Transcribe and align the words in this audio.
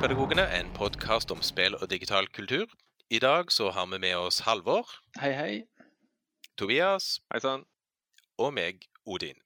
Spillpedagogene, 0.00 0.46
en 0.56 0.68
podkast 0.72 1.28
om 1.28 1.42
spill 1.44 1.74
og 1.76 1.90
digital 1.90 2.24
kultur. 2.32 2.70
I 3.12 3.18
dag 3.20 3.50
så 3.52 3.66
har 3.68 3.84
vi 3.90 3.98
med 4.00 4.14
oss 4.16 4.38
Halvor, 4.46 4.88
Hei, 5.20 5.34
hei. 5.36 5.64
Tobias 6.56 7.18
Hei 7.28 7.40
sann. 7.44 7.66
og 8.40 8.54
meg, 8.56 8.86
Odin. 9.04 9.36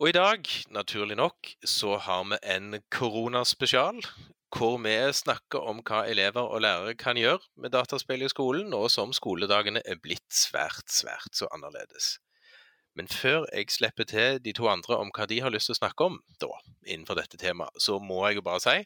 Og 0.00 0.08
i 0.08 0.16
dag, 0.16 0.50
naturlig 0.74 1.14
nok, 1.14 1.52
så 1.62 1.94
har 1.94 2.24
vi 2.26 2.40
en 2.42 2.80
koronaspesial. 2.90 4.02
Hvor 4.50 4.80
vi 4.82 4.96
snakker 5.14 5.62
om 5.62 5.78
hva 5.86 6.02
elever 6.10 6.42
og 6.42 6.64
lærere 6.66 6.96
kan 6.98 7.14
gjøre 7.14 7.46
med 7.54 7.70
dataspill 7.70 8.26
i 8.26 8.32
skolen, 8.32 8.66
nå 8.74 8.88
som 8.90 9.14
skoledagene 9.14 9.84
er 9.86 10.02
blitt 10.02 10.26
svært, 10.26 10.90
svært 10.90 11.38
så 11.38 11.46
annerledes. 11.54 12.16
Men 12.98 13.06
før 13.06 13.46
jeg 13.54 13.70
slipper 13.70 14.10
til 14.10 14.42
de 14.42 14.56
to 14.56 14.66
andre 14.66 14.98
om 14.98 15.14
hva 15.14 15.28
de 15.30 15.38
har 15.44 15.54
lyst 15.54 15.70
til 15.70 15.76
å 15.76 15.82
snakke 15.84 16.10
om 16.10 16.18
da, 16.42 16.50
innenfor 16.82 17.14
dette 17.14 17.38
temaet, 17.38 17.78
så 17.78 18.00
må 18.02 18.24
jeg 18.26 18.40
jo 18.40 18.44
bare 18.50 18.64
si 18.64 18.76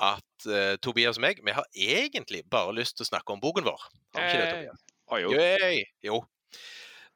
at 0.00 0.48
uh, 0.48 0.74
Tobias 0.82 1.18
og 1.20 1.24
meg, 1.26 1.40
vi 1.44 1.54
har 1.54 1.66
egentlig 1.76 2.44
bare 2.50 2.74
lyst 2.76 2.96
til 2.98 3.06
å 3.06 3.10
snakke 3.12 3.34
om 3.34 3.42
boken 3.42 3.66
vår. 3.68 3.88
Har 4.16 4.24
vi 4.24 4.28
ikke 4.28 4.42
det, 4.42 4.52
Tobias? 4.54 4.84
Å 5.10 5.20
jo. 5.20 5.32
Yay! 5.36 5.82
Jo. 6.06 6.20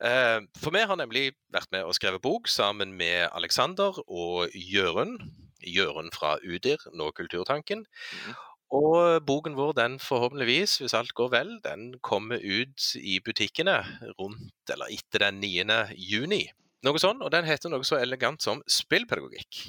Uh, 0.02 0.40
For 0.60 0.74
vi 0.74 0.82
har 0.84 0.98
nemlig 0.98 1.28
vært 1.54 1.70
med 1.72 1.86
og 1.86 1.94
skrevet 1.96 2.22
bok 2.24 2.50
sammen 2.50 2.96
med 2.98 3.28
Alexander 3.32 4.00
og 4.04 4.52
Jørund. 4.52 5.22
Jørund 5.64 6.12
fra 6.12 6.36
Udir, 6.44 6.82
nå 6.92 7.12
Kulturtanken. 7.16 7.86
Mhm. 7.86 8.42
Og 8.74 9.22
boken 9.22 9.54
vår, 9.54 9.74
den 9.78 9.98
forhåpentligvis, 10.02 10.80
hvis 10.82 10.96
alt 10.98 11.12
går 11.14 11.28
vel, 11.30 11.50
den 11.62 11.92
kommer 12.02 12.40
ut 12.42 12.86
i 12.98 13.20
butikkene 13.22 13.76
rundt 14.18 14.72
eller 14.72 14.90
etter 14.90 15.28
den 15.28 15.38
9. 15.44 15.76
juni. 15.94 16.48
Noe 16.84 16.98
sånn, 16.98 17.22
og 17.22 17.30
den 17.32 17.46
heter 17.46 17.70
noe 17.70 17.86
så 17.86 18.00
elegant 18.00 18.42
som 18.42 18.64
spillpedagogikk. 18.66 19.60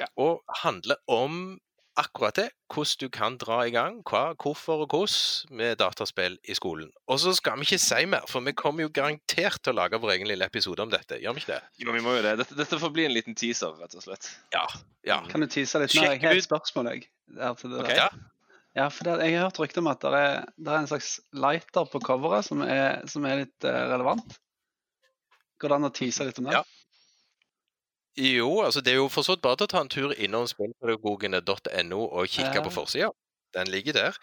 Ja. 0.00 0.08
Og 0.16 0.40
handler 0.62 1.02
om 1.10 1.60
akkurat 2.00 2.38
det, 2.38 2.46
hvordan 2.72 3.00
du 3.00 3.12
kan 3.12 3.36
dra 3.40 3.60
i 3.66 3.72
gang, 3.74 4.00
hva, 4.08 4.32
hvorfor 4.40 4.84
og 4.84 4.94
hvordan 4.94 5.56
med 5.60 5.78
dataspill 5.82 6.38
i 6.48 6.56
skolen. 6.56 6.90
Og 7.10 7.20
så 7.22 7.34
skal 7.36 7.60
vi 7.60 7.68
ikke 7.68 7.80
si 7.82 8.00
mer, 8.10 8.26
for 8.30 8.44
vi 8.46 8.56
kommer 8.56 8.86
jo 8.86 8.92
garantert 8.94 9.60
til 9.60 9.74
å 9.74 9.78
lage 9.82 10.00
vår 10.00 10.16
egen 10.16 10.30
lille 10.30 10.48
episode 10.48 10.82
om 10.82 10.92
dette, 10.92 11.20
gjør 11.22 11.36
vi 11.36 11.44
ikke 11.44 11.54
det? 11.54 11.62
Jo, 11.84 11.94
vi 11.96 12.02
må 12.04 12.16
jo 12.16 12.24
det. 12.26 12.34
Dette, 12.42 12.58
dette 12.58 12.80
får 12.82 12.94
bli 12.96 13.06
en 13.08 13.16
liten 13.16 13.38
teaser, 13.38 13.76
rett 13.80 13.96
og 13.98 14.06
slett. 14.06 14.30
Ja. 14.56 14.66
ja. 15.06 15.22
Kan 15.30 15.44
du 15.44 15.50
tease 15.50 15.82
litt 15.82 15.96
mer? 15.98 16.14
Jeg 16.16 16.24
har 16.26 16.42
et 16.42 16.48
spørsmål, 16.48 16.92
jeg. 16.94 17.08
Okay. 17.36 17.72
Ok. 17.84 17.94
ja. 17.96 18.10
Ja, 18.78 18.86
for 18.94 19.02
det, 19.02 19.16
jeg 19.26 19.34
har 19.34 19.48
hørt 19.48 19.58
rykte 19.58 19.82
om 19.82 19.88
at 19.90 20.04
det 20.04 20.10
er, 20.14 20.44
det 20.54 20.70
er 20.70 20.84
en 20.84 20.86
slags 20.86 21.16
lighter 21.34 21.88
på 21.90 21.98
coveret 22.06 22.46
som 22.46 22.62
er, 22.62 23.00
som 23.10 23.24
er 23.26 23.42
litt 23.42 23.66
uh, 23.66 23.88
relevant. 23.90 24.36
Går 25.60 25.72
det 25.72 25.78
an 25.80 25.88
å 25.88 25.94
tease 25.94 26.26
litt 26.28 26.38
om 26.38 26.46
det? 26.46 26.54
Ja. 26.54 26.62
Jo, 28.16 28.60
altså 28.64 28.80
det 28.82 28.92
er 28.92 28.96
jo 28.98 29.08
for 29.08 29.22
så 29.22 29.32
vidt 29.36 29.42
bare 29.42 29.56
å 29.64 29.66
ta 29.70 29.80
en 29.80 29.88
tur 29.88 30.12
innom 30.18 30.46
spillpedagogene.no 30.50 32.00
og 32.10 32.26
kikke 32.28 32.54
Ja. 32.58 32.62
på 32.64 32.70
forsida. 32.74 33.10
Den 33.54 33.66
ligger 33.70 33.92
der. 33.92 34.16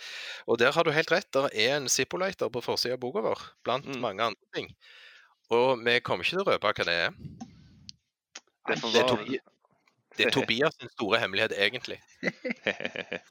Og 0.48 0.58
der 0.60 0.72
har 0.72 0.84
du 0.84 0.92
helt 0.92 1.12
rett, 1.12 1.28
der 1.34 1.50
er 1.54 1.78
en 1.78 1.88
Zippo-lighter 1.90 2.50
på 2.50 2.62
forsida 2.64 2.94
av 2.94 3.00
boka 3.00 3.20
vår, 3.22 3.40
blant 3.64 3.86
Mm. 3.86 4.00
mange 4.02 4.24
andre 4.24 4.42
ting. 4.56 4.76
Og 5.50 5.80
vi 5.84 6.00
kommer 6.00 6.24
ikke 6.24 6.38
til 6.38 6.40
å 6.44 6.48
røpe 6.52 6.68
hva 6.74 6.86
det 6.86 6.94
er. 6.94 7.10
Det 8.68 8.82
Det 8.82 8.96
er, 9.02 9.08
Tobi 9.08 9.40
det 10.18 10.26
er 10.28 10.32
Tobias 10.32 10.76
sin 10.80 10.90
store 10.90 11.20
hemmelighet, 11.20 11.52
egentlig. 11.58 12.00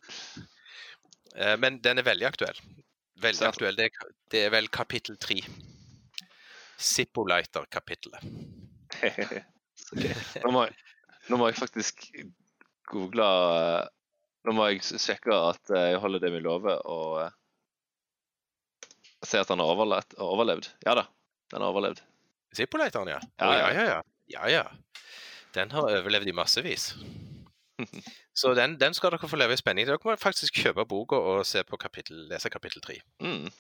Eh, 1.37 1.57
Men 1.59 1.79
den 1.85 1.99
er 1.99 2.03
veldig 2.03 2.25
aktuell. 2.27 2.57
Veldig 3.21 3.37
Sant. 3.39 3.55
aktuell. 3.57 3.77
Det 3.77 3.85
er, 3.85 3.91
det 4.31 4.41
er 4.47 4.51
vel 4.51 4.69
kapittel 4.69 5.19
tre. 5.19 5.37
Zippo-lighter-kapittelet. 10.03 10.43
nå, 10.43 10.53
må 10.55 10.67
jeg, 10.67 10.77
nå 11.31 11.39
må 11.41 11.51
jeg 11.51 11.59
faktisk 11.61 12.07
google 12.91 13.27
eh, 13.27 13.93
Nå 14.47 14.55
må 14.55 14.69
jeg 14.71 14.85
sjekke 15.03 15.35
at 15.35 15.73
eh, 15.75 15.89
jeg 15.93 16.03
holder 16.03 16.23
det 16.23 16.31
vi 16.37 16.41
lover, 16.45 16.79
og 16.87 17.17
eh, 17.25 17.33
se 19.27 19.41
at 19.43 19.51
han 19.51 19.59
har 19.59 19.73
overlevd. 19.73 20.15
overlevd. 20.23 20.69
Ja 20.87 20.95
da, 20.95 21.09
den 21.51 21.65
har 21.65 21.73
overlevd. 21.75 22.03
Zippo-lighteren, 22.55 23.11
ja. 23.11 23.19
Ja. 23.43 23.49
ja, 23.59 23.71
ja, 23.75 23.87
ja. 23.91 24.03
ja, 24.37 24.51
ja. 24.53 24.63
Den 25.57 25.75
har 25.75 25.91
overlevd 25.91 26.31
i 26.31 26.37
massevis. 26.37 26.93
Så 28.41 28.55
den, 28.55 28.77
den 28.81 28.95
skal 28.95 29.17
dere 29.17 29.29
få 29.29 29.39
leve 29.41 29.57
i 29.57 29.61
spenning. 29.61 29.89
Dere 29.89 29.99
må 30.05 30.15
faktisk 30.21 30.63
kjøpe 30.63 30.87
boka 30.89 31.19
og 31.19 31.43
se 31.49 31.65
på 31.67 31.79
kapittel, 31.81 32.27
lese 32.31 32.51
kapittel 32.53 32.85
tre. 32.85 33.01
Mm. 33.25 33.51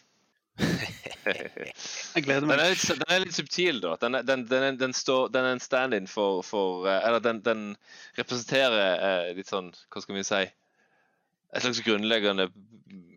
Jeg 0.56 2.22
gleder 2.24 2.44
Den 2.44 2.48
meg. 2.48 2.60
er, 2.62 2.70
litt, 2.72 3.00
den 3.00 3.12
er 3.12 3.24
litt 3.24 3.36
subtil, 3.36 3.80
da. 3.82 3.96
Den 4.00 4.18
den, 4.26 4.44
den, 4.48 4.78
den, 4.80 4.94
står, 4.96 5.28
den 5.34 5.44
er 5.44 5.56
en 5.56 5.62
stand-in 5.62 6.06
for, 6.10 6.42
for 6.46 6.86
eh, 6.88 7.00
Eller 7.06 7.20
den, 7.24 7.42
den 7.44 7.64
representerer 8.16 8.78
eh, 8.94 9.32
litt 9.36 9.50
sånn 9.50 9.72
Hva 9.92 10.04
skal 10.04 10.16
vi 10.16 10.24
si 10.26 10.42
Et 10.46 11.64
slags 11.64 11.82
grunnleggende 11.86 12.48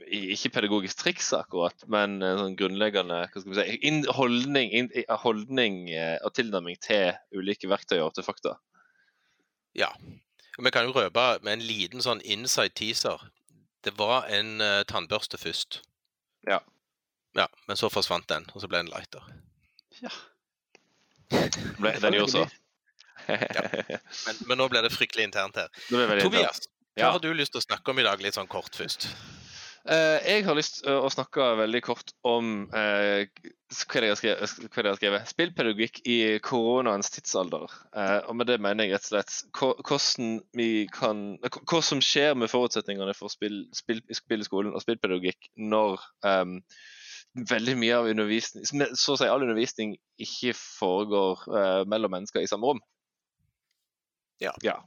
Ikke 0.10 0.52
pedagogisk 0.58 1.04
triks, 1.04 1.30
akkurat, 1.38 1.86
men 1.88 2.18
en 2.26 2.42
sånn 2.42 2.58
grunnleggende 2.60 3.22
hva 3.30 3.44
skal 3.44 3.54
vi 3.54 3.60
si, 3.60 3.78
in, 3.86 4.02
holdning, 4.18 4.74
in, 4.74 4.90
holdning 5.24 5.84
eh, 5.94 6.18
og 6.26 6.34
tilnærming 6.34 6.80
til 6.82 7.14
ulike 7.38 7.70
verktøy 7.70 8.00
og 8.00 8.08
artefakter. 8.10 8.58
Ja. 9.78 9.92
Og 10.58 10.66
Vi 10.66 10.72
kan 10.74 10.90
jo 10.90 10.96
røpe 10.98 11.28
med 11.46 11.60
en 11.60 11.68
liten 11.68 12.02
sånn 12.02 12.24
inside 12.26 12.74
teaser. 12.80 13.22
Det 13.86 13.94
var 14.02 14.26
en 14.34 14.58
uh, 14.60 14.82
tannbørste 14.90 15.38
først. 15.40 15.84
Ja. 16.50 16.58
Ja, 17.38 17.48
Men 17.68 17.78
så 17.78 17.90
forsvant 17.94 18.28
den, 18.28 18.46
og 18.54 18.62
så 18.62 18.68
ble 18.68 18.78
den 18.84 18.90
lighter. 18.94 19.24
Ja. 20.02 20.10
Ble- 21.80 22.00
Den 22.02 22.14
gjorde 22.18 22.32
så. 22.32 22.48
Men, 23.30 24.36
men 24.50 24.58
nå 24.58 24.66
ble 24.72 24.82
det 24.86 24.90
fryktelig 24.96 25.28
internt 25.30 25.60
her. 25.60 25.68
Tobias, 25.90 26.64
hva 26.98 27.04
Ja. 27.04 27.12
har 27.14 27.20
du 27.22 27.30
lyst 27.38 27.54
til 27.54 27.62
å 27.62 27.68
snakke 27.68 27.92
om 27.94 28.00
i 28.02 28.06
dag, 28.08 28.22
litt 28.24 28.34
sånn 28.40 28.50
kort 28.50 28.74
først? 28.76 29.06
Uh, 29.90 30.18
jeg 30.26 30.44
har 30.44 30.58
lyst 30.58 30.82
til 30.82 30.98
å 31.00 31.08
snakke 31.10 31.46
veldig 31.62 31.80
kort 31.86 32.12
om 32.28 32.66
uh, 32.74 33.22
hva 33.24 34.02
det 34.04 34.10
jeg 34.10 34.12
har 34.12 34.20
skrevet, 34.20 34.98
skrevet? 35.00 35.30
spillpedagogikk 35.32 36.02
i 36.10 36.18
koronaens 36.44 37.10
tidsalder. 37.16 37.70
Uh, 37.96 38.20
og 38.28 38.36
med 38.42 38.50
det 38.52 38.58
mener 38.62 38.84
jeg 38.90 38.98
rett 38.98 39.08
og 39.08 39.14
slett 39.14 39.34
hva- 41.72 41.84
som 41.86 42.02
skjer 42.04 42.36
med 42.36 42.52
forutsetningene 42.52 43.16
for 43.16 43.32
spill, 43.32 43.62
spill, 43.78 44.02
spill 44.12 44.44
i 44.44 44.50
skolen 44.50 44.76
og 44.76 44.84
spillpedagogikk 44.84 45.48
når 45.56 46.04
ehm, 46.28 46.58
veldig 47.50 47.76
mye 47.78 47.98
av 47.98 48.10
undervisning, 48.10 48.66
så 48.98 49.14
å 49.14 49.20
si 49.20 49.28
all 49.30 49.44
undervisning 49.46 49.98
ikke 50.22 50.56
foregår 50.58 51.44
uh, 51.54 51.82
mellom 51.90 52.16
mennesker 52.18 52.42
i 52.42 52.50
samme 52.50 52.72
rom. 52.72 52.82
Ja. 54.40 54.54
ja. 54.64 54.80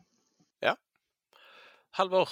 Halvor? 1.93 2.31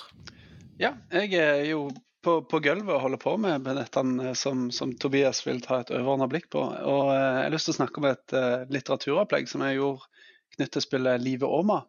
Ja, 0.80 0.94
jeg 1.12 1.34
er 1.36 1.66
jo 1.68 1.90
på, 2.24 2.38
på 2.48 2.60
gulvet 2.64 2.94
og 2.94 3.02
holder 3.04 3.20
på 3.20 3.34
med 3.40 3.66
med 3.66 3.76
dette 3.76 4.02
som, 4.40 4.62
som 4.72 4.94
Tobias 4.96 5.42
vil 5.44 5.60
ta 5.64 5.82
et 5.82 5.92
overordna 5.92 6.28
blikk 6.32 6.48
på. 6.54 6.62
Og 6.64 7.10
eh, 7.12 7.20
jeg 7.20 7.44
har 7.44 7.52
lyst 7.52 7.68
til 7.68 7.74
å 7.74 7.80
snakke 7.82 8.00
om 8.00 8.08
et 8.08 8.34
eh, 8.36 8.64
litteraturopplegg 8.72 9.50
som 9.52 9.64
jeg 9.66 9.76
gjorde 9.76 10.08
knyttet 10.56 10.72
til 10.78 10.86
spillet 10.86 11.24
Livet 11.24 11.52
Åma 11.60 11.82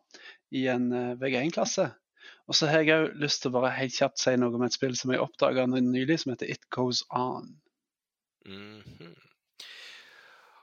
i 0.51 0.65
en 0.73 0.89
eh, 0.91 1.13
VG1-klasse. 1.21 1.87
Og 2.51 2.59
så 2.59 2.67
har 2.67 2.83
jeg 2.83 2.97
òg 2.97 3.23
lyst 3.23 3.45
til 3.45 3.53
å 3.53 3.55
bare 3.61 3.71
helt 3.77 3.95
kjapt 3.95 4.19
si 4.19 4.35
noe 4.35 4.59
om 4.59 4.67
et 4.67 4.75
spill 4.75 4.97
som 4.99 5.15
jeg 5.15 5.23
oppdaga 5.23 5.63
nylig, 5.71 6.19
som 6.19 6.33
heter 6.33 6.51
It 6.51 6.67
Goes 6.75 7.05
On. 7.15 7.47
Mhm. 8.45 9.15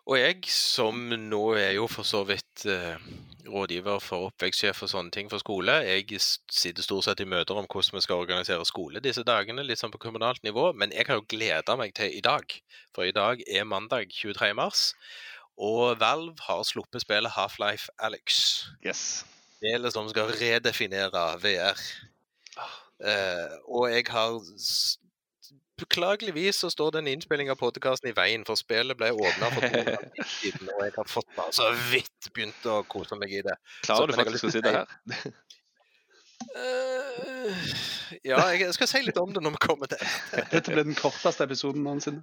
Og 0.08 0.16
jeg, 0.16 0.38
som 0.48 0.96
nå 1.12 1.42
er 1.60 1.74
jo 1.76 1.84
for 1.92 2.06
så 2.08 2.22
vidt 2.24 2.64
eh, 2.64 2.96
rådgiver 3.44 4.00
for 4.00 4.30
oppvekstsjef 4.30 4.80
og 4.86 4.88
sånne 4.88 5.12
ting 5.12 5.28
for 5.28 5.42
skole, 5.42 5.74
jeg 5.84 6.16
sitter 6.16 6.84
stort 6.84 7.04
sett 7.04 7.20
i 7.20 7.26
møter 7.28 7.58
om 7.60 7.68
hvordan 7.68 7.98
vi 7.98 8.04
skal 8.06 8.22
organisere 8.22 8.64
skole 8.64 9.02
disse 9.04 9.24
dagene, 9.28 9.66
litt 9.66 9.82
sånn 9.82 9.92
på 9.92 10.00
kommunalt 10.00 10.40
nivå, 10.48 10.70
men 10.72 10.94
jeg 10.96 11.10
har 11.10 11.20
jo 11.20 11.26
gleda 11.28 11.76
meg 11.76 11.92
til 11.98 12.16
i 12.16 12.24
dag. 12.24 12.56
For 12.96 13.04
i 13.04 13.12
dag 13.12 13.44
er 13.44 13.68
mandag 13.68 14.14
23. 14.16 14.54
mars, 14.56 14.94
og 15.60 16.00
Valve 16.00 16.40
har 16.46 16.64
sluppet 16.64 17.04
spillet 17.04 17.36
Half-Life 17.36 17.92
Alex. 18.00 18.64
Yes. 18.86 19.26
Spillet 19.58 19.92
som 19.92 20.08
skal 20.08 20.32
redefinere 20.40 21.26
VR. 21.42 21.84
Eh, 23.04 23.58
og 23.68 23.90
jeg 23.92 24.08
har 24.08 24.40
Beklageligvis 25.78 26.58
så 26.64 26.70
står 26.72 26.90
den 26.98 27.06
innspillinga 27.12 27.52
av 27.54 27.60
podkasten 27.60 28.10
i 28.10 28.14
veien, 28.16 28.44
for 28.48 28.58
spillet 28.58 28.98
ble 28.98 29.12
åpna 29.14 29.50
for 29.54 29.62
to 29.62 29.82
år 29.82 30.30
siden, 30.32 30.70
og 30.74 30.80
jeg 30.84 30.94
har 30.96 31.10
fått 31.12 31.28
bare 31.36 31.54
så 31.54 31.68
vidt 31.92 32.30
begynt 32.34 32.66
å 32.66 32.80
kose 32.90 33.18
meg 33.20 33.36
i 33.38 33.42
det. 33.46 33.54
Så- 33.84 33.92
Klarer 33.92 34.10
du 34.10 34.14
jeg 34.14 34.18
har 34.18 34.24
faktisk 34.24 34.48
å 34.48 34.52
si 34.56 34.64
det 34.64 34.74
sitte 34.74 35.20
her? 35.22 35.36
Uh, 36.54 37.54
ja, 38.24 38.38
jeg 38.54 38.72
skal 38.76 38.88
si 38.90 39.00
litt 39.04 39.18
om 39.20 39.32
det 39.34 39.42
når 39.42 39.56
vi 39.56 39.60
kommer 39.66 39.90
til 39.90 40.00
Dette 40.52 40.70
ble 40.72 40.84
den 40.86 40.96
korteste 40.98 41.44
episoden 41.48 41.82
noensinne. 41.86 42.22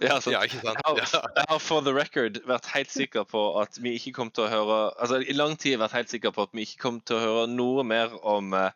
Ja. 0.00 0.16
Ja, 0.32 0.40
ikke 0.46 0.60
sant? 0.62 0.78
Jeg 0.80 1.06
har, 1.12 1.26
jeg 1.36 1.44
har 1.48 1.58
for 1.60 1.84
the 1.84 1.92
record 1.92 2.38
vært 2.48 2.68
helt 2.72 2.92
sikker 2.92 3.26
på 3.28 3.42
at 3.60 3.76
vi 3.84 3.92
ikke 3.98 4.14
kom 4.16 4.30
til 4.32 4.46
å 4.46 4.48
høre 4.48 4.78
Altså 4.96 5.20
i 5.20 5.36
lang 5.36 5.58
tid 5.60 5.76
vært 5.82 5.96
helt 5.98 6.12
sikker 6.12 6.32
på 6.32 6.46
at 6.48 6.54
vi 6.56 6.64
ikke 6.64 6.80
kom 6.86 7.00
til 7.04 7.18
å 7.18 7.20
høre 7.20 7.42
noe 7.52 7.84
mer 7.84 8.14
om 8.24 8.54
eh, 8.56 8.72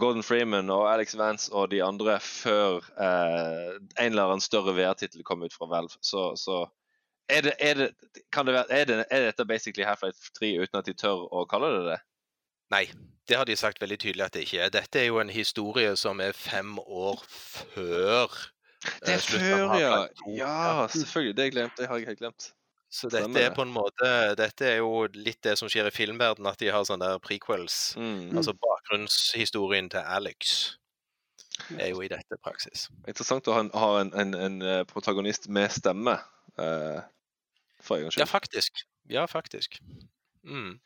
Gordon 0.00 0.24
Freeman 0.24 0.72
og 0.72 0.86
Alex 0.88 1.16
Vance 1.20 1.52
og 1.52 1.68
de 1.74 1.82
andre 1.84 2.16
før 2.24 2.80
uh, 2.96 3.76
en 3.76 4.08
eller 4.08 4.24
annen 4.24 4.44
større 4.44 4.72
VR-tittel 4.78 5.26
kom 5.26 5.44
ut 5.44 5.54
fra 5.54 5.68
Valve. 5.68 6.00
Så, 6.00 6.30
så 6.40 6.62
er, 7.28 7.44
det, 7.44 7.54
er, 7.60 7.84
det, 7.84 8.24
kan 8.32 8.48
det 8.48 8.56
være, 8.56 8.72
er, 8.72 8.88
det, 8.88 8.98
er 9.10 9.28
dette 9.28 9.46
basically 9.48 9.84
Half-Life 9.84 10.32
3 10.40 10.54
uten 10.64 10.80
at 10.80 10.88
de 10.88 10.96
tør 10.96 11.28
å 11.28 11.44
kalle 11.50 11.74
det 11.76 11.86
det? 11.92 11.98
Nei, 12.72 12.84
det 13.28 13.36
har 13.36 13.48
de 13.48 13.56
sagt 13.56 13.80
veldig 13.84 14.00
tydelig 14.00 14.24
at 14.24 14.36
det 14.36 14.46
ikke 14.46 14.64
er. 14.64 14.72
Dette 14.72 15.00
er 15.00 15.10
jo 15.10 15.20
en 15.20 15.32
historie 15.32 15.92
som 16.00 16.20
er 16.24 16.36
fem 16.36 16.76
år 16.80 17.20
før 17.28 18.32
Det 18.78 19.08
eh, 19.08 19.14
er 19.14 19.24
før, 19.24 19.74
ja. 19.80 19.94
Ja, 20.30 20.86
selvfølgelig. 20.92 21.36
Det, 21.36 21.50
glemt, 21.52 21.76
det 21.78 21.88
har 21.90 21.98
jeg 21.98 22.12
helt 22.12 22.22
glemt. 22.22 22.52
Så 22.88 23.10
dette 23.12 23.40
er 23.42 23.50
på 23.52 23.66
en 23.66 23.72
måte 23.72 24.06
Dette 24.38 24.64
er 24.64 24.78
jo 24.80 25.02
litt 25.12 25.42
det 25.44 25.58
som 25.60 25.68
skjer 25.68 25.90
i 25.90 25.92
filmverden, 25.92 26.46
at 26.48 26.60
de 26.60 26.70
har 26.72 26.86
sånne 26.88 27.10
der 27.10 27.20
prequels. 27.20 27.92
Mm. 28.00 28.36
Altså 28.38 28.54
bakgrunnshistorien 28.56 29.90
til 29.92 30.06
Alex 30.06 30.54
er 31.76 31.90
jo 31.90 32.00
i 32.04 32.08
dette 32.08 32.38
praksis. 32.40 32.86
Interessant 33.10 33.48
å 33.50 33.56
ha 33.56 33.64
en, 33.64 33.70
ha 33.76 33.90
en, 34.00 34.12
en, 34.22 34.34
en 34.46 34.58
eh, 34.62 34.82
protagonist 34.88 35.50
med 35.52 35.72
stemme. 35.74 36.16
Uh, 36.58 37.02
for 37.84 37.98
en 37.98 38.06
gangs 38.06 38.18
Ja, 38.18 38.26
faktisk. 38.26 38.84
Ja, 39.10 39.26
faktisk. 39.30 39.80
Mm. 40.46 40.78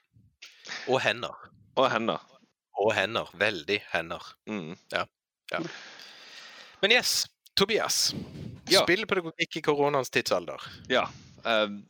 Og 0.88 1.00
hender. 1.04 1.36
Og 1.76 1.90
hender. 1.92 2.24
Og 2.80 2.92
hender. 2.96 3.30
Veldig 3.38 3.78
hender. 3.92 4.32
Mm. 4.46 4.74
Men 6.82 6.94
yes, 6.96 7.26
Tobias. 7.58 8.14
Ja. 8.70 8.82
Spillpedagogikk 8.84 9.56
i 9.56 9.64
koronaens 9.64 10.10
tidsalder. 10.10 10.62
Ja. 10.88 11.06
Um, 11.44 11.82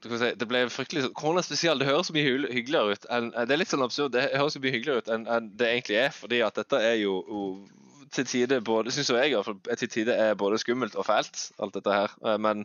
du 0.00 0.08
kan 0.08 0.20
si, 0.20 0.30
det 0.40 0.48
ble 0.48 0.62
fryktelig 0.72 1.10
Korona 1.16 1.42
spesial. 1.44 1.80
Det 1.80 1.88
høres 1.88 2.08
så 2.08 2.14
mye 2.16 2.24
hyggeligere 2.48 2.96
ut 2.96 3.04
enn 3.12 3.28
Det 3.36 3.52
er 3.52 3.60
litt 3.60 3.72
sånn 3.72 3.84
absurd. 3.84 4.14
Det 4.16 4.30
høres 4.32 4.56
så 4.56 4.62
mye 4.62 4.72
hyggeligere 4.72 5.04
ut 5.04 5.10
enn 5.12 5.26
enn 5.28 5.50
det 5.60 5.68
egentlig 5.74 5.98
er. 6.00 6.14
Fordi 6.16 6.40
at 6.46 6.56
dette 6.56 6.80
er 6.80 6.96
jo, 7.02 7.18
jo 7.28 7.42
til 8.16 8.26
tider 8.26 8.62
både 8.64 8.94
Syns 8.94 9.10
jo 9.12 9.18
jeg 9.20 9.36
til 9.78 9.92
tider 9.92 10.16
er 10.30 10.38
både 10.40 10.58
skummelt 10.58 10.96
og 10.98 11.06
fælt, 11.06 11.50
alt 11.60 11.76
dette 11.76 11.94
her. 11.94 12.16
Eh, 12.24 12.38
Men 12.40 12.64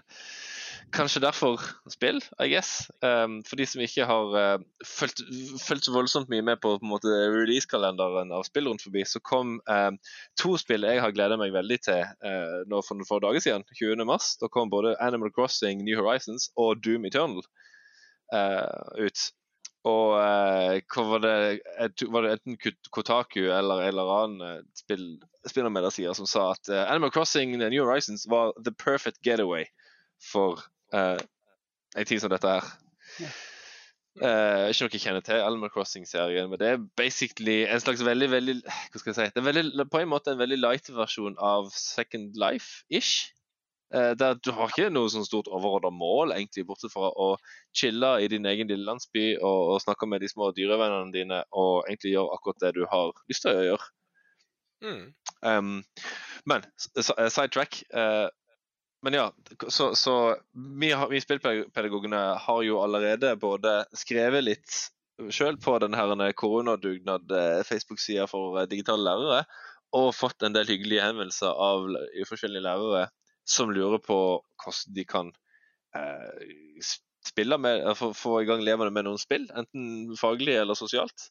kanskje 0.93 1.21
derfor 1.23 1.61
spill, 1.91 2.19
I 2.39 2.47
guess. 2.49 2.89
Um, 3.01 3.39
for 3.47 3.59
de 3.59 3.65
som 3.67 3.81
ikke 3.83 4.05
har 4.07 4.35
uh, 4.35 4.63
fulgt, 4.85 5.21
fulgt 5.61 5.89
voldsomt 5.93 6.29
mye 6.31 6.43
med 6.45 6.59
på, 6.63 6.75
på 6.79 6.99
release-kalenderen 7.03 8.33
av 8.35 8.45
spill 8.47 8.69
rundt 8.69 8.85
forbi, 8.85 9.05
så 9.07 9.21
kom 9.23 9.57
um, 9.69 9.99
to 10.39 10.55
spill 10.61 10.87
jeg 10.87 11.01
har 11.03 11.15
gleda 11.15 11.39
meg 11.41 11.55
veldig 11.55 11.79
til 11.87 12.03
uh, 12.03 12.61
nå 12.71 12.81
for 12.85 12.97
noen 12.97 13.09
få 13.09 13.21
dager 13.23 13.43
siden. 13.43 13.65
20. 13.75 14.05
mars. 14.07 14.35
Da 14.41 14.51
kom 14.51 14.73
både 14.73 14.95
Animal 15.03 15.33
Crossing 15.35 15.83
New 15.85 15.97
Horizons 15.99 16.49
og 16.59 16.83
Doom 16.85 17.07
Eternal 17.09 17.41
uh, 18.33 18.85
ut. 18.99 19.25
Og 19.85 20.15
uh, 20.17 21.01
var 21.11 21.21
det, 21.21 21.35
var 22.09 22.25
det 22.25 22.37
enten 22.37 22.77
Kotaku 22.89 23.43
eller 23.53 23.83
en 23.83 23.91
eller 23.91 24.13
annen 24.15 24.69
spill, 24.77 25.09
spillermedasier 25.45 26.15
som 26.17 26.29
sa 26.29 26.51
at 26.55 26.71
uh, 26.73 26.85
Animal 26.89 27.13
Crossing 27.13 27.57
New 27.59 27.83
Horizons 27.83 28.25
var 28.29 28.55
the 28.57 28.73
perfect 28.73 29.21
getaway 29.21 29.67
for 30.31 30.63
uh, 30.93 31.17
en 31.95 32.07
tid 32.07 32.21
som 32.21 32.33
dette 32.33 32.55
her. 32.57 32.71
Ja. 33.23 33.33
Eh, 34.15 34.69
ikke 34.71 34.85
noe 34.85 34.93
jeg 34.93 35.01
kjenner 35.03 35.23
til 35.27 35.41
Animal 35.43 35.71
Crossing-serien, 35.73 36.47
men 36.47 36.59
det 36.61 36.67
er 36.71 36.83
basically 36.95 37.65
en 37.67 37.81
slags 37.83 37.99
veldig, 38.05 38.29
veldig 38.31 38.53
Hva 38.63 38.99
skal 39.01 39.11
jeg 39.11 39.17
si? 39.17 39.33
Det 39.35 39.41
er 39.41 39.47
veldig, 39.49 39.85
på 39.91 39.99
en 39.99 40.07
måte 40.07 40.31
en 40.31 40.39
veldig 40.39 40.57
light 40.61 40.87
versjon 40.95 41.35
av 41.43 41.67
Second 41.75 42.37
Life-ish. 42.39 43.33
Uh, 43.93 44.15
der 44.17 44.39
du 44.39 44.53
har 44.55 44.71
ikke 44.71 44.87
noe 44.89 45.11
sånn 45.11 45.27
stort 45.27 45.51
overordna 45.51 45.91
mål, 45.93 46.31
egentlig, 46.33 46.63
bortsett 46.67 46.93
fra 46.95 47.11
å 47.11 47.35
chille 47.75 48.13
i 48.23 48.31
din 48.31 48.47
egen 48.49 48.71
lille 48.71 48.87
landsby 48.87 49.35
og, 49.35 49.59
og 49.75 49.83
snakke 49.83 50.07
med 50.09 50.23
de 50.23 50.31
små 50.31 50.49
dyrevennene 50.55 51.13
dine 51.13 51.43
og 51.51 51.83
egentlig 51.83 52.15
gjøre 52.15 52.39
akkurat 52.39 52.63
det 52.63 52.73
du 52.79 52.81
har 52.91 53.11
lyst 53.29 53.45
til 53.45 53.59
å 53.59 53.67
gjøre. 53.67 53.91
Mm. 54.85 55.05
Um, 55.43 55.75
men 56.47 56.65
sidetrack. 56.79 57.83
eh, 57.91 58.27
men 59.05 59.17
ja, 59.17 59.29
så, 59.69 59.91
så 59.95 60.15
vi, 60.81 60.89
vi 61.11 61.21
spillpedagogene 61.21 62.21
har 62.41 62.63
jo 62.65 62.81
allerede 62.81 63.35
både 63.41 63.77
skrevet 63.93 64.45
litt 64.47 64.77
sjøl 65.31 65.59
på 65.61 65.77
denne 65.79 66.31
koronadugnad 66.35 67.31
eh, 67.31 67.61
for 68.27 68.59
eh, 68.59 68.67
digitale 68.71 69.05
lærere, 69.05 69.45
og 69.95 70.15
fått 70.17 70.43
en 70.43 70.55
del 70.55 70.67
hyggelige 70.67 71.05
henvendelser 71.05 71.53
av 71.53 71.85
uforskjellige 71.85 72.29
forskjellige 72.31 72.65
lærere 72.65 73.05
som 73.45 73.71
lurer 73.71 74.01
på 74.01 74.17
hvordan 74.63 74.95
de 74.97 75.05
kan 75.07 75.31
eh, 75.95 76.89
spille 77.25 77.57
med, 77.61 77.83
eh, 77.85 77.93
få, 77.97 78.11
få 78.13 78.41
i 78.41 78.49
gang 78.49 78.63
elevene 78.63 78.93
med 78.93 79.07
noen 79.07 79.21
spill, 79.21 79.47
enten 79.55 80.15
faglig 80.19 80.57
eller 80.59 80.77
sosialt. 80.77 81.29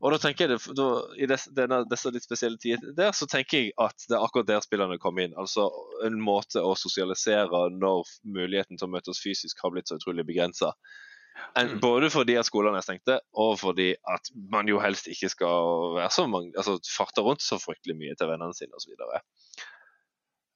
Og 0.00 0.14
da 0.14 0.18
tenker 0.22 0.46
jeg 0.46 0.54
det, 0.56 0.74
da, 0.78 0.86
I 1.20 1.26
desse, 1.28 1.50
denne, 1.52 1.82
disse 1.90 2.12
litt 2.14 2.24
spesielle 2.24 2.56
tider 2.60 2.94
der, 2.96 3.12
så 3.16 3.28
tenker 3.28 3.60
jeg 3.60 3.74
at 3.80 4.06
det 4.08 4.16
er 4.16 4.24
akkurat 4.24 4.48
der 4.48 4.64
spillerne 4.64 4.96
kommer 5.02 5.26
inn. 5.26 5.36
Altså 5.36 5.66
en 6.06 6.16
måte 6.24 6.62
å 6.64 6.72
sosialisere 6.78 7.66
når 7.76 8.08
muligheten 8.24 8.80
til 8.80 8.88
å 8.88 8.94
møtes 8.94 9.20
fysisk 9.20 9.60
har 9.60 9.74
blitt 9.74 9.92
så 9.92 10.00
utrolig 10.00 10.24
begrensa. 10.28 10.72
Mm. 11.56 11.76
Både 11.84 12.08
fordi 12.12 12.36
at 12.40 12.48
skolene 12.48 12.80
er 12.80 12.84
stengte, 12.84 13.18
og 13.36 13.58
fordi 13.60 13.92
at 14.08 14.32
man 14.52 14.68
jo 14.68 14.80
helst 14.82 15.08
ikke 15.10 15.30
skal 15.32 15.94
være 15.98 16.10
så 16.16 16.26
mange, 16.30 16.52
altså 16.56 16.78
farte 16.96 17.24
rundt 17.24 17.44
så 17.44 17.60
fryktelig 17.60 17.96
mye 18.00 18.16
til 18.16 18.32
vennene 18.32 18.56
sine 18.56 18.76
osv. 18.76 18.96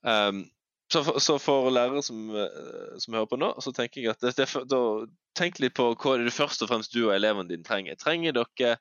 Um, 0.04 0.44
så, 0.92 1.04
for, 1.04 1.20
så 1.22 1.38
for 1.42 1.70
lærere 1.72 2.02
som, 2.04 2.26
eh, 2.36 2.98
som 3.00 3.16
hører 3.16 3.30
på 3.30 3.38
nå, 3.40 3.54
så 3.64 3.72
tenker 3.76 4.02
jeg 4.02 4.12
at 4.12 4.24
det, 4.24 4.34
det, 4.38 4.66
da, 4.70 4.82
tenk 5.36 5.60
litt 5.62 5.76
på 5.76 5.88
hva 5.94 6.16
er 6.16 6.26
det 6.26 6.34
først 6.36 6.62
og 6.64 6.70
fremst 6.70 6.94
du 6.94 7.06
og 7.06 7.14
elevene 7.16 7.48
dine 7.50 7.66
trenger. 7.66 7.98
Trenger 8.00 8.36
dere 8.36 8.76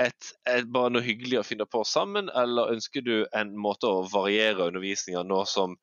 et, 0.00 0.28
et, 0.48 0.66
bare 0.72 0.92
noe 0.92 1.04
hyggelig 1.04 1.40
å 1.40 1.44
finne 1.46 1.66
på 1.68 1.82
sammen, 1.88 2.30
eller 2.38 2.72
ønsker 2.74 3.04
du 3.04 3.14
en 3.36 3.52
måte 3.58 3.88
å 3.88 4.04
variere 4.12 4.68
undervisninga 4.70 5.24
nå 5.26 5.42
som 5.48 5.76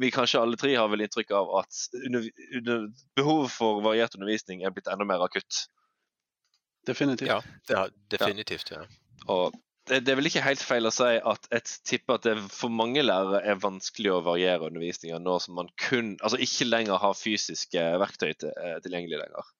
vi 0.00 0.12
kanskje 0.14 0.42
alle 0.42 0.60
tre 0.60 0.74
har 0.76 0.90
vel 0.92 1.04
inntrykk 1.06 1.34
av 1.36 1.54
at 1.62 1.80
under, 2.00 2.28
under, 2.60 2.86
behovet 3.18 3.54
for 3.54 3.82
variert 3.84 4.16
undervisning 4.18 4.64
er 4.64 4.74
blitt 4.74 4.90
enda 4.90 5.06
mer 5.08 5.24
akutt? 5.26 5.66
Definitivt. 6.88 7.28
Ja, 7.28 7.40
det 7.68 7.82
definitivt. 8.16 8.72
ja. 8.72 8.84
Og 9.28 9.56
det, 9.88 10.00
det 10.06 10.12
er 10.12 10.20
vel 10.20 10.30
ikke 10.30 10.44
helt 10.44 10.62
feil 10.64 10.88
å 10.88 10.92
si 10.94 11.08
at 11.18 11.48
jeg 11.50 11.78
tipper 11.88 12.18
at 12.18 12.28
det 12.28 12.36
for 12.54 12.72
mange 12.72 13.02
lærere 13.04 13.42
er 13.48 13.60
vanskelig 13.60 14.12
å 14.14 14.22
variere 14.24 14.68
undervisninga 14.68 15.18
nå 15.22 15.38
som 15.42 15.56
man 15.58 15.70
kun, 15.80 16.14
altså 16.20 16.40
ikke 16.40 16.68
lenger 16.68 17.00
har 17.02 17.18
fysiske 17.18 17.84
verktøy 18.02 18.30
til, 18.32 18.54
eh, 18.54 18.78
tilgjengelig 18.84 19.22
lenger. 19.24 19.52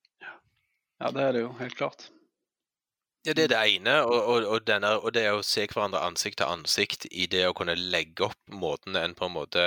Ja, 1.00 1.12
det 1.16 1.22
er 1.24 1.36
det 1.36 1.44
jo, 1.46 1.52
helt 1.60 1.76
klart. 1.78 2.10
Ja, 3.26 3.34
Det 3.36 3.44
er 3.44 3.48
det 3.52 3.58
ene, 3.74 3.94
og, 4.08 4.16
og, 4.16 4.44
og, 4.48 4.62
denne, 4.64 4.94
og 4.96 5.12
det 5.12 5.26
å 5.28 5.42
se 5.44 5.66
hverandre 5.68 6.00
ansikt 6.00 6.38
til 6.40 6.48
ansikt 6.48 7.04
i 7.12 7.26
det 7.28 7.42
å 7.50 7.52
kunne 7.56 7.74
legge 7.76 8.24
opp 8.30 8.54
måten 8.62 8.96
en 8.96 9.12
på 9.14 9.28
en 9.28 9.34
måte 9.34 9.64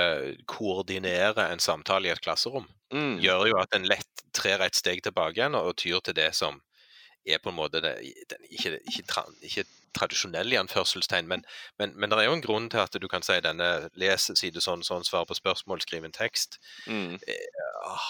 koordinerer 0.50 1.38
en 1.44 1.62
samtale 1.62 2.10
i 2.10 2.14
et 2.14 2.22
klasserom. 2.24 2.66
Mm. 2.90 3.20
Gjør 3.22 3.46
jo 3.52 3.60
at 3.62 3.76
en 3.78 3.86
lett 3.86 4.24
trer 4.34 4.64
et 4.66 4.74
steg 4.74 5.04
tilbake 5.06 5.38
igjen 5.38 5.54
og 5.54 5.76
tyr 5.78 6.02
til 6.02 6.18
det 6.18 6.32
som 6.34 6.58
er 7.24 7.38
på 7.38 7.52
en 7.52 7.58
måte 7.60 7.78
det, 7.84 7.94
den, 8.32 8.42
ikke, 8.50 8.80
ikke, 8.90 9.24
ikke 9.46 9.64
tradisjonell 9.96 10.52
i 10.52 10.58
anførselstegn, 10.60 11.28
men, 11.30 11.44
men, 11.78 11.94
men 11.96 12.10
det 12.10 12.18
er 12.18 12.28
jo 12.28 12.36
en 12.36 12.44
grunn 12.44 12.68
til 12.72 12.82
at 12.82 12.96
du 13.00 13.06
kan 13.10 13.24
si 13.24 13.36
denne 13.44 13.68
les 14.00 14.28
side 14.34 14.62
sånn, 14.64 14.84
sånn, 14.86 15.06
svar 15.06 15.26
på 15.28 15.36
spørsmål, 15.38 15.82
skriv 15.84 16.04
en 16.04 16.14
tekst, 16.14 16.58
Mm. 16.90 17.18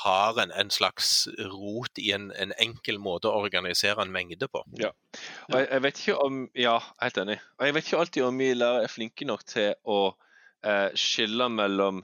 har 0.05 0.39
en, 0.43 0.51
en 0.51 0.71
slags 0.71 1.29
rot 1.53 1.99
i 2.01 2.11
en, 2.17 2.31
en 2.41 2.53
enkel 2.59 2.99
måte 3.03 3.29
å 3.29 3.43
organisere 3.45 4.03
en 4.03 4.13
mengde 4.15 4.49
på. 4.51 4.63
Og 4.65 5.59
jeg, 5.59 5.69
jeg 5.71 5.83
vet 5.85 6.01
ikke 6.03 6.17
om 6.25 6.41
Ja, 6.59 6.79
helt 7.03 7.19
enig. 7.21 7.39
Og 7.59 7.67
jeg 7.67 7.75
vet 7.77 7.87
ikke 7.89 8.01
alltid 8.03 8.27
om 8.27 8.39
vi 8.41 8.51
lærere 8.55 8.89
er 8.89 8.93
flinke 8.93 9.27
nok 9.29 9.45
til 9.51 9.75
å 9.85 10.01
eh, 10.65 10.91
skille 10.99 11.49
mellom 11.53 12.03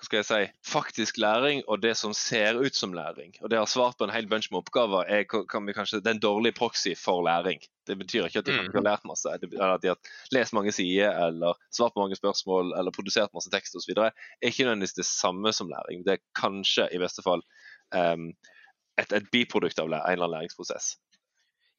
hva 0.00 0.06
skal 0.06 0.18
jeg 0.20 0.28
si, 0.28 0.44
faktisk 0.64 1.18
læring 1.20 1.60
og 1.68 1.82
det 1.82 1.92
som 1.98 2.14
ser 2.16 2.56
ut 2.56 2.76
som 2.76 2.94
læring. 2.96 3.34
Og 3.44 3.50
det 3.52 3.58
har 3.60 3.68
svart 3.68 3.98
på 4.00 4.06
en 4.06 4.12
hel 4.14 4.28
bunch 4.30 4.48
med 4.50 4.62
oppgaver 4.62 5.04
er 5.04 5.26
kan 5.28 5.66
vi 5.68 5.74
kanskje, 5.76 6.00
det 6.00 6.08
er 6.08 6.16
en 6.16 6.22
dårlig 6.22 6.54
proxy 6.56 6.94
for 6.96 7.20
læring. 7.26 7.60
Det 7.86 7.98
betyr 8.00 8.24
ikke 8.24 8.40
at 8.40 8.48
de 8.48 8.56
har 8.56 8.86
lært 8.86 9.04
masse, 9.04 9.28
betyr 9.42 9.60
at 9.66 9.82
de 9.84 9.92
har 9.92 9.98
lest 10.32 10.56
mange 10.56 10.72
sider 10.72 11.12
eller 11.26 11.58
svart 11.68 11.92
på 11.92 12.00
mange 12.00 12.16
spørsmål 12.16 12.72
eller 12.78 12.96
produsert 12.96 13.34
masse 13.36 13.52
tekst 13.52 13.76
osv. 13.76 13.92
er 13.98 14.16
ikke 14.40 14.64
nødvendigvis 14.64 14.96
det 14.96 15.08
samme 15.10 15.52
som 15.52 15.68
læring. 15.68 16.06
Det 16.06 16.16
er 16.16 16.24
kanskje 16.38 16.88
i 16.94 17.02
beste 17.02 17.24
fall 17.26 17.44
um, 17.92 18.32
et, 18.96 19.12
et 19.12 19.28
biprodukt 19.32 19.78
av 19.78 19.90
en 19.90 20.00
eller 20.00 20.24
annen 20.24 20.38
læringsprosess. 20.38 20.96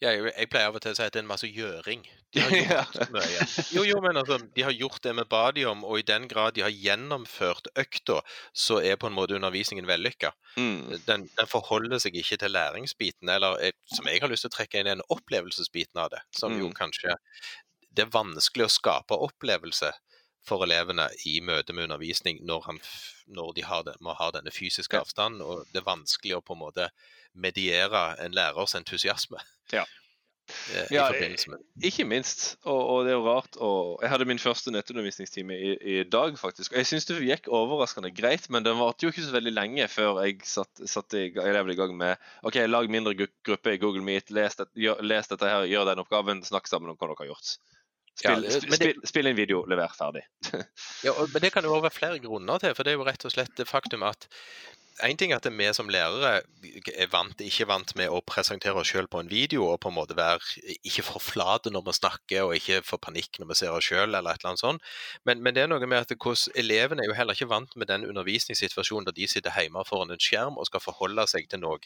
Ja, 0.01 0.11
jeg, 0.15 0.31
jeg 0.33 0.49
pleier 0.49 0.71
av 0.71 0.77
og 0.79 0.81
til 0.81 0.95
å 0.95 0.97
si 0.97 1.03
at 1.05 1.13
det 1.13 1.19
er 1.19 1.23
en 1.25 1.29
masse 1.29 1.45
gjøring. 1.45 2.01
De 2.33 2.41
har 2.41 2.51
gjort 2.57 3.11
mye. 3.13 3.45
Jo, 3.75 3.83
jo, 3.85 3.99
men 4.01 4.17
altså, 4.17 4.39
de 4.55 4.63
har 4.65 4.73
gjort 4.73 5.03
det 5.05 5.13
vi 5.19 5.25
ba 5.29 5.41
de 5.53 5.65
om, 5.69 5.83
og 5.85 5.99
i 6.01 6.05
den 6.07 6.25
grad 6.31 6.55
de 6.57 6.63
har 6.65 6.73
gjennomført 6.73 7.69
økta, 7.77 8.17
så 8.57 8.79
er 8.81 8.97
på 8.97 9.11
en 9.11 9.17
måte 9.17 9.37
undervisningen 9.37 9.85
vellykka. 9.89 10.33
Mm. 10.57 10.79
Den, 11.05 11.27
den 11.37 11.51
forholder 11.51 12.01
seg 12.01 12.17
ikke 12.17 12.39
til 12.41 12.55
læringsbiten, 12.55 13.29
eller 13.29 13.61
eh, 13.61 13.75
som 13.93 14.09
jeg 14.09 14.23
har 14.23 14.31
lyst 14.33 14.47
til 14.47 14.53
å 14.53 14.57
trekke 14.57 14.81
inn, 14.81 14.89
en 14.95 15.05
opplevelsesbiten 15.13 16.01
av 16.01 16.09
det. 16.15 16.23
Som 16.37 16.57
jo 16.57 16.71
Mm. 16.71 16.77
kanskje 16.81 17.17
Det 17.91 18.05
er 18.05 18.11
vanskelig 18.13 18.65
å 18.65 18.71
skape 18.71 19.17
opplevelse 19.19 19.89
for 20.47 20.63
elevene 20.65 21.05
i 21.29 21.37
møte 21.45 21.73
med 21.73 21.85
undervisning 21.89 22.39
når, 22.47 22.61
han, 22.65 22.79
når 23.29 23.53
de 23.57 23.65
har 23.67 23.83
det, 23.87 23.95
må 24.01 24.15
ha 24.17 24.31
denne 24.33 24.51
fysiske 24.53 24.97
Ja. 24.97 25.03
avstanden, 25.05 25.41
og 25.45 25.65
det 25.71 25.81
er 25.83 25.89
vanskelig 25.91 26.37
å 26.39 26.41
på 26.45 26.55
en 26.57 26.63
måte 26.63 26.89
mediere 27.37 28.15
en 28.19 28.33
lærers 28.35 28.73
entusiasme. 28.75 29.37
eh, 30.73 30.87
Ja, 30.91 31.05
forbindelse 31.07 31.49
med 31.53 31.61
Ikke 31.87 32.03
minst. 32.03 32.57
Og, 32.65 32.79
og 32.91 33.05
det 33.05 33.13
er 33.13 33.19
jo 33.19 33.23
rart. 33.29 33.55
Og 33.63 34.01
jeg 34.03 34.09
hadde 34.11 34.25
min 34.27 34.41
første 34.41 34.73
nettundervisningstime 34.73 35.55
i, 35.55 35.71
i 35.79 36.03
dag, 36.03 36.35
faktisk. 36.41 36.73
Og 36.73 36.81
jeg 36.81 36.89
syns 36.89 37.07
det 37.07 37.21
gikk 37.23 37.47
overraskende 37.47 38.11
greit, 38.11 38.49
men 38.51 38.65
den 38.65 38.79
varte 38.81 39.05
jo 39.05 39.13
ikke 39.13 39.23
så 39.23 39.31
veldig 39.37 39.53
lenge 39.55 39.87
før 39.87 40.19
jeg 40.25 40.41
satte 40.43 40.89
satt 40.91 41.15
i, 41.15 41.29
jeg 41.31 41.55
i 41.71 41.77
gang 41.79 41.95
med 41.97 42.17
OK, 42.43 42.59
lag 42.67 42.89
mindre 42.91 43.13
gru- 43.15 43.31
gruppe 43.47 43.77
i 43.77 43.79
Google 43.79 44.03
Meet, 44.03 44.33
les, 44.35 44.57
det, 44.59 44.67
gjør, 44.75 44.99
les 45.05 45.31
dette 45.31 45.53
her, 45.53 45.69
gjør 45.71 45.87
den 45.93 46.03
oppgaven, 46.03 46.43
snakk 46.43 46.67
sammen 46.67 46.91
om 46.91 46.97
hva 46.99 47.07
dere 47.13 47.21
har 47.23 47.31
gjort. 47.31 47.55
Spill, 48.21 48.45
Ja, 48.45 48.59
det- 48.61 48.75
spill, 48.77 48.99
spill 49.09 49.31
inn 49.31 49.39
video, 49.39 49.63
lever 49.69 49.93
ferdig. 49.97 50.23
Ja, 51.05 51.15
og, 51.15 51.31
men 51.33 51.41
det 51.41 51.53
kan 51.55 51.65
jo 51.65 51.79
være 51.81 51.93
flere 51.95 52.21
grunner 52.23 52.61
til, 52.61 52.75
for 52.77 52.85
det 52.85 52.93
er 52.93 52.99
jo 53.01 53.07
rett 53.07 53.25
og 53.25 53.33
slett 53.33 53.57
det 53.57 53.67
faktum 53.69 54.05
at 54.05 54.29
en 55.01 55.17
ting 55.17 55.31
er 55.31 55.39
at 55.39 55.47
vi 55.49 55.67
som 55.73 55.89
lærere 55.89 56.41
er 56.93 57.07
vant, 57.09 57.39
ikke 57.41 57.65
vant 57.69 57.93
med 57.97 58.11
å 58.13 58.19
presentere 58.27 58.77
oss 58.77 58.91
selv 58.91 59.09
på 59.09 59.21
en 59.23 59.29
video 59.31 59.63
og 59.65 59.79
på 59.81 59.89
en 59.89 59.95
måte 59.95 60.17
være 60.17 60.43
ikke 60.83 61.05
for 61.07 61.23
flate 61.23 61.71
når 61.73 61.85
vi 61.87 61.95
snakker 61.97 62.43
og 62.45 62.53
ikke 62.57 62.81
få 62.85 62.99
panikk 63.01 63.39
når 63.39 63.49
vi 63.53 63.57
ser 63.61 63.73
oss 63.73 63.87
selv 63.89 64.11
eller 64.13 64.35
et 64.35 64.43
eller 64.43 64.51
annet 64.51 64.61
sånt. 64.61 64.85
Men, 65.25 65.41
men 65.41 65.55
det 65.57 65.63
er 65.63 65.71
noe 65.71 65.87
med 65.87 66.03
at 66.03 66.13
hvordan 66.13 66.53
elevene 66.61 67.01
er 67.05 67.09
jo 67.09 67.17
heller 67.17 67.37
ikke 67.39 67.49
vant 67.49 67.73
med 67.79 67.89
den 67.89 68.05
undervisningssituasjonen 68.11 69.07
der 69.09 69.17
de 69.17 69.29
sitter 69.31 69.57
hjemme 69.57 69.81
foran 69.89 70.13
en 70.13 70.21
skjerm 70.21 70.59
og 70.61 70.69
skal 70.69 70.83
forholde 70.83 71.25
seg 71.33 71.49
til 71.49 71.63
noe 71.63 71.79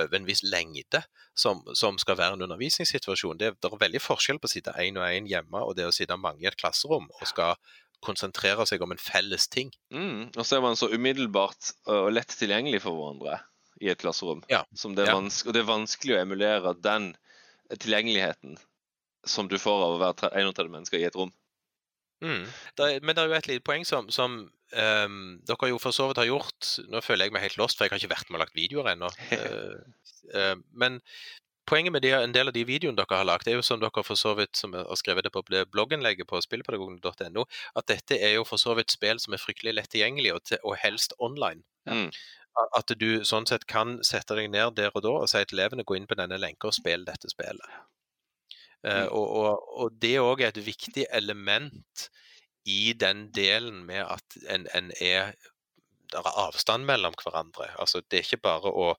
over 0.00 0.16
en 0.18 0.26
viss 0.26 0.42
lengde 0.42 1.02
som, 1.38 1.62
som 1.74 1.98
skal 2.00 2.18
være 2.18 2.36
en 2.36 2.44
undervisningssituasjon. 2.46 3.38
Det, 3.38 3.54
det 3.62 3.70
er 3.70 3.80
veldig 3.80 4.02
forskjell 4.02 4.40
på 4.42 4.50
å 4.50 4.52
sitte 4.54 4.74
én 4.82 4.98
og 5.00 5.06
én 5.06 5.28
hjemme 5.30 5.62
og 5.62 5.76
det 5.78 5.88
å 5.88 5.94
sitte 5.94 6.18
mange 6.20 6.44
i 6.44 6.50
et 6.50 6.58
klasserom 6.60 7.08
og 7.10 7.26
skal 7.30 7.58
konsentrere 8.04 8.66
seg 8.68 8.82
om 8.84 8.92
en 8.92 9.00
felles 9.00 9.48
ting. 9.48 9.70
Mm. 9.94 10.34
Og 10.34 10.44
så 10.44 10.58
er 10.58 10.64
man 10.64 10.76
så 10.76 10.90
umiddelbart 10.92 11.72
og 11.88 12.12
lett 12.12 12.34
tilgjengelig 12.36 12.82
for 12.84 12.98
hverandre 12.98 13.38
i 13.82 13.90
et 13.92 14.00
klasserom. 14.00 14.44
Ja. 14.52 14.64
Som 14.76 14.94
det 14.98 15.08
Ja. 15.08 15.16
og 15.16 15.52
det 15.52 15.62
er 15.62 15.70
vanskelig 15.70 16.16
å 16.16 16.22
emulere 16.22 16.74
den 16.74 17.14
tilgjengeligheten 17.72 18.58
som 19.24 19.48
du 19.48 19.56
får 19.58 19.86
av 19.86 19.94
å 19.94 20.02
være 20.02 20.30
31 20.36 20.70
mennesker 20.70 21.00
i 21.00 21.08
et 21.08 21.16
rom. 21.16 21.32
Mm. 22.22 22.44
Det 22.78 22.86
er, 22.86 23.00
men 23.02 23.16
det 23.16 23.22
er 23.22 23.30
jo 23.30 23.38
et 23.38 23.48
lite 23.50 23.66
poeng 23.66 23.86
som, 23.88 24.10
som 24.14 24.36
um, 24.46 25.22
dere 25.46 25.70
jo 25.70 25.80
for 25.82 25.96
så 25.96 26.08
vidt 26.08 26.20
har 26.22 26.30
gjort. 26.30 26.74
Nå 26.90 27.02
føler 27.04 27.26
jeg 27.26 27.36
meg 27.36 27.46
helt 27.46 27.58
lost, 27.60 27.78
for 27.78 27.86
jeg 27.86 27.94
har 27.94 28.02
ikke 28.02 28.14
vært 28.14 28.30
med 28.30 28.38
og 28.40 28.44
lagt 28.44 28.58
videoer 28.58 28.92
ennå. 28.94 29.10
uh, 29.32 29.80
uh, 30.36 30.54
men 30.72 31.00
poenget 31.68 31.92
med 31.92 32.04
de, 32.04 32.12
en 32.16 32.34
del 32.34 32.50
av 32.50 32.56
de 32.56 32.64
videoene 32.68 32.98
dere 32.98 33.18
har 33.20 33.28
lagt, 33.28 33.48
er 33.48 33.58
jo 33.58 33.64
som 33.66 33.82
dere 33.82 34.04
for 34.06 34.20
så 34.20 34.34
vidt 34.38 34.56
som 34.60 34.76
har 34.76 35.00
skrevet 35.00 35.26
det 35.26 35.32
på 35.34 35.44
blogginnlegget 35.48 36.28
på 36.28 36.40
spillpedagogen.no, 36.44 37.46
at 37.80 37.90
dette 37.90 38.18
er 38.20 38.36
jo 38.38 38.46
for 38.48 38.60
så 38.60 38.76
vidt 38.78 38.94
spill 38.94 39.20
som 39.22 39.36
er 39.36 39.42
fryktelig 39.42 39.76
lett 39.76 39.92
tilgjengelig, 39.94 40.34
og, 40.36 40.44
til, 40.48 40.60
og 40.62 40.78
helst 40.82 41.16
online. 41.18 41.64
Mm. 41.88 42.10
At 42.78 42.92
du 43.00 43.24
sånn 43.26 43.48
sett 43.50 43.66
kan 43.66 43.98
sette 44.06 44.36
deg 44.38 44.52
ned 44.52 44.76
der 44.78 44.94
og 44.94 45.02
da 45.02 45.16
og 45.24 45.30
si 45.30 45.40
til 45.42 45.58
elevene 45.58 45.86
gå 45.86 45.96
inn 45.98 46.06
på 46.06 46.18
denne 46.18 46.38
lenka 46.38 46.70
og 46.70 46.76
spill 46.76 47.02
dette 47.08 47.32
spillet. 47.32 47.80
Eh, 48.84 49.04
Mm. 49.04 49.12
og, 49.16 49.28
og, 49.40 49.68
og 49.80 49.98
det 50.02 50.18
òg 50.20 50.42
er 50.44 50.52
et 50.52 50.66
viktig 50.66 51.06
element 51.10 52.08
i 52.68 52.92
den 52.92 53.30
delen 53.32 53.84
med 53.88 54.04
at 54.04 54.36
en, 54.52 54.66
en 54.74 54.90
er 55.00 55.34
det 56.14 56.20
er 56.20 56.36
avstand 56.38 56.84
mellom 56.86 57.14
hverandre. 57.18 57.66
Altså, 57.80 58.02
det 58.10 58.18
er 58.18 58.26
ikke 58.26 58.44
bare 58.44 58.70
å 58.70 58.90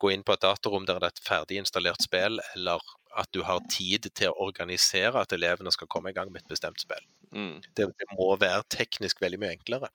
gå 0.00 0.12
inn 0.14 0.22
på 0.24 0.32
et 0.32 0.44
datarom 0.44 0.86
der 0.88 1.00
det 1.02 1.10
er 1.10 1.16
et 1.16 1.24
ferdig 1.26 1.58
installert 1.60 2.00
spill, 2.04 2.40
eller 2.54 2.80
at 3.18 3.28
du 3.36 3.42
har 3.44 3.60
tid 3.68 4.08
til 4.16 4.30
å 4.30 4.46
organisere 4.46 5.20
at 5.20 5.34
elevene 5.36 5.72
skal 5.74 5.90
komme 5.92 6.12
i 6.12 6.16
gang 6.16 6.32
med 6.32 6.44
et 6.44 6.54
bestemt 6.54 6.80
spill. 6.80 7.04
Mm. 7.34 7.58
Det, 7.76 7.90
det 7.98 8.08
må 8.14 8.30
være 8.40 8.64
teknisk 8.72 9.20
veldig 9.20 9.42
mye 9.42 9.52
enklere. 9.58 9.90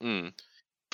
Mm. 0.00 0.30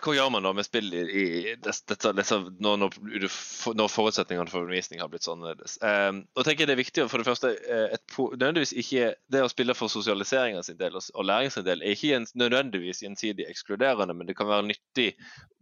Hva 0.04 0.12
gjør 0.12 0.28
man 0.28 0.44
da 0.44 0.50
med 0.52 0.66
spill 0.66 0.90
i, 0.92 1.54
dette, 1.64 2.10
dette, 2.12 2.38
når, 2.60 2.82
når, 3.00 3.88
forutsetningene 3.88 4.52
for 4.52 4.66
undervisning 4.66 5.00
har 5.00 5.08
blitt 5.08 5.24
så 5.24 5.32
annerledes? 5.32 5.78
Um, 5.80 6.20
og 6.36 6.44
tenker 6.44 6.64
jeg 6.64 6.68
Det 6.68 6.74
er 6.74 6.80
viktig 6.82 7.06
for 7.08 7.22
det 7.22 7.28
første 7.28 7.52
eh, 7.56 7.94
et, 7.96 8.04
nødvendigvis 8.18 8.74
ikke 8.82 9.08
Det 9.32 9.42
å 9.44 9.48
spille 9.48 9.76
for 9.78 9.92
sosialiseringen 9.92 10.66
sin 10.66 10.76
del 10.80 10.98
og, 11.00 11.08
og 11.16 11.28
læring 11.30 11.54
sin 11.54 11.64
del 11.66 11.80
er 11.80 11.96
ikke 11.96 12.20
en, 12.20 12.28
nødvendigvis 12.36 13.00
gjensidig 13.06 13.48
ekskluderende, 13.48 14.14
men 14.16 14.28
det 14.28 14.36
kan 14.36 14.50
være 14.50 14.68
nyttig 14.68 15.08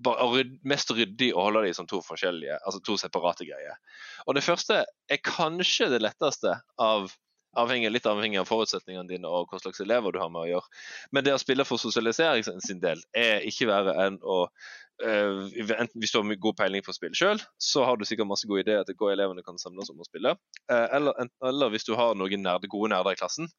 bare, 0.02 0.44
mest 0.66 0.90
ryddig 0.90 1.30
å 1.34 1.46
holde 1.46 1.68
de 1.68 1.74
som 1.78 1.86
to 1.88 2.02
forskjellige, 2.04 2.58
altså 2.66 2.82
to 2.82 2.98
separate 3.00 3.46
greier. 3.46 3.78
Og 4.26 4.34
Det 4.34 4.44
første 4.44 4.82
er 4.82 5.22
kanskje 5.22 5.92
det 5.94 6.02
letteste 6.02 6.58
av 6.80 7.12
avhengig, 7.60 7.90
litt 7.92 8.06
avhengig 8.08 8.40
av 8.40 8.48
forutsetningene 8.48 9.08
dine 9.08 9.30
og 9.30 9.50
hva 9.50 9.60
slags 9.62 9.82
elever 9.84 10.14
du 10.14 10.20
har 10.22 10.32
med 10.32 10.44
å 10.44 10.48
gjøre. 10.48 10.80
Men 11.12 11.26
det 11.26 11.34
å 11.34 11.42
spille 11.42 11.66
for 11.68 11.80
sosialisering 11.82 12.44
sin- 12.44 12.82
del 12.84 13.00
er 13.16 13.44
ikke 13.46 13.68
verre 13.70 13.94
enn 14.06 14.18
å 14.22 14.44
uh, 14.44 15.46
enten 15.78 16.00
Hvis 16.00 16.12
du 16.12 16.18
har 16.20 16.36
god 16.42 16.56
peiling 16.58 16.82
på 16.84 16.94
spill 16.94 17.14
sjøl, 17.16 17.40
så 17.58 17.84
har 17.86 17.96
du 17.96 18.04
sikkert 18.04 18.30
masse 18.30 18.46
gode 18.50 18.64
ideer 18.66 18.84
til 18.86 18.98
hva 18.98 19.12
elevene 19.14 19.42
kan 19.46 19.58
samles 19.58 19.90
om 19.90 20.02
å 20.02 20.06
spille. 20.06 20.34
Uh, 20.70 20.86
eller, 20.94 21.30
eller 21.42 21.72
hvis 21.74 21.86
du 21.86 21.94
har 21.98 22.14
noen 22.18 22.44
nerde, 22.44 22.70
gode 22.70 22.92
nerder 22.92 23.14
i 23.14 23.18
klassen, 23.18 23.50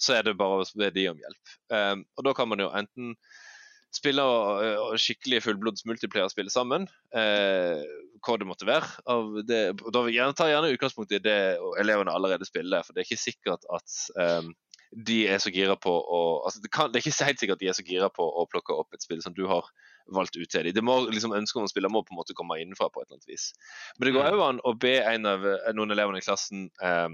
så 0.00 0.16
er 0.18 0.26
det 0.26 0.38
bare 0.40 0.60
å 0.62 0.68
be 0.78 0.90
de 0.90 1.08
om 1.12 1.20
hjelp. 1.20 1.56
Uh, 1.72 1.96
og 2.18 2.28
Da 2.28 2.36
kan 2.36 2.50
man 2.50 2.64
jo 2.64 2.72
enten 2.74 3.14
spille 3.92 4.24
øh, 4.24 4.96
skikkelig 5.00 5.42
fullblods 5.44 5.84
multiplayer-spill 5.88 6.48
sammen, 6.52 6.86
eh, 7.16 7.82
hva 8.24 8.36
det 8.40 8.48
måtte 8.48 8.68
være. 8.68 8.88
Av 9.12 9.38
det, 9.48 9.62
da 9.92 10.04
tar 10.32 10.52
gjerne 10.52 10.72
utgangspunkt 10.72 11.12
i 11.12 11.20
det 11.22 11.38
elevene 11.82 12.14
allerede 12.14 12.48
spiller, 12.48 12.86
for 12.86 12.94
det 12.94 13.02
er 13.02 13.10
ikke 13.10 13.24
sikkert 13.26 13.66
at 13.72 13.96
eh, 14.22 14.52
de 14.92 15.18
er 15.32 15.40
så 15.40 15.52
gira 15.52 15.76
på 15.80 15.92
å 15.92 16.20
altså 16.44 16.60
det, 16.60 16.70
kan, 16.72 16.90
det 16.92 17.00
er 17.00 17.06
ikke 17.06 17.24
helt 17.24 17.40
sikkert 17.40 17.56
at 17.56 17.62
de 17.64 17.68
er 17.72 17.76
så 17.78 17.84
gira 17.86 18.08
på 18.12 18.24
å 18.24 18.44
plukke 18.52 18.76
opp 18.76 18.92
et 18.92 19.04
spill 19.04 19.22
som 19.24 19.32
du 19.36 19.46
har 19.48 19.68
valgt 20.12 20.36
ut 20.36 20.48
til 20.50 20.66
dem. 20.66 20.74
Det 20.76 20.84
må 20.84 20.98
liksom 21.08 21.32
Ønsket 21.36 21.60
om 21.60 21.68
å 21.68 21.70
spille 21.70 21.90
må 21.92 22.02
på 22.04 22.12
en 22.12 22.20
måte 22.20 22.36
komme 22.36 22.58
innenfra 22.60 22.90
på 22.92 23.00
et 23.00 23.08
eller 23.08 23.20
annet 23.20 23.30
vis. 23.30 23.52
Men 23.98 24.08
det 24.08 24.14
går 24.16 24.28
Mm. 24.28 24.34
òg 24.34 24.42
an 24.48 24.60
å 24.68 24.74
be 24.78 24.96
en 25.00 25.26
av 25.26 25.46
eh, 25.46 25.72
noen 25.72 25.94
elevene 25.94 26.20
i 26.20 26.26
klassen 26.26 26.70
eh, 26.82 27.08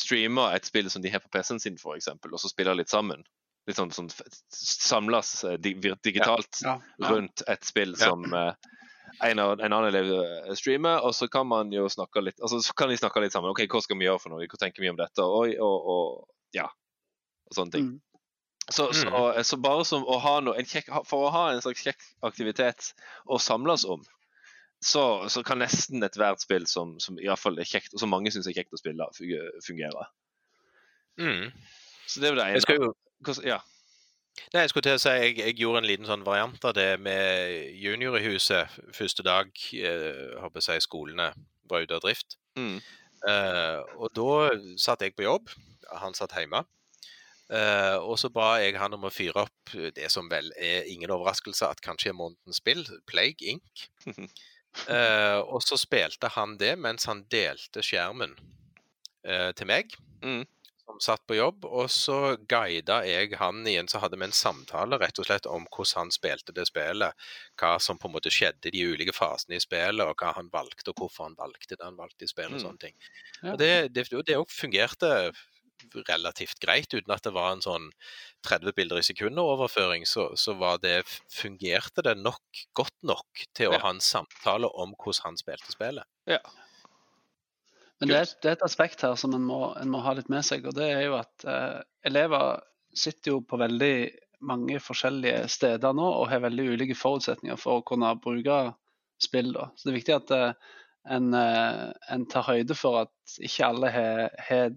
streame 0.00 0.48
et 0.54 0.64
spill 0.64 0.90
som 0.90 1.02
de 1.02 1.12
har 1.12 1.20
på 1.20 1.30
PC-en 1.34 1.60
sin, 1.60 1.76
f.eks., 1.78 2.08
og 2.08 2.40
så 2.40 2.50
spille 2.50 2.74
litt 2.74 2.92
sammen. 2.92 3.24
Litt 3.64 3.78
sånn, 3.78 3.92
sånn 3.96 4.10
samles 4.52 5.30
eh, 5.48 5.56
digitalt 5.56 6.60
Ja, 6.60 6.78
ja. 6.98 7.10
rundt 7.10 7.42
et 7.48 7.64
spill 7.64 7.94
Ja. 7.96 8.10
som 8.10 8.24
eh, 8.28 8.72
en, 9.24 9.38
av, 9.38 9.54
en 9.60 9.72
annen 9.72 9.88
elev 9.88 10.10
eh, 10.18 10.54
streamer, 10.58 11.00
og 11.00 11.14
så 11.16 11.28
kan 11.32 11.48
man 11.48 11.72
jo 11.72 11.86
snakke 11.88 12.20
litt 12.24 12.42
altså 12.42 12.60
så 12.64 12.74
kan 12.76 12.92
de 12.92 12.98
snakke 13.00 13.22
litt 13.24 13.32
sammen. 13.32 13.52
OK, 13.54 13.64
hva 13.70 13.80
skal 13.84 14.00
vi 14.00 14.08
gjøre 14.08 14.20
for 14.20 14.34
noe? 14.34 14.48
Hva 14.50 14.60
tenker 14.60 14.84
vi 14.84 14.90
om 14.92 14.98
dette? 15.00 15.24
Og, 15.24 15.54
og, 15.60 15.92
og 15.94 16.56
ja. 16.56 16.66
Og 17.48 17.56
sånne 17.56 17.76
ting. 17.76 17.94
Mm. 17.94 18.02
Så, 18.72 18.88
så, 18.96 19.42
så 19.44 19.56
bare 19.60 19.84
som 19.84 20.06
å 20.08 20.16
ha 20.24 20.38
noe, 20.40 20.56
en 20.56 20.68
kjekk, 20.68 20.88
for 21.04 21.26
å 21.26 21.32
ha 21.34 21.44
en 21.52 21.60
slags 21.60 21.82
kjekk 21.84 22.04
aktivitet 22.24 22.92
å 23.28 23.36
samles 23.36 23.84
om, 23.84 24.00
så, 24.84 25.28
så 25.28 25.42
kan 25.44 25.60
nesten 25.60 26.04
ethvert 26.04 26.40
spill 26.40 26.64
som, 26.68 26.94
som 27.00 27.18
fall 27.40 27.60
er 27.60 27.68
kjekt, 27.68 27.92
og 27.92 28.00
som 28.00 28.12
mange 28.12 28.32
syns 28.32 28.48
er 28.48 28.56
kjekt 28.56 28.72
å 28.72 28.80
spille, 28.80 29.06
fungere. 29.64 30.08
Mm. 31.20 31.52
Så 32.08 32.20
det 32.20 32.28
er 32.28 32.32
jo 32.32 32.38
det 32.40 32.46
ene. 32.46 32.56
Jeg 32.56 32.64
skal 32.64 32.80
jo 32.80 32.90
Ja. 33.44 33.60
Nei, 34.50 34.64
jeg 34.64 34.72
skulle 34.72 34.86
til 34.88 34.98
å 34.98 35.02
si 35.02 35.12
jeg, 35.14 35.36
jeg 35.38 35.56
gjorde 35.60 35.82
en 35.82 35.86
liten 35.88 36.08
sånn 36.08 36.24
variant 36.26 36.64
av 36.66 36.74
det 36.74 36.96
med 37.02 37.68
junior 37.78 38.16
i 38.18 38.24
huset 38.26 38.70
første 38.96 39.22
dag 39.26 39.50
eh, 39.78 40.32
håper 40.42 40.58
jeg 40.58 40.66
si, 40.66 40.86
skolene 40.88 41.28
var 41.70 41.84
ute 41.84 41.94
av 41.94 42.02
drift. 42.02 42.34
Mm. 42.58 42.80
Eh, 43.30 43.78
og 43.94 44.10
da 44.18 44.32
satt 44.80 45.04
jeg 45.06 45.14
på 45.14 45.26
jobb, 45.26 45.52
han 46.00 46.16
satt 46.18 46.34
hjemme. 46.34 46.64
Eh, 47.52 47.96
og 48.00 48.16
så 48.18 48.30
ba 48.32 48.56
jeg 48.62 48.74
han 48.80 48.96
om 48.96 49.06
å 49.06 49.12
fyre 49.12 49.44
opp 49.44 49.74
det 49.94 50.08
som 50.10 50.26
vel 50.32 50.50
er 50.58 50.88
ingen 50.90 51.12
overraskelse 51.14 51.68
at 51.70 51.82
kanskje 51.84 52.10
er 52.10 52.18
månedens 52.18 52.58
spill, 52.62 52.82
Plague 53.10 53.54
Inc. 53.54 53.86
Eh, 54.90 55.38
og 55.38 55.60
så 55.62 55.76
spilte 55.78 56.26
han 56.34 56.56
det 56.58 56.72
mens 56.82 57.04
han 57.06 57.20
delte 57.30 57.78
skjermen 57.86 58.32
eh, 59.22 59.52
til 59.54 59.68
meg, 59.70 59.94
Mm. 60.24 60.42
Som 60.86 61.00
satt 61.00 61.22
på 61.26 61.36
jobb. 61.38 61.64
Og 61.64 61.88
så 61.90 62.36
guida 62.50 63.00
jeg 63.08 63.34
han 63.40 63.62
igjen, 63.66 63.88
så 63.88 63.98
hadde 64.02 64.18
vi 64.20 64.26
en 64.28 64.36
samtale 64.36 64.98
rett 65.00 65.18
og 65.18 65.26
slett 65.28 65.46
om 65.50 65.64
hvordan 65.70 66.04
han 66.04 66.10
spilte 66.14 66.52
det 66.56 66.66
spillet. 66.68 67.14
Hva 67.60 67.78
som 67.80 67.98
på 67.98 68.08
en 68.10 68.14
måte 68.16 68.32
skjedde 68.34 68.68
i 68.68 68.74
de 68.76 68.84
ulike 68.92 69.14
fasene 69.16 69.56
i 69.56 69.64
spillet, 69.64 70.04
og 70.04 70.14
hva 70.20 70.34
han 70.36 70.50
valgte, 70.52 70.90
og 70.92 71.00
hvorfor 71.00 71.28
han 71.30 71.38
valgte 71.40 71.76
det 71.76 71.84
han 71.84 71.96
valgte 71.96 72.24
i 72.24 72.30
spillet. 72.30 72.52
og 72.54 72.60
Mm. 72.60 72.66
sånne 72.68 72.78
ting. 72.84 72.96
Og 73.52 73.58
det, 73.58 73.72
det, 73.94 74.08
det 74.26 74.38
fungerte 74.52 75.32
relativt 76.08 76.60
greit, 76.62 76.94
uten 76.94 77.12
at 77.12 77.24
det 77.26 77.32
var 77.34 77.52
en 77.52 77.62
sånn 77.64 77.90
30 78.46 78.72
bilder 78.76 79.00
i 79.00 79.04
sekundet-overføring, 79.04 80.06
så, 80.08 80.30
så 80.38 80.54
var 80.56 80.78
det, 80.80 81.02
fungerte 81.32 82.02
det 82.06 82.14
nok 82.20 82.40
godt 82.78 82.94
nok 83.02 83.44
til 83.54 83.68
å 83.68 83.74
Ja. 83.74 83.80
ha 83.84 83.90
en 83.90 84.00
samtale 84.00 84.70
om 84.72 84.94
hvordan 84.94 85.24
han 85.24 85.36
spilte 85.40 85.72
spillet. 85.74 86.04
ja. 86.26 86.38
Men 88.00 88.10
det 88.10 88.16
er, 88.18 88.30
det 88.42 88.50
er 88.50 88.56
et 88.58 88.66
aspekt 88.66 89.02
her 89.06 89.14
som 89.20 89.34
en 89.36 89.44
må, 89.46 89.58
en 89.78 89.90
må 89.92 90.00
ha 90.04 90.14
litt 90.18 90.30
med 90.32 90.44
seg, 90.46 90.66
og 90.66 90.74
det 90.76 90.88
er 90.90 91.04
jo 91.06 91.18
at 91.20 91.44
eh, 91.48 91.80
elever 92.10 92.58
sitter 92.94 93.34
jo 93.36 93.40
på 93.46 93.58
veldig 93.60 93.94
mange 94.44 94.78
forskjellige 94.82 95.46
steder 95.48 95.94
nå 95.96 96.04
og 96.20 96.28
har 96.28 96.42
veldig 96.44 96.66
ulike 96.74 96.96
forutsetninger 96.98 97.56
for 97.60 97.80
å 97.80 97.84
kunne 97.86 98.10
bruke 98.22 98.58
spill. 99.22 99.52
Da. 99.54 99.70
Så 99.76 99.88
det 99.88 99.92
er 99.94 99.98
viktig 100.00 100.16
at 100.16 100.34
eh, 100.36 100.72
en, 101.14 101.30
eh, 101.38 101.92
en 102.12 102.26
tar 102.32 102.46
høyde 102.48 102.76
for 102.76 103.04
at 103.04 103.36
ikke 103.44 103.70
alle 103.70 103.92
har, 103.94 104.20
har 104.48 104.74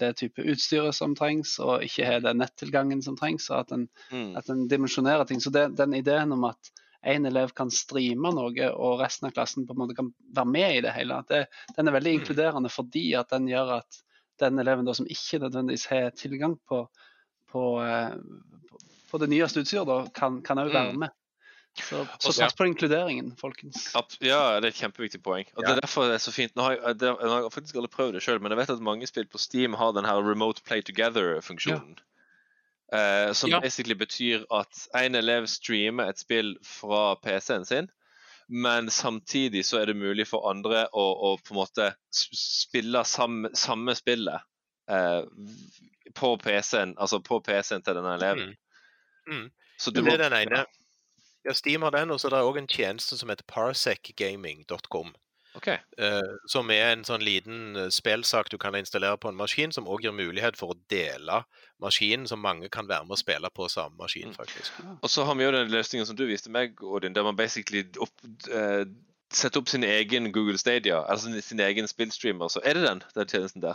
det 0.00 0.14
type 0.20 0.44
utstyret 0.44 0.96
som 0.96 1.16
trengs, 1.18 1.56
og 1.62 1.84
ikke 1.86 2.06
har 2.08 2.22
den 2.24 2.40
nettilgangen 2.42 3.02
som 3.04 3.16
trengs, 3.20 3.48
og 3.52 3.62
at 3.62 3.74
en, 3.76 3.88
Mm. 4.10 4.36
en 4.40 4.68
dimensjonerer 4.68 5.24
ting. 5.28 5.40
Så 5.40 5.52
det, 5.52 5.68
den 5.76 5.94
ideen 5.94 6.32
om 6.32 6.44
at 6.48 6.70
én 7.06 7.26
elev 7.26 7.52
kan 7.54 7.70
streame 7.70 8.32
noe, 8.34 8.70
og 8.74 9.00
resten 9.00 9.28
av 9.28 9.32
klassen 9.36 9.66
på 9.66 9.72
en 9.74 9.78
måte 9.78 9.94
kan 9.96 10.12
være 10.34 10.46
med 10.50 10.76
i 10.76 10.80
det 10.80 10.92
hele. 10.96 11.22
Det, 11.28 11.44
den 11.76 11.88
er 11.88 11.92
veldig 11.94 12.14
Mm. 12.14 12.20
inkluderende 12.20 12.70
fordi 12.70 13.14
at 13.14 13.28
den 13.30 13.46
gjør 13.48 13.76
at 13.78 14.00
den 14.40 14.58
eleven 14.58 14.84
da, 14.86 14.92
som 14.94 15.06
ikke 15.06 15.38
nødvendigvis 15.42 15.86
har 15.86 16.10
tilgang 16.10 16.58
på, 16.68 16.88
på, 17.50 17.62
eh, 17.82 18.14
på, 18.70 18.78
på 19.10 19.18
det 19.18 19.28
nyeste 19.30 19.60
utstyret, 19.62 20.12
kan 20.14 20.42
òg 20.42 20.68
Mm. 20.68 20.74
være 20.74 20.92
med. 20.98 21.08
Så, 21.78 22.00
så 22.18 22.32
sats 22.32 22.54
på 22.58 22.64
inkluderingen, 22.66 23.36
folkens. 23.38 23.92
Ja, 23.94 24.00
det 24.58 24.64
er 24.64 24.66
et 24.66 24.74
kjempeviktig 24.74 25.22
poeng. 25.22 25.46
Og 25.54 25.62
Det 25.62 25.70
er 25.76 25.80
derfor 25.80 26.08
det 26.08 26.14
er 26.16 26.18
så 26.24 26.32
fint. 26.34 26.56
Nå 26.56 26.62
har 26.62 26.72
jeg, 26.74 26.98
det, 26.98 27.06
jeg 27.20 27.28
har 27.30 27.50
faktisk 27.54 27.76
aldri 27.78 27.90
prøvd 27.92 28.12
det 28.16 28.22
sjøl, 28.24 28.40
men 28.42 28.50
jeg 28.50 28.58
vet 28.58 28.70
at 28.74 28.80
mange 28.82 29.06
spill 29.06 29.26
på 29.30 29.38
Steam 29.38 29.74
har 29.78 29.92
den 29.94 30.04
her 30.04 30.18
remote 30.18 30.62
play 30.66 30.82
together-funksjonen. 30.82 31.98
Eh, 32.92 33.32
som 33.32 33.50
Ja. 33.50 33.60
basically 33.60 33.94
betyr 33.94 34.44
at 34.50 34.88
en 34.96 35.14
elev 35.14 35.46
streamer 35.46 36.08
et 36.08 36.18
spill 36.18 36.56
fra 36.64 37.16
PC-en 37.16 37.64
sin, 37.64 37.90
men 38.48 38.90
samtidig 38.90 39.64
så 39.64 39.82
er 39.82 39.86
det 39.86 39.96
mulig 39.96 40.26
for 40.26 40.48
andre 40.50 40.86
å, 40.92 41.04
å 41.28 41.36
på 41.36 41.52
en 41.52 41.60
måte 41.60 41.90
spille 42.10 43.04
samme, 43.04 43.50
samme 43.54 43.94
spillet 43.94 44.40
eh, 44.90 45.22
på 46.14 46.36
PC-en, 46.40 46.94
altså 46.96 47.20
på 47.20 47.40
PC-en 47.44 47.82
til 47.84 47.94
denne 48.00 48.14
eleven. 48.16 48.54
Mm. 49.28 49.34
Mm. 49.34 49.50
Så 49.78 49.90
du 49.90 50.00
Det 50.00 50.04
må 50.08 50.14
er 50.16 50.24
den 50.24 50.32
ene. 50.32 50.64
Ja. 50.64 50.64
Ja, 51.44 51.52
Steam 51.54 51.82
har 51.82 51.90
den, 51.90 52.10
og 52.10 52.20
så 52.20 52.28
er 52.28 52.30
det 52.34 52.44
òg 52.44 52.58
en 52.58 52.66
tjeneste 52.66 53.16
som 53.16 53.28
heter 53.30 53.44
parsecgaming.com. 53.48 55.14
OK. 55.56 55.68
Eh, 55.68 56.20
som 56.46 56.70
er 56.70 56.92
en 56.92 57.04
sånn 57.04 57.24
liten 57.24 57.76
eh, 57.76 57.88
spillsak 57.90 58.50
du 58.52 58.58
kan 58.58 58.74
installere 58.78 59.16
på 59.18 59.28
en 59.28 59.36
maskin, 59.38 59.72
som 59.72 59.88
òg 59.88 60.02
gir 60.04 60.12
mulighet 60.12 60.56
for 60.56 60.74
å 60.74 60.78
dele 60.92 61.42
maskinen, 61.80 62.26
så 62.28 62.36
mange 62.36 62.68
kan 62.68 62.86
være 62.88 63.04
med 63.08 63.16
å 63.16 63.20
spille 63.20 63.50
på 63.50 63.68
samme 63.72 63.96
maskin, 63.98 64.28
Mm. 64.28 64.36
faktisk. 64.36 64.72
Og 65.02 65.10
så 65.10 65.24
har 65.24 65.34
vi 65.34 65.44
jo 65.44 65.50
den 65.52 65.70
løsningen 65.70 66.06
som 66.06 66.16
du 66.16 66.26
viste 66.26 66.50
meg, 66.50 66.76
Odin, 66.82 67.12
der 67.14 67.22
man 67.22 67.36
basically 67.36 67.84
opp, 67.98 68.12
eh, 68.50 68.84
setter 69.30 69.60
opp 69.60 69.68
sin 69.68 69.84
egen 69.84 70.32
Google 70.32 70.58
Stadia, 70.58 71.02
altså 71.08 71.24
sin, 71.32 71.42
sin 71.42 71.60
egen 71.60 71.88
spillstreamer. 71.88 72.48
Så 72.48 72.60
er 72.64 72.74
det 72.74 72.86
den, 72.86 73.02
den 73.14 73.26
tjenesten 73.26 73.62
der? 73.62 73.74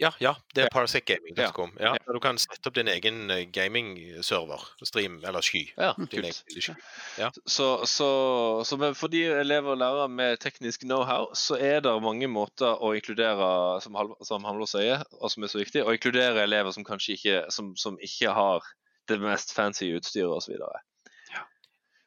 Ja, 0.00 0.10
ja, 0.20 0.30
det 0.56 0.64
er 0.64 0.70
parsecgaming.com. 0.72 1.74
Ja, 1.80 1.90
Ja. 1.92 2.12
du 2.12 2.18
kan 2.24 2.38
sette 2.40 2.70
opp 2.70 2.74
din 2.78 2.88
egen 2.88 3.28
gamingserver, 3.28 3.52
gaming-server, 3.52 4.64
stream 4.88 5.18
eller 5.24 5.40
sky. 5.44 5.66
Ja, 5.76 5.92
Din 5.98 6.24
egen 6.24 6.32
kult. 6.54 6.70
Ja. 7.18 7.28
Så, 7.46 7.84
så, 7.86 8.08
så 8.64 8.78
med, 8.80 8.96
for 8.96 9.12
de 9.12 9.24
elever 9.42 9.74
og 9.74 9.78
lærere 9.82 10.08
med 10.08 10.40
teknisk 10.40 10.86
know-how, 10.88 11.28
så 11.36 11.58
er 11.60 11.80
det 11.84 11.92
mange 12.02 12.28
måter 12.32 12.80
å 12.80 12.94
inkludere, 12.96 13.50
som, 13.84 13.96
som 14.24 14.44
Halvor 14.48 14.66
sier, 14.72 15.04
og 15.20 15.30
som 15.30 15.44
er 15.44 15.52
så 15.52 15.60
viktig, 15.60 15.84
å 15.84 15.92
inkludere 15.92 16.46
elever 16.48 16.72
som 16.72 16.84
kanskje 16.88 17.18
ikke, 17.18 17.38
som, 17.52 17.74
som 17.76 17.98
ikke 18.00 18.32
har 18.32 18.64
det 19.08 19.20
mest 19.20 19.52
fancy 19.52 19.92
utstyret 19.96 20.32
osv. 20.32 20.56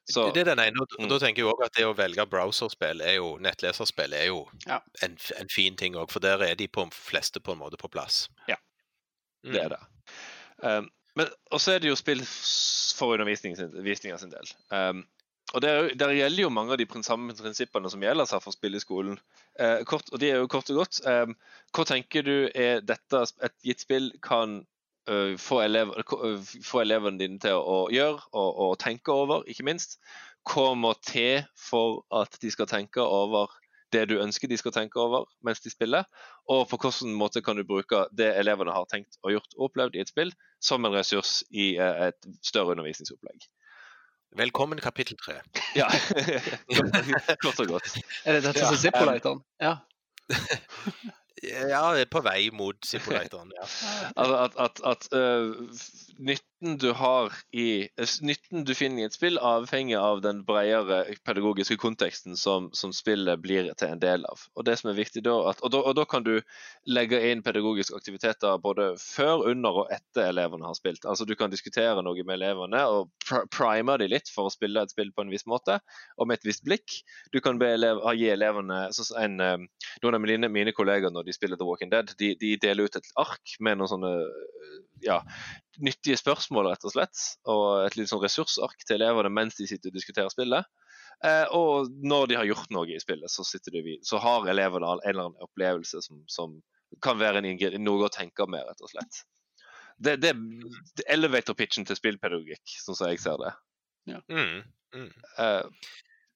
Så 0.09 0.31
Det 0.35 0.41
er 0.41 0.55
den 0.55 0.59
ene. 0.59 0.81
og 0.81 0.87
Mm. 0.99 1.09
Da 1.09 1.19
tenker 1.19 1.43
jeg 1.43 1.47
også 1.53 1.65
at 1.65 1.73
det 1.77 1.85
å 1.85 1.95
velge 1.95 2.25
browserspill, 2.27 3.01
er 3.01 3.15
jo, 3.15 3.37
nettleserspill, 3.39 4.13
er 4.13 4.25
jo 4.27 4.49
Ja. 4.67 4.81
en, 5.01 5.17
en 5.39 5.49
fin 5.49 5.75
ting 5.77 5.95
òg, 5.95 6.11
for 6.11 6.19
der 6.19 6.43
er 6.43 6.55
de 6.55 6.67
på 6.67 6.89
fleste 6.91 7.39
på 7.39 7.53
en 7.53 7.59
måte 7.59 7.77
på 7.77 7.87
plass. 7.89 8.27
Ja. 8.47 8.55
Mm. 9.45 9.53
det 9.53 9.61
er 9.63 9.69
det. 9.69 9.79
Um, 10.63 10.89
men 11.15 11.27
også 11.51 11.73
er 11.75 11.79
det 11.79 11.89
jo 11.89 11.95
spill 11.95 12.23
for 12.23 13.13
undervisninga 13.13 14.17
sin, 14.17 14.29
del. 14.31 14.47
Um, 14.71 15.07
og 15.53 15.61
der, 15.61 15.89
der 15.93 16.13
gjelder 16.15 16.41
jo 16.41 16.49
mange 16.49 16.73
av 16.73 16.77
de 16.77 17.03
samme 17.03 17.33
prinsippene 17.37 17.89
som 17.91 18.01
gjelder 18.01 18.25
seg 18.25 18.41
for 18.41 18.55
spill 18.55 18.75
i 18.75 18.79
skolen. 18.81 19.19
Eh, 19.59 19.83
kort, 19.85 20.07
og 20.11 20.19
de 20.19 20.31
er 20.31 20.39
jo 20.41 20.47
kort 20.47 20.69
og 20.73 20.79
godt. 20.81 21.01
Eh, 21.05 21.27
hva 21.75 21.85
tenker 21.85 22.25
du 22.25 22.49
er 22.55 22.81
dette 22.81 23.21
et 23.45 23.53
gitt 23.61 23.83
spill 23.85 24.11
kan 24.25 24.63
øh, 25.09 25.39
få, 25.39 25.61
elever, 25.61 26.23
øh, 26.25 26.39
få 26.65 26.81
elevene 26.81 27.19
dine 27.19 27.39
til 27.39 27.57
å 27.57 27.87
gjøre 27.93 28.19
og, 28.31 28.59
og 28.65 28.77
tenke 28.79 29.11
over, 29.11 29.43
ikke 29.47 29.65
minst? 29.67 29.99
Hva 30.49 30.73
må 30.75 30.93
til 31.07 31.45
for 31.69 32.03
at 32.21 32.35
de 32.41 32.51
skal 32.51 32.67
tenke 32.67 33.01
over 33.01 33.51
det 33.93 34.07
du 34.09 34.17
ønsker 34.17 34.49
de 34.49 34.57
skal 34.57 34.73
tenke 34.75 34.99
over 34.99 35.27
mens 35.45 35.61
de 35.63 35.71
spiller? 35.71 36.03
Og 36.49 36.67
på 36.69 36.79
hvilken 36.81 37.13
måte 37.15 37.43
kan 37.45 37.57
du 37.57 37.63
bruke 37.67 38.05
det 38.11 38.33
elevene 38.39 38.75
har 38.75 38.87
tenkt 38.91 39.19
og 39.23 39.35
gjort 39.37 39.57
og 39.57 39.69
opplevd 39.69 39.95
i 39.95 40.03
et 40.03 40.11
spill, 40.11 40.33
som 40.61 40.85
en 40.85 40.95
ressurs 40.95 41.41
i 41.51 41.75
eh, 41.77 42.09
et 42.09 42.31
større 42.43 42.75
undervisningsopplegg? 42.75 43.47
Velkommen 44.37 44.81
kapittel 44.81 45.17
tre. 45.21 45.39
Ja, 45.77 45.85
kort 47.43 47.59
og 47.61 47.75
godt. 47.75 47.99
Er 48.25 48.39
det 48.39 48.47
dette 48.47 48.63
som 48.65 48.73
er 48.73 48.81
Zippolatoren? 48.81 49.43
Ja. 49.61 49.75
Ja, 51.43 52.05
på 52.11 52.21
vei 52.21 52.49
mot 52.53 52.77
simulatoren, 52.85 53.51
Ja. 53.57 53.65
at, 54.15 54.33
at, 54.45 54.57
at, 54.65 54.81
at 54.91 55.07
øh, 55.17 55.55
nytten 56.63 56.77
du 56.77 56.93
har 56.93 57.33
i 57.51 57.89
Nytten 58.21 58.63
du 58.63 58.73
finner 58.75 59.03
i 59.03 59.05
et 59.05 59.13
spill, 59.13 59.37
avhenger 59.37 59.99
av 59.99 60.21
den 60.21 60.43
bredere 60.45 61.15
pedagogiske 61.25 61.77
konteksten 61.77 62.37
som, 62.37 62.69
som 62.73 62.93
spillet 62.93 63.39
blir 63.41 63.67
til 63.75 63.91
en 63.91 63.99
del 63.99 64.23
av. 64.25 64.39
Og 64.55 64.65
det 64.65 64.77
som 64.79 64.89
er 64.89 64.95
viktig 64.97 65.23
da, 65.23 65.33
at, 65.51 65.61
og, 65.61 65.71
da 65.73 65.81
og 65.83 65.95
da 65.97 66.05
kan 66.05 66.23
du 66.23 66.39
legge 66.87 67.19
inn 67.31 67.43
pedagogiske 67.43 67.95
aktiviteter 67.95 68.57
både 68.63 68.93
før, 69.01 69.43
under 69.51 69.81
og 69.83 69.91
etter 69.91 70.29
elevene 70.29 70.67
har 70.67 70.77
spilt. 70.77 71.05
Altså 71.05 71.25
Du 71.25 71.35
kan 71.35 71.51
diskutere 71.51 72.01
noe 72.03 72.23
med 72.23 72.39
elevene 72.39 72.83
og 72.87 73.11
pr 73.25 73.43
prime 73.51 73.97
dem 73.99 74.11
litt 74.11 74.31
for 74.31 74.47
å 74.47 74.53
spille 74.53 74.81
et 74.81 74.93
spill 74.93 75.11
på 75.11 75.23
en 75.25 75.31
viss 75.31 75.45
måte 75.49 75.79
og 76.17 76.27
med 76.27 76.39
et 76.39 76.47
visst 76.47 76.63
blikk. 76.63 77.01
Du 77.33 77.41
kan 77.41 77.59
elev, 77.63 77.99
gi 78.15 78.29
elevene 78.31 78.87
sånn 78.95 79.19
en, 79.19 79.39
øh, 79.41 79.67
Noen 80.03 80.15
av 80.15 80.21
mine, 80.23 80.49
mine 80.51 80.71
kollegaer 80.75 81.11
når 81.13 81.27
de 81.27 81.35
spiller 81.35 81.59
The 81.59 81.67
Walking 81.67 81.91
Dead, 81.91 82.11
de, 82.19 82.33
de 82.39 82.55
deler 82.61 82.87
ut 82.87 82.95
et 82.97 83.13
ark 83.19 83.55
med 83.59 83.79
noen 83.79 83.91
sånne 83.91 84.11
øh, 84.23 84.81
ja, 85.05 85.19
nyttige 85.83 86.17
spørsmål, 86.19 86.71
rett 86.73 86.87
og 86.87 86.95
slett. 86.95 87.25
Og 87.49 87.85
et 87.85 87.97
litt 87.97 88.11
sånn 88.11 88.23
ressursark 88.23 88.85
til 88.87 88.99
elevene 88.99 89.31
mens 89.33 89.59
de 89.59 89.67
sitter 89.69 89.91
og 89.91 89.97
diskuterer 89.97 90.33
spillet. 90.33 90.69
Eh, 91.23 91.45
og 91.55 91.91
når 92.03 92.29
de 92.29 92.39
har 92.39 92.49
gjort 92.49 92.71
noe 92.75 92.89
i 92.91 93.01
spillet, 93.01 93.31
så, 93.31 93.45
de, 93.71 93.97
så 94.03 94.19
har 94.23 94.49
elevene 94.51 94.89
en 94.95 95.03
eller 95.03 95.29
annen 95.29 95.45
opplevelse 95.45 96.01
som, 96.03 96.23
som 96.27 96.57
kan 97.03 97.19
være 97.21 97.43
noe 97.43 98.07
å 98.07 98.13
tenke 98.13 98.47
med, 98.49 98.65
rett 98.67 98.83
og 98.83 98.91
slett. 98.91 99.23
Det, 100.03 100.17
det, 100.19 100.33
det 100.97 101.05
er 101.05 101.15
elevator-pitchen 101.15 101.85
til 101.87 101.97
spillpedagogikk, 101.99 102.63
sånn 102.81 102.97
som 102.97 103.11
jeg 103.11 103.21
ser 103.23 103.37
det. 103.39 103.53
Mm. 104.27 104.63
Mm. 104.95 105.11
Eh, 105.39 105.91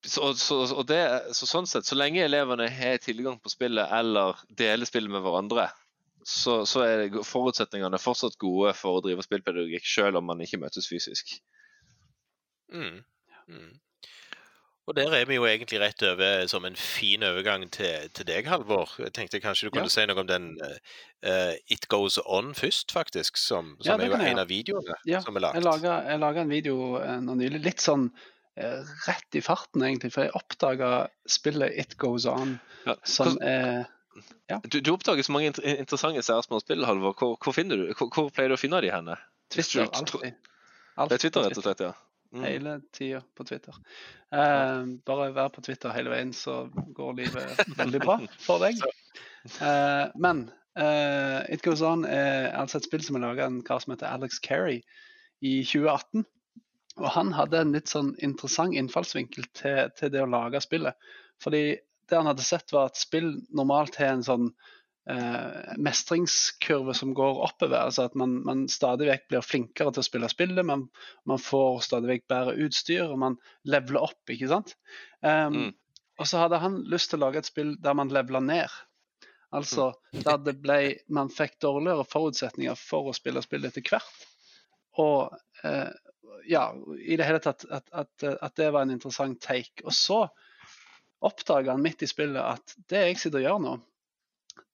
så, 0.07 0.31
så, 0.39 0.61
og 0.71 0.85
det, 0.87 1.01
så 1.35 1.49
sånn 1.49 1.67
sett, 1.67 1.87
så 1.87 1.97
lenge 1.97 2.23
elevene 2.23 2.69
har 2.71 3.01
tilgang 3.03 3.39
på 3.41 3.51
spillet 3.51 3.91
eller 3.97 4.39
deler 4.59 4.87
spillet 4.87 5.11
med 5.11 5.25
hverandre, 5.25 5.67
så, 6.27 6.61
så 6.67 6.81
er 6.83 7.07
forutsetningene 7.23 7.99
fortsatt 8.03 8.35
gode 8.41 8.73
for 8.75 8.97
å 8.99 9.03
drive 9.05 9.23
spillpedagogikk, 9.23 9.85
selv 9.87 10.19
om 10.19 10.27
man 10.27 10.41
ikke 10.43 10.59
møtes 10.59 10.89
fysisk. 10.91 11.37
Mm. 12.73 13.03
Mm. 13.47 13.75
Og 14.87 14.95
der 14.95 15.11
er 15.17 15.25
vi 15.27 15.35
jo 15.35 15.43
egentlig 15.47 15.79
rett 15.81 16.03
over 16.07 16.45
som 16.47 16.63
en 16.67 16.75
fin 16.79 17.23
overgang 17.27 17.65
til, 17.75 18.07
til 18.15 18.27
deg, 18.27 18.47
Halvor. 18.47 18.93
Jeg 19.03 19.11
tenkte 19.15 19.41
kanskje 19.43 19.67
du 19.67 19.73
kunne 19.75 19.89
Ja. 19.89 19.95
si 19.97 20.05
noe 20.07 20.21
om 20.23 20.27
den 20.29 20.45
uh, 20.63 21.55
It 21.71 21.87
Goes 21.91 22.15
On 22.23 22.53
først, 22.55 22.91
faktisk, 22.95 23.35
som, 23.39 23.73
som 23.81 23.99
ja, 23.99 24.05
er 24.05 24.11
jo 24.13 24.19
en 24.31 24.39
av 24.43 24.47
videoene 24.51 24.95
Ja, 25.07 25.19
som 25.25 25.35
er 25.35 25.43
lagt. 25.47 25.59
Jeg 25.59 25.67
laga, 25.67 25.97
jeg 26.07 26.23
laga 26.23 26.43
en 26.43 26.53
video 26.55 26.77
eh, 27.01 27.19
nå 27.23 27.35
nylig, 27.39 27.63
litt 27.67 27.83
sånn 27.83 28.07
uh, 28.13 28.95
rett 29.09 29.35
i 29.39 29.43
farten, 29.43 29.83
egentlig. 29.83 30.13
For 30.15 30.27
jeg 30.27 30.35
oppdaga 30.39 30.93
spillet 31.27 31.75
It 31.83 31.97
Goes 31.99 32.27
On, 32.31 32.55
som 33.03 33.35
Hva- 33.35 33.83
er 34.49 34.61
Du, 34.65 34.79
du 34.79 34.91
oppdager 34.93 35.25
så 35.25 35.33
mange 35.35 35.51
inter 35.51 35.65
interessante 35.73 36.23
særsmå 36.25 36.59
spill, 36.63 36.85
Halvor. 36.87 37.15
Hvor, 37.17 37.37
hvor, 37.43 37.55
finner 37.55 37.79
du, 37.79 37.87
hvor, 37.93 38.11
hvor 38.13 38.29
pleier 38.33 38.53
du 38.53 38.57
å 38.57 38.61
finne 38.61 38.81
de 38.83 38.91
henne? 38.93 39.17
Twitter. 39.53 39.87
Alltid. 39.93 40.35
Det 40.97 41.17
er 41.17 41.21
Twitter, 41.21 41.45
rett 41.45 41.59
og 41.59 41.65
slett, 41.65 41.83
ja. 41.85 41.93
Mm. 42.35 42.43
Hele 42.43 42.81
tida 42.91 43.21
på 43.35 43.43
Twitter. 43.47 43.75
Eh, 44.35 44.85
bare 45.07 45.31
vær 45.35 45.51
på 45.53 45.63
Twitter 45.63 45.93
hele 45.95 46.11
veien, 46.11 46.33
så 46.35 46.65
går 46.95 47.19
livet 47.21 47.61
veldig 47.79 48.01
bra 48.03 48.17
for 48.43 48.63
deg. 48.63 48.81
Eh, 49.47 50.05
men 50.19 50.47
eh, 50.75 51.39
It 51.53 51.63
Goes 51.63 51.83
On 51.85 52.03
er 52.03 52.49
altså 52.57 52.81
et 52.81 52.89
spill 52.89 53.05
som 53.05 53.19
er 53.19 53.23
laga 53.23 53.45
av 53.45 53.53
en 53.53 53.61
kar 53.63 53.79
som 53.83 53.93
heter 53.95 54.09
Alex 54.09 54.41
Carey 54.43 54.81
i 55.39 55.61
2018. 55.63 56.25
Og 56.97 57.07
han 57.13 57.31
hadde 57.37 57.61
en 57.61 57.75
litt 57.77 57.91
sånn 57.93 58.15
interessant 58.25 58.75
innfallsvinkel 58.75 59.47
til, 59.55 59.93
til 59.95 60.11
det 60.11 60.23
å 60.25 60.29
lage 60.29 60.59
spillet. 60.65 60.97
Fordi 61.43 61.77
det 62.09 62.19
han 62.19 62.29
hadde 62.29 62.45
sett, 62.45 62.73
var 62.73 62.91
at 62.91 62.99
spill 62.99 63.33
normalt 63.55 63.97
har 63.99 64.15
en 64.15 64.25
sånn 64.25 64.47
eh, 65.09 65.73
mestringskurve 65.83 66.95
som 66.97 67.13
går 67.17 67.41
oppover. 67.47 67.79
altså 67.79 68.07
At 68.07 68.15
man, 68.19 68.39
man 68.47 68.67
stadig 68.71 69.09
vekk 69.09 69.27
blir 69.31 69.45
flinkere 69.45 69.95
til 69.95 70.03
å 70.03 70.07
spille 70.07 70.31
spillet. 70.31 70.67
Man, 70.67 70.87
man 71.29 71.41
får 71.41 71.83
stadig 71.87 72.13
vekk 72.13 72.27
bedre 72.31 72.55
utstyr, 72.67 73.05
og 73.07 73.19
man 73.25 73.39
leveler 73.67 74.09
opp, 74.09 74.23
ikke 74.33 74.53
sant. 74.53 74.77
Um, 75.21 75.67
Mm. 75.67 75.75
Og 76.17 76.25
så 76.25 76.39
hadde 76.41 76.57
han 76.61 76.79
lyst 76.89 77.11
til 77.11 77.19
å 77.19 77.27
lage 77.27 77.43
et 77.43 77.49
spill 77.49 77.75
der 77.81 77.93
man 77.97 78.09
leveler 78.09 78.41
ned. 78.41 78.73
Altså 79.55 79.91
der 80.11 80.39
det 80.43 80.57
ble, 80.63 80.79
man 81.13 81.29
fikk 81.31 81.59
dårligere 81.63 82.07
forutsetninger 82.09 82.75
for 82.79 83.11
å 83.11 83.15
spille 83.15 83.43
spillet 83.45 83.71
etter 83.71 83.85
hvert. 83.85 84.25
Og 84.97 85.35
eh, 85.63 85.93
ja, 86.49 86.65
i 86.97 87.19
det 87.19 87.27
hele 87.27 87.41
tatt 87.43 87.67
at, 87.69 87.85
at, 87.93 88.25
at 88.33 88.57
det 88.59 88.71
var 88.73 88.87
en 88.87 88.95
interessant 88.95 89.39
take. 89.43 89.85
Og 89.85 89.93
så 89.95 90.23
oppdaga 91.25 91.71
han 91.73 91.81
midt 91.81 92.03
i 92.05 92.09
spillet 92.09 92.41
at 92.43 92.75
det 92.91 93.05
jeg 93.07 93.17
sitter 93.21 93.41
og 93.41 93.47
gjør 93.47 93.61
nå, 93.63 93.75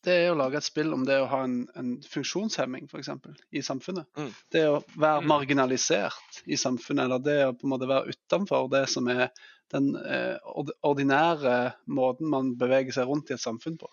det 0.04 0.14
er 0.20 0.34
å 0.34 0.36
lage 0.36 0.60
et 0.60 0.66
spill 0.68 0.92
om 0.96 1.06
det 1.08 1.16
å 1.22 1.30
ha 1.32 1.40
en, 1.46 1.62
en 1.80 1.94
funksjonshemming, 2.12 2.90
eksempel 3.00 3.38
i 3.56 3.62
samfunnet. 3.64 4.04
Mm. 4.20 4.30
Det 4.52 4.64
å 4.68 4.82
være 5.00 5.22
Mm. 5.24 5.30
marginalisert 5.32 6.42
i 6.44 6.58
samfunnet, 6.60 7.06
eller 7.06 7.24
det 7.24 7.38
å 7.48 7.54
på 7.56 7.64
en 7.68 7.72
måte 7.72 7.88
være 7.88 8.12
utenfor 8.12 8.68
det 8.74 8.84
som 8.92 9.08
er 9.08 9.30
den 9.72 9.94
eh, 9.96 10.36
ordinære 10.84 11.74
måten 11.88 12.28
man 12.30 12.52
beveger 12.60 12.92
seg 12.98 13.08
rundt 13.08 13.32
i 13.32 13.38
et 13.38 13.44
samfunn 13.44 13.80
på. 13.80 13.88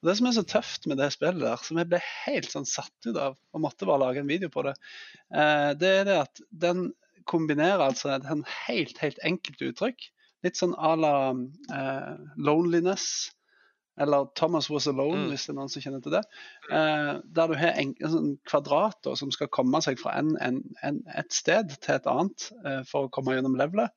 Og 0.00 0.08
Det 0.08 0.14
som 0.16 0.30
er 0.30 0.36
så 0.38 0.46
tøft 0.48 0.86
med 0.88 0.96
det 1.02 1.10
spillet, 1.12 1.42
der, 1.42 1.58
som 1.66 1.76
jeg 1.82 1.90
ble 1.90 1.98
helt 2.04 2.54
sånn 2.54 2.64
satt 2.68 3.10
ut 3.10 3.18
av 3.18 3.34
og 3.36 3.60
måtte 3.66 3.88
bare 3.90 4.00
lage 4.06 4.22
en 4.22 4.30
video 4.30 4.48
på 4.54 4.62
det, 4.64 4.76
eh, 5.34 5.74
det 5.74 5.90
er 5.98 6.04
det 6.08 6.18
at 6.22 6.40
den 6.48 6.92
kombinerer 7.28 7.82
altså 7.90 8.14
et 8.14 8.24
sånn 8.24 8.46
helt, 8.68 9.02
helt 9.02 9.18
enkelt 9.26 9.66
uttrykk. 9.72 10.08
Litt 10.46 10.56
sånn 10.56 10.72
à 10.78 10.94
la 10.96 11.14
uh, 11.34 12.14
loneliness, 12.40 13.30
eller 14.00 14.30
Thomas 14.38 14.70
Was 14.70 14.86
Alone, 14.88 15.26
Mm. 15.26 15.28
hvis 15.28 15.42
det 15.44 15.52
er 15.52 15.56
noen 15.58 15.68
som 15.68 15.82
kjenner 15.84 16.00
til 16.00 16.14
det. 16.14 16.22
Eh, 16.72 17.18
der 17.36 17.50
du 17.50 17.54
har 17.58 17.74
en, 17.76 17.90
en 18.00 18.12
sånn 18.14 18.30
kvadrat 18.48 18.96
da, 19.04 19.12
som 19.18 19.28
skal 19.34 19.50
komme 19.52 19.82
seg 19.84 19.98
fra 20.00 20.14
en, 20.16 20.30
en, 20.40 20.62
en, 20.86 21.02
et 21.20 21.34
sted 21.36 21.74
til 21.82 21.98
et 21.98 22.08
annet 22.08 22.46
eh, 22.64 22.78
for 22.88 23.08
å 23.08 23.10
komme 23.12 23.34
gjennom 23.36 23.58
levelet. 23.60 23.92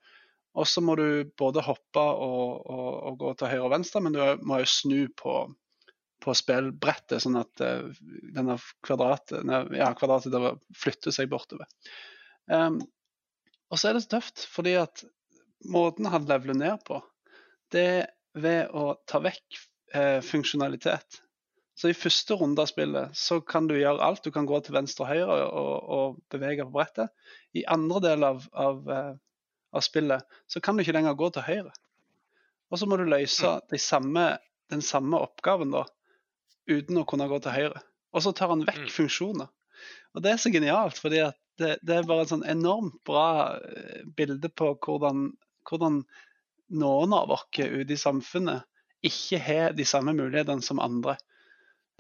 Og 0.60 0.68
så 0.68 0.84
må 0.84 0.98
du 1.00 1.24
både 1.40 1.64
hoppe 1.64 2.04
og, 2.04 2.66
og, 2.68 2.90
og 3.08 3.22
gå 3.22 3.32
til 3.40 3.54
høyre 3.54 3.64
og 3.70 3.72
venstre, 3.78 4.02
men 4.04 4.18
du 4.18 4.44
må 4.44 4.60
jo 4.60 4.68
snu 4.74 5.00
på, 5.24 5.38
på 6.26 6.36
spillbrettet, 6.36 7.24
sånn 7.24 7.40
at 7.40 7.64
eh, 7.64 7.88
denne 8.36 8.60
kvadratet, 8.84 9.48
ja, 9.78 9.94
kvadratet 9.96 10.60
flytter 10.84 11.16
seg 11.16 11.32
bortover. 11.32 11.70
Um, 12.52 12.82
og 13.72 13.80
så 13.80 13.90
er 13.90 13.96
det 13.96 14.04
så 14.04 14.18
tøft, 14.18 14.44
fordi 14.52 14.76
at 14.84 15.06
måten 15.70 16.10
han 16.12 16.26
leveler 16.30 16.58
ned 16.60 16.84
på, 16.88 17.02
det 17.74 17.84
er 17.90 18.08
ved 18.34 18.72
å 18.74 18.96
ta 19.10 19.20
vekk 19.24 19.60
eh, 19.94 20.20
funksjonalitet. 20.26 21.20
Så 21.78 21.90
i 21.90 21.98
første 21.98 22.36
runde 22.38 22.62
av 22.62 22.70
spillet 22.70 23.16
så 23.18 23.40
kan 23.42 23.66
du 23.70 23.74
gjøre 23.78 24.02
alt. 24.06 24.24
Du 24.26 24.32
kan 24.34 24.46
gå 24.50 24.60
til 24.62 24.76
venstre 24.76 25.06
og 25.06 25.10
høyre 25.10 25.38
og, 25.50 25.74
og 25.98 26.20
bevege 26.34 26.66
på 26.68 26.74
brettet. 26.76 27.10
I 27.58 27.64
andre 27.70 28.02
del 28.04 28.26
av, 28.28 28.44
av, 28.54 28.84
eh, 28.94 29.14
av 29.74 29.86
spillet 29.86 30.26
så 30.50 30.62
kan 30.62 30.78
du 30.78 30.84
ikke 30.84 30.94
lenger 30.98 31.18
gå 31.18 31.32
til 31.34 31.48
høyre. 31.48 31.74
Og 32.74 32.80
så 32.82 32.90
må 32.90 32.98
du 32.98 33.06
løse 33.10 33.56
de 33.70 33.80
samme, 33.82 34.28
den 34.74 34.82
samme 34.86 35.18
oppgaven 35.22 35.74
da, 35.74 35.84
uten 36.70 37.02
å 37.02 37.06
kunne 37.10 37.28
gå 37.30 37.42
til 37.46 37.54
høyre. 37.58 37.82
Og 38.14 38.22
så 38.26 38.34
tar 38.38 38.54
han 38.54 38.66
vekk 38.66 38.86
Mm. 38.86 38.94
funksjoner. 38.94 39.50
Og 40.14 40.22
det 40.22 40.32
er 40.32 40.38
så 40.42 40.52
genialt, 40.54 40.98
fordi 41.02 41.20
at 41.26 41.38
det, 41.58 41.78
det 41.86 41.96
er 41.98 42.06
bare 42.10 42.24
et 42.26 42.32
sånn 42.32 42.46
enormt 42.50 42.96
bra 43.06 43.58
eh, 43.58 44.02
bilde 44.18 44.50
på 44.50 44.72
hvordan, 44.78 45.32
hvordan 45.70 46.02
noen 46.74 47.14
av 47.14 47.32
oss 47.36 47.46
ute 47.58 47.94
i 47.94 48.00
samfunnet 48.00 48.66
ikke 49.04 49.40
har 49.44 49.74
de 49.76 49.86
samme 49.86 50.14
mulighetene 50.16 50.64
som 50.64 50.80
andre. 50.80 51.18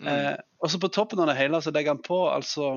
Mm. 0.01 0.07
Eh, 0.09 0.35
og 0.63 0.71
så 0.71 0.79
på 0.81 0.89
toppen 0.93 1.19
av 1.19 1.29
det 1.29 1.37
hele 1.37 1.59
så 1.61 1.73
legger 1.73 1.95
han 1.95 2.05
på 2.05 2.19
altså 2.31 2.69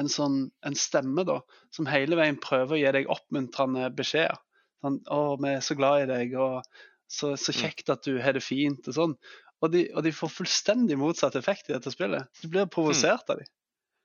en 0.00 0.08
sånn 0.10 0.38
en 0.66 0.76
stemme 0.78 1.22
da, 1.28 1.38
som 1.74 1.86
hele 1.90 2.18
veien 2.18 2.40
prøver 2.42 2.74
å 2.74 2.80
gi 2.80 2.94
deg 2.96 3.12
oppmuntrende 3.12 3.90
beskjeder. 3.94 4.40
Sånn, 4.80 4.96
'Å, 5.04 5.36
vi 5.42 5.52
er 5.52 5.60
så 5.60 5.76
glad 5.76 6.06
i 6.06 6.08
deg', 6.08 6.34
og 6.40 6.64
så, 7.10 7.34
så 7.36 7.52
kjekt 7.52 7.92
at 7.92 8.02
du 8.06 8.16
har 8.24 8.32
det 8.32 8.42
fint', 8.42 8.88
og 8.88 8.96
sånn. 8.96 9.14
Og 9.60 9.72
de, 9.74 9.84
og 9.92 10.06
de 10.06 10.12
får 10.16 10.32
fullstendig 10.32 10.96
motsatt 10.96 11.36
effekt 11.36 11.68
i 11.68 11.74
dette 11.74 11.92
spillet. 11.92 12.30
Du 12.40 12.48
blir 12.48 12.64
provosert 12.72 13.28
av 13.28 13.42
dem. 13.42 13.50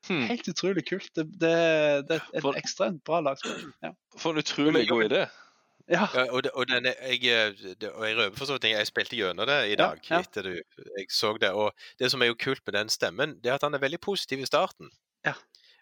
Hmm. 0.06 0.26
Helt 0.28 0.48
utrolig 0.52 0.84
kult. 0.86 1.08
Det, 1.16 1.24
det, 1.40 1.54
det 2.10 2.20
er 2.20 2.26
et 2.36 2.44
For- 2.44 2.60
ekstremt 2.60 3.02
bra 3.08 3.22
lagspill. 3.24 3.72
Ja. 3.82 3.94
For 4.20 4.36
en 4.36 4.44
utrolig 4.44 4.84
god 4.92 5.08
idé. 5.08 5.24
Ja. 5.90 6.08
Ja, 6.14 6.26
og, 6.32 6.44
det, 6.44 6.52
og, 6.54 6.68
den, 6.70 6.88
jeg, 6.90 7.20
eh, 7.30 7.90
og 7.92 8.06
jeg 8.08 8.18
røper 8.18 8.38
for 8.40 8.50
så 8.50 8.58
vidt 8.58 8.72
jeg 8.72 8.90
spilte 8.90 9.18
gjennom 9.20 9.48
det 9.50 9.60
i 9.70 9.76
dag. 9.80 10.00
ja. 10.10 10.20
etter 10.20 10.50
du, 10.50 10.54
jeg 10.98 11.12
så 11.14 11.36
det, 11.42 11.52
og 11.54 11.74
Det 12.00 12.10
som 12.12 12.22
er 12.22 12.32
jo 12.32 12.40
kult 12.42 12.64
med 12.66 12.74
den 12.80 12.90
stemmen, 12.90 13.38
det 13.44 13.52
er 13.52 13.60
at 13.60 13.68
han 13.68 13.78
er 13.78 13.84
veldig 13.84 14.02
positiv 14.02 14.42
i 14.42 14.50
starten. 14.50 14.90
Ja. 15.26 15.36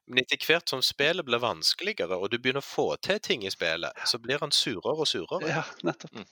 Men 0.05 0.25
etter 0.25 0.43
hvert 0.43 0.69
som 0.69 0.83
spillet 0.83 1.23
blir 1.25 1.39
vanskeligere, 1.39 2.17
og 2.17 2.31
du 2.31 2.37
begynner 2.37 2.63
å 2.63 2.67
få 2.67 2.89
til 2.99 3.21
ting 3.23 3.45
i 3.47 3.51
spillet, 3.53 3.95
så 4.05 4.19
blir 4.19 4.43
han 4.43 4.51
surere 4.51 4.99
og 4.99 5.07
surere. 5.07 5.47
ja, 5.47 5.63
nettopp. 5.87 6.25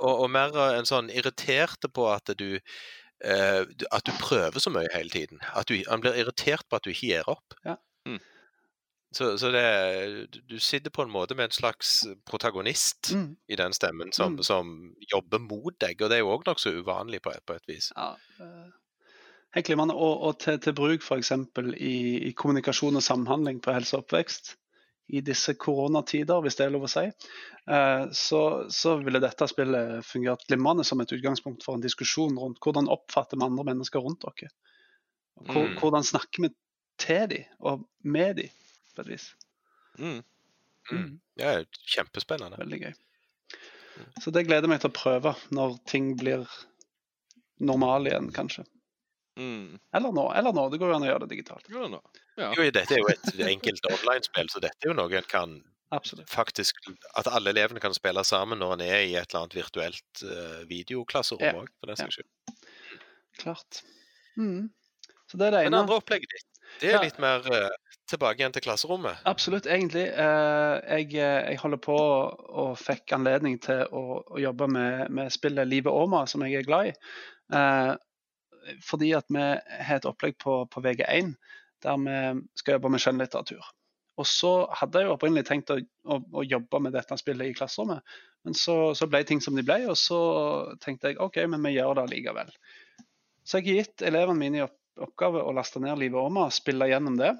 Og, 0.00 0.14
og 0.24 0.30
mer 0.32 0.54
eh, 0.54 0.78
en 0.78 0.88
sånn 0.88 1.10
irriterte 1.12 1.90
på 1.92 2.06
at 2.08 2.30
du 2.38 2.54
eh, 2.56 3.62
At 3.90 4.06
du 4.06 4.12
prøver 4.16 4.62
så 4.62 4.72
mye 4.72 4.88
hele 4.94 5.12
tiden. 5.12 5.42
At 5.52 5.68
du, 5.68 5.76
han 5.88 6.00
blir 6.00 6.16
irritert 6.16 6.64
på 6.70 6.78
at 6.78 6.86
du 6.86 6.94
ikke 6.94 7.10
gir 7.10 7.28
opp. 7.34 7.58
Ja. 7.66 7.76
Så, 9.12 9.32
så 9.38 9.48
det, 9.50 10.30
du- 10.46 10.58
sitter 10.62 10.90
på 10.94 11.02
en 11.02 11.10
måte 11.10 11.34
med 11.34 11.44
en 11.48 11.50
slags 11.56 12.04
protagonist 12.30 13.10
Mm. 13.14 13.36
i 13.48 13.56
den 13.56 13.72
stemmen 13.72 14.12
som, 14.12 14.32
Mm. 14.36 14.42
som 14.42 14.94
jobber 15.12 15.38
mot 15.42 15.74
deg, 15.80 16.00
og 16.02 16.10
det 16.10 16.16
er 16.18 16.22
jo 16.22 16.30
òg 16.36 16.44
nokså 16.46 16.70
uvanlig 16.78 17.20
på, 17.22 17.32
på 17.46 17.54
et 17.56 17.66
vis. 17.68 17.90
Ja, 17.96 18.12
eh, 18.40 18.70
helt 19.56 19.66
glimrende. 19.66 19.94
Og, 19.98 20.22
og 20.22 20.38
til, 20.38 20.60
til 20.60 20.72
bruk 20.78 21.02
f.eks. 21.02 21.32
I, 21.76 22.28
i 22.28 22.32
kommunikasjon 22.32 22.96
og 22.96 23.02
samhandling 23.02 23.58
på 23.60 23.72
helse 23.74 23.96
og 23.96 24.04
oppvekst 24.04 24.54
i 25.10 25.20
disse 25.26 25.54
koronatider, 25.58 26.38
hvis 26.40 26.54
det 26.54 26.66
er 26.68 26.70
lov 26.70 26.86
å 26.86 26.92
si, 26.92 27.02
eh, 27.66 28.06
så, 28.14 28.42
så 28.70 28.94
ville 29.02 29.18
dette 29.18 29.48
spillet 29.50 30.04
fungert 30.06 30.46
glimrende 30.46 30.84
som 30.86 31.00
et 31.02 31.10
utgangspunkt 31.18 31.64
for 31.66 31.74
en 31.74 31.82
diskusjon 31.82 32.38
rundt 32.38 32.62
hvordan 32.62 32.86
oppfatter 32.88 33.36
vi 33.36 33.42
andre 33.48 33.64
mennesker 33.72 33.98
rundt 34.06 34.22
dere. 34.22 34.52
Mm. 35.50 35.74
Hvordan 35.80 36.04
snakker 36.06 36.46
vi 36.46 36.54
til 37.00 37.26
dem 37.26 37.44
og 37.58 37.88
med 38.04 38.36
dem, 38.36 38.48
på 39.00 39.06
et 39.08 39.14
vis. 39.16 39.30
Mm. 39.98 40.20
Mm. 40.90 41.14
Det 41.38 41.46
er 41.46 41.64
kjempespennende. 41.94 42.60
Veldig 42.60 42.82
gøy. 42.84 42.92
Så 44.20 44.32
det 44.32 44.46
gleder 44.48 44.64
jeg 44.68 44.72
meg 44.72 44.82
til 44.82 44.92
å 44.92 44.96
prøve 44.96 45.34
når 45.54 45.80
ting 45.90 46.12
blir 46.20 46.46
normal 47.60 48.08
igjen, 48.08 48.30
kanskje. 48.36 48.64
Mm. 49.40 49.78
Eller 49.96 50.14
nå. 50.16 50.26
Eller 50.36 50.56
nå. 50.56 50.68
Det 50.72 50.80
går 50.80 50.92
jo 50.92 50.96
an 50.96 51.04
å 51.06 51.10
gjøre 51.10 51.24
det 51.26 51.34
digitalt. 51.34 51.68
Jo, 51.72 51.86
ja. 52.40 52.50
Jo, 52.56 52.64
dette 52.72 52.96
er 52.96 53.02
jo 53.02 53.10
et 53.12 53.44
enkelt 53.46 53.90
online-spill, 53.90 54.48
så 54.52 54.62
dette 54.64 54.84
er 54.84 54.92
jo 54.92 54.96
noe 54.96 55.20
en 55.20 55.28
kan 55.28 55.58
Absolutt. 55.90 56.30
faktisk 56.30 56.76
At 57.18 57.26
alle 57.26 57.50
elevene 57.50 57.82
kan 57.82 57.94
spille 57.96 58.22
sammen 58.24 58.60
når 58.62 58.76
en 58.76 58.84
er 58.86 59.00
i 59.08 59.16
et 59.18 59.32
eller 59.32 59.42
annet 59.42 59.56
virtuelt 59.58 60.22
uh, 60.24 60.60
videoklasserom 60.70 61.42
Ja, 61.42 61.56
òg, 61.58 61.72
for 61.80 61.90
den 61.90 61.98
ja. 61.98 62.04
saks 62.04 62.20
skyld. 62.20 62.60
Klart. 63.40 63.80
Mm. 64.38 64.70
Så 65.30 65.40
det 65.40 65.48
er 65.48 65.56
det 65.56 65.64
Men 65.68 65.80
andre 65.82 65.98
opplegget 66.00 66.32
ditt, 66.32 66.46
det 66.80 66.92
er 66.92 67.04
litt 67.04 67.18
mer 67.22 67.46
eh, 67.52 67.96
tilbake 68.10 68.42
igjen 68.42 68.54
til 68.54 68.64
klasserommet. 68.64 69.22
Absolutt, 69.28 69.68
egentlig. 69.70 70.06
Eh, 70.10 70.76
jeg, 71.00 71.10
jeg 71.18 71.58
holder 71.62 71.82
på 71.84 71.96
og 71.96 72.78
fikk 72.80 73.16
anledning 73.16 73.58
til 73.62 73.82
å, 73.86 74.20
å 74.22 74.40
jobbe 74.42 74.70
med, 74.70 75.10
med 75.14 75.32
spillet 75.34 75.68
Livet 75.68 75.92
Åma, 75.92 76.24
som 76.30 76.44
jeg 76.46 76.60
er 76.60 76.68
glad 76.68 76.92
i. 76.92 76.94
Eh, 77.56 77.92
fordi 78.86 79.12
at 79.16 79.26
vi 79.32 79.42
har 79.42 79.98
et 79.98 80.08
opplegg 80.08 80.38
på, 80.40 80.62
på 80.70 80.84
VG1 80.84 81.34
der 81.80 82.00
vi 82.04 82.16
skal 82.60 82.76
jobbe 82.76 82.90
med 82.92 83.00
skjønnlitteratur. 83.00 83.68
Og 84.20 84.26
så 84.28 84.50
hadde 84.76 85.00
jeg 85.00 85.08
jo 85.08 85.14
opprinnelig 85.14 85.46
tenkt 85.48 85.70
å, 85.72 85.78
å, 86.04 86.18
å 86.42 86.44
jobbe 86.44 86.80
med 86.84 86.92
dette 86.92 87.16
spillet 87.16 87.48
i 87.48 87.54
klasserommet, 87.56 88.04
men 88.44 88.56
så, 88.56 88.92
så 88.96 89.08
ble 89.08 89.22
ting 89.24 89.40
som 89.40 89.56
de 89.56 89.64
ble, 89.64 89.78
og 89.88 89.96
så 89.96 90.20
tenkte 90.82 91.12
jeg 91.12 91.20
OK, 91.24 91.38
men 91.48 91.64
vi 91.64 91.78
gjør 91.78 92.02
det 92.02 92.10
likevel. 92.12 92.52
Så 93.44 93.60
jeg 93.60 93.70
har 93.70 93.80
gitt 93.80 94.04
elevene 94.10 94.40
mine 94.40 94.60
i 94.60 94.64
opp, 94.66 94.76
oppgave 95.04 95.42
å 95.42 95.54
laste 95.56 95.80
ned 95.82 95.98
Livet 96.00 96.20
Åma, 96.20 96.48
spille 96.54 96.88
gjennom 96.90 97.16
det. 97.20 97.34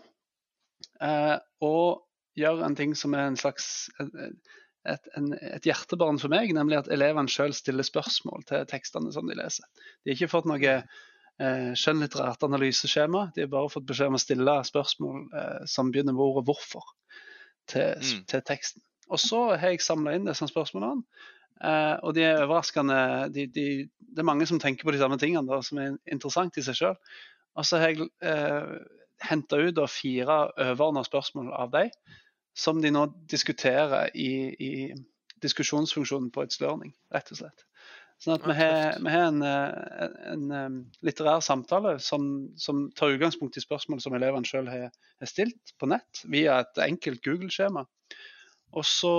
Eh, 1.01 1.37
og 1.67 2.07
gjøre 2.39 2.65
en 2.67 2.77
ting 2.79 2.95
som 2.97 3.15
er 3.15 3.29
en 3.29 3.39
slags 3.41 3.91
et, 4.01 5.09
en, 5.17 5.33
et 5.35 5.67
hjertebarn 5.67 6.21
for 6.21 6.33
meg, 6.33 6.53
nemlig 6.57 6.79
at 6.81 6.91
elevene 6.93 7.31
sjøl 7.31 7.53
stiller 7.57 7.85
spørsmål 7.87 8.47
til 8.49 8.67
tekstene 8.71 9.13
som 9.13 9.29
de 9.29 9.37
leser. 9.37 9.67
De 10.03 10.13
har 10.13 10.17
ikke 10.17 10.33
fått 10.33 10.49
noe 10.49 10.77
eh, 10.77 11.73
skjønnlitterært 11.77 12.47
analyseskjema, 12.49 13.27
de 13.37 13.45
har 13.45 13.53
bare 13.53 13.73
fått 13.73 13.89
beskjed 13.91 14.13
om 14.13 14.21
å 14.21 14.23
stille 14.23 14.57
spørsmål 14.71 15.27
eh, 15.37 15.67
som 15.71 15.93
begynner 15.93 16.17
med 16.17 16.25
ordet 16.27 16.47
'hvorfor' 16.49 16.95
til, 17.71 17.93
Mm. 18.01 18.25
til 18.27 18.43
teksten. 18.43 18.83
Og 19.11 19.19
så 19.21 19.57
har 19.59 19.71
jeg 19.71 19.83
samla 19.83 20.15
inn 20.15 20.27
disse 20.27 20.47
spørsmålene. 20.49 21.03
Eh, 21.61 21.97
og 22.03 22.15
de 22.17 22.23
er 22.25 22.41
overraskende 22.41 23.29
de, 23.35 23.47
de, 23.47 23.65
Det 24.01 24.19
er 24.19 24.27
mange 24.27 24.47
som 24.47 24.59
tenker 24.59 24.85
på 24.85 24.95
de 24.95 24.99
samme 24.99 25.19
tingene, 25.19 25.47
da, 25.47 25.61
som 25.63 25.79
er 25.79 25.99
interessant 26.11 26.57
i 26.57 26.63
seg 26.63 26.79
sjøl. 26.79 26.97
Og 27.59 27.67
så 27.67 27.81
har 27.83 27.93
jeg 27.93 28.09
eh, 28.23 28.75
henta 29.31 29.61
ut 29.61 29.77
da, 29.77 29.87
fire 29.91 30.43
overordna 30.55 31.03
spørsmål 31.07 31.53
av 31.57 31.73
dem, 31.75 31.91
som 32.57 32.81
de 32.83 32.93
nå 32.93 33.07
diskuterer 33.31 34.11
i, 34.15 34.31
i 34.59 34.73
diskusjonsfunksjonen 35.43 36.31
på 36.35 36.45
It's 36.45 36.61
Learning, 36.63 36.93
rett 37.15 37.31
og 37.33 37.43
slett. 37.43 37.67
Sånn 38.21 38.35
at 38.37 38.45
vi 38.45 38.53
har, 38.59 38.99
vi 39.01 39.13
har 39.15 39.31
en, 39.31 39.43
en, 39.43 40.51
en, 40.53 40.75
litterær 41.07 41.41
samtale 41.41 41.95
som, 42.05 42.51
som 42.61 42.83
tar 42.97 43.15
utgangspunkt 43.15 43.57
i 43.57 43.63
spørsmål 43.65 44.03
som 44.05 44.17
elevene 44.19 44.45
sjøl 44.45 44.69
har, 44.69 44.91
har 44.93 45.31
stilt 45.31 45.73
på 45.81 45.89
nett, 45.89 46.21
via 46.29 46.59
et 46.61 46.83
enkelt 46.85 47.25
Google-skjema. 47.25 47.87
Og 48.77 48.85
så, 48.87 49.15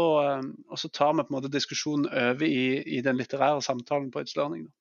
og 0.69 0.77
så 0.79 0.91
tar 0.93 1.15
vi 1.15 1.25
på 1.25 1.33
en 1.33 1.37
måte 1.39 1.51
diskusjonen 1.51 2.11
over 2.13 2.45
i, 2.45 2.77
i 2.85 3.01
den 3.03 3.17
litterære 3.17 3.65
samtalen 3.65 4.11
på 4.13 4.21
It's 4.21 4.37
Learning. 4.37 4.67
Da. 4.69 4.80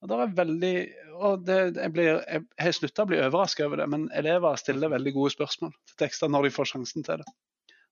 Og 0.00 0.08
det 0.08 0.16
er 0.16 0.34
veldig, 0.38 0.74
og 1.20 1.44
det, 1.44 1.58
jeg, 1.76 1.92
blir, 1.92 2.10
jeg 2.24 2.44
har 2.64 2.72
slutta 2.72 3.04
å 3.04 3.08
bli 3.10 3.20
overraska 3.20 3.66
over 3.66 3.82
det, 3.82 3.86
men 3.92 4.08
elever 4.16 4.56
stiller 4.56 4.92
veldig 4.94 5.12
gode 5.12 5.34
spørsmål 5.34 5.74
til 5.90 5.98
tekster 6.00 6.30
når 6.32 6.46
de 6.48 6.52
får 6.56 6.70
sjansen 6.72 7.04
til 7.04 7.20
det. 7.20 7.34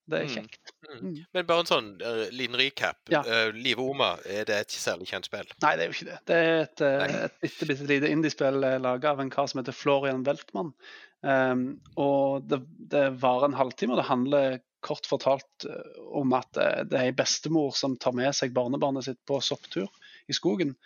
Det 0.08 0.16
er 0.22 0.24
Mm. 0.24 0.30
kjekt. 0.32 0.70
Mm. 0.88 1.00
Mm. 1.02 1.16
Men 1.36 1.46
bare 1.50 1.60
en 1.60 1.68
sånn 1.68 1.88
uh, 2.00 2.22
liten 2.32 2.56
recap. 2.56 2.96
Ja. 3.12 3.20
Uh, 3.26 3.50
Live 3.52 3.82
Oma, 3.84 4.14
er 4.24 4.46
det 4.48 4.56
et 4.56 4.72
særlig 4.72 5.10
kjent 5.10 5.28
spill? 5.28 5.50
Nei, 5.60 5.74
det 5.76 5.84
er 5.84 5.90
jo 5.90 5.96
ikke 5.98 6.08
det. 6.08 6.20
Det 6.30 6.38
er 6.38 6.62
et, 6.62 6.80
uh, 6.80 7.18
et 7.26 7.36
bitte, 7.44 7.68
bitte 7.68 7.88
lite 7.90 8.08
indiespill 8.14 8.64
eh, 8.64 8.78
laga 8.80 9.12
av 9.12 9.20
en 9.20 9.28
kar 9.28 9.50
som 9.52 9.60
heter 9.60 9.76
Florian 9.76 10.24
Weltmann. 10.24 10.72
Um, 11.20 11.66
og 12.00 12.48
det, 12.48 12.62
det 12.88 13.04
varer 13.20 13.50
en 13.50 13.58
halvtime, 13.58 13.92
og 13.92 14.00
det 14.00 14.08
handler 14.08 14.58
kort 14.86 15.06
fortalt 15.10 15.66
eh, 15.68 16.00
om 16.16 16.32
at 16.38 16.56
eh, 16.56 16.84
det 16.88 16.98
er 16.98 17.10
ei 17.10 17.14
bestemor 17.16 17.74
som 17.76 17.96
tar 18.00 18.14
med 18.16 18.30
seg 18.36 18.54
barnebarnet 18.56 19.08
sitt 19.08 19.20
på 19.28 19.40
sopptur 19.44 19.88
i 20.30 20.36
skogen. 20.36 20.76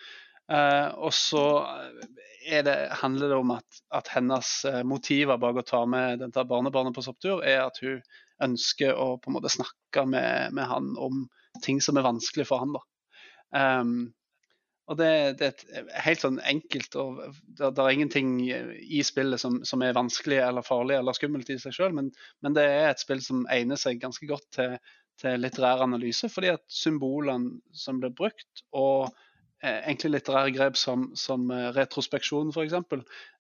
Eh, 0.52 0.88
og 1.00 1.12
så 1.16 1.44
er 2.42 2.66
handler 3.00 3.30
det 3.30 3.38
om 3.38 3.52
at, 3.54 3.82
at 3.94 4.10
hennes 4.12 4.48
eh, 4.68 4.82
motiver 4.84 5.38
bak 5.40 5.60
å 5.60 5.66
ta 5.66 5.84
med 5.86 6.24
dette 6.24 6.44
barnebarnet 6.48 6.96
på 6.96 7.04
sopptur, 7.06 7.44
er 7.46 7.62
at 7.68 7.78
hun 7.82 8.00
ønsker 8.42 8.96
å 8.98 9.14
på 9.22 9.30
en 9.30 9.38
måte 9.38 9.52
snakke 9.52 10.04
med, 10.08 10.52
med 10.56 10.66
han 10.66 10.96
om 10.98 11.28
ting 11.62 11.80
som 11.84 11.96
er 11.96 12.08
vanskelig 12.08 12.48
for 12.48 12.64
han. 12.64 12.74
da. 12.74 12.82
Um, 13.52 14.12
og 14.90 14.98
det, 14.98 15.10
det 15.38 15.46
er 15.46 15.82
et 15.84 15.90
helt 16.04 16.22
sånn 16.24 16.38
enkelt 16.48 16.96
og 16.98 17.20
det, 17.22 17.68
det 17.76 17.82
er 17.84 17.92
ingenting 17.94 18.32
i 18.42 19.02
spillet 19.06 19.40
som, 19.40 19.60
som 19.68 19.84
er 19.84 19.94
vanskelig 19.94 20.40
eller 20.42 20.66
farlig 20.66 20.96
eller 20.98 21.16
skummelt 21.16 21.52
i 21.52 21.58
seg 21.62 21.76
sjøl, 21.76 21.94
men, 21.96 22.10
men 22.42 22.56
det 22.56 22.64
er 22.66 22.88
et 22.90 23.00
spill 23.00 23.22
som 23.24 23.44
egner 23.52 23.78
seg 23.80 24.02
ganske 24.02 24.26
godt 24.28 24.48
til, 24.56 24.74
til 25.22 25.38
litterær 25.40 25.84
analyse, 25.86 26.28
fordi 26.32 26.50
at 26.56 26.64
symbolene 26.72 27.60
som 27.76 28.02
blir 28.02 28.12
brukt, 28.16 28.64
og 28.74 29.12
eh, 29.62 29.80
egentlig 29.86 30.10
litterære 30.16 30.52
grep 30.54 30.76
som, 30.76 31.08
som 31.16 31.48
eh, 31.54 31.70
retrospeksjon 31.76 32.50
f.eks., 32.52 32.74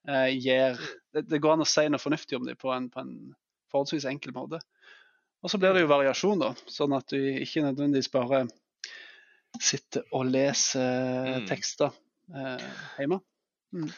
eh, 0.08 0.28
gir 0.38 0.78
det, 1.12 1.26
det 1.28 1.40
går 1.42 1.52
an 1.56 1.64
å 1.66 1.68
si 1.68 1.84
noe 1.88 2.00
fornuftig 2.02 2.38
om 2.38 2.46
dem 2.46 2.56
på 2.56 2.72
en, 2.74 2.88
på 2.92 3.00
en 3.04 3.12
forholdsvis 3.72 4.06
enkel 4.10 4.32
måte. 4.36 4.60
Og 5.42 5.50
så 5.50 5.58
blir 5.58 5.74
det 5.74 5.82
jo 5.82 5.90
variasjon, 5.90 6.38
da, 6.38 6.52
sånn 6.70 6.94
at 6.94 7.08
du 7.10 7.18
ikke 7.18 7.64
nødvendigvis 7.64 8.10
bare 8.14 8.44
sitter 9.60 10.04
og 10.14 10.26
leser 10.30 11.40
Mm. 11.42 11.46
tekster 11.50 11.90
eh, 12.34 12.68
hjemme. 12.98 13.18
Nå, 13.72 13.88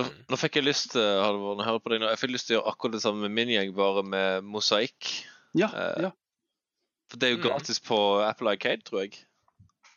Mm. 0.00 0.24
nå 0.32 0.36
fikk 0.40 0.56
jeg 0.56 0.64
lyst 0.64 0.92
til 0.94 1.02
Halvor, 1.20 1.58
jeg 1.60 1.66
hører 1.68 1.82
på 1.84 1.90
deg 1.92 2.00
nå, 2.00 2.08
jeg 2.08 2.18
fikk 2.22 2.32
lyst 2.32 2.46
til 2.48 2.56
å 2.56 2.58
gjøre 2.60 2.72
akkurat 2.72 2.92
det 2.96 3.02
samme 3.04 3.20
med 3.26 3.30
min 3.36 3.48
gjeng, 3.52 3.74
bare 3.76 4.02
med 4.02 4.44
mosaikk. 4.48 5.10
Ja, 5.54 5.68
Eh, 5.68 6.02
ja. 6.08 6.10
For 7.10 7.18
det 7.20 7.28
er 7.28 7.32
jo 7.36 7.42
Mm. 7.42 7.44
gratis 7.50 7.78
på 7.84 7.98
Apple 8.26 8.50
Arcade, 8.50 8.82
tror 8.82 9.02
jeg. 9.04 9.18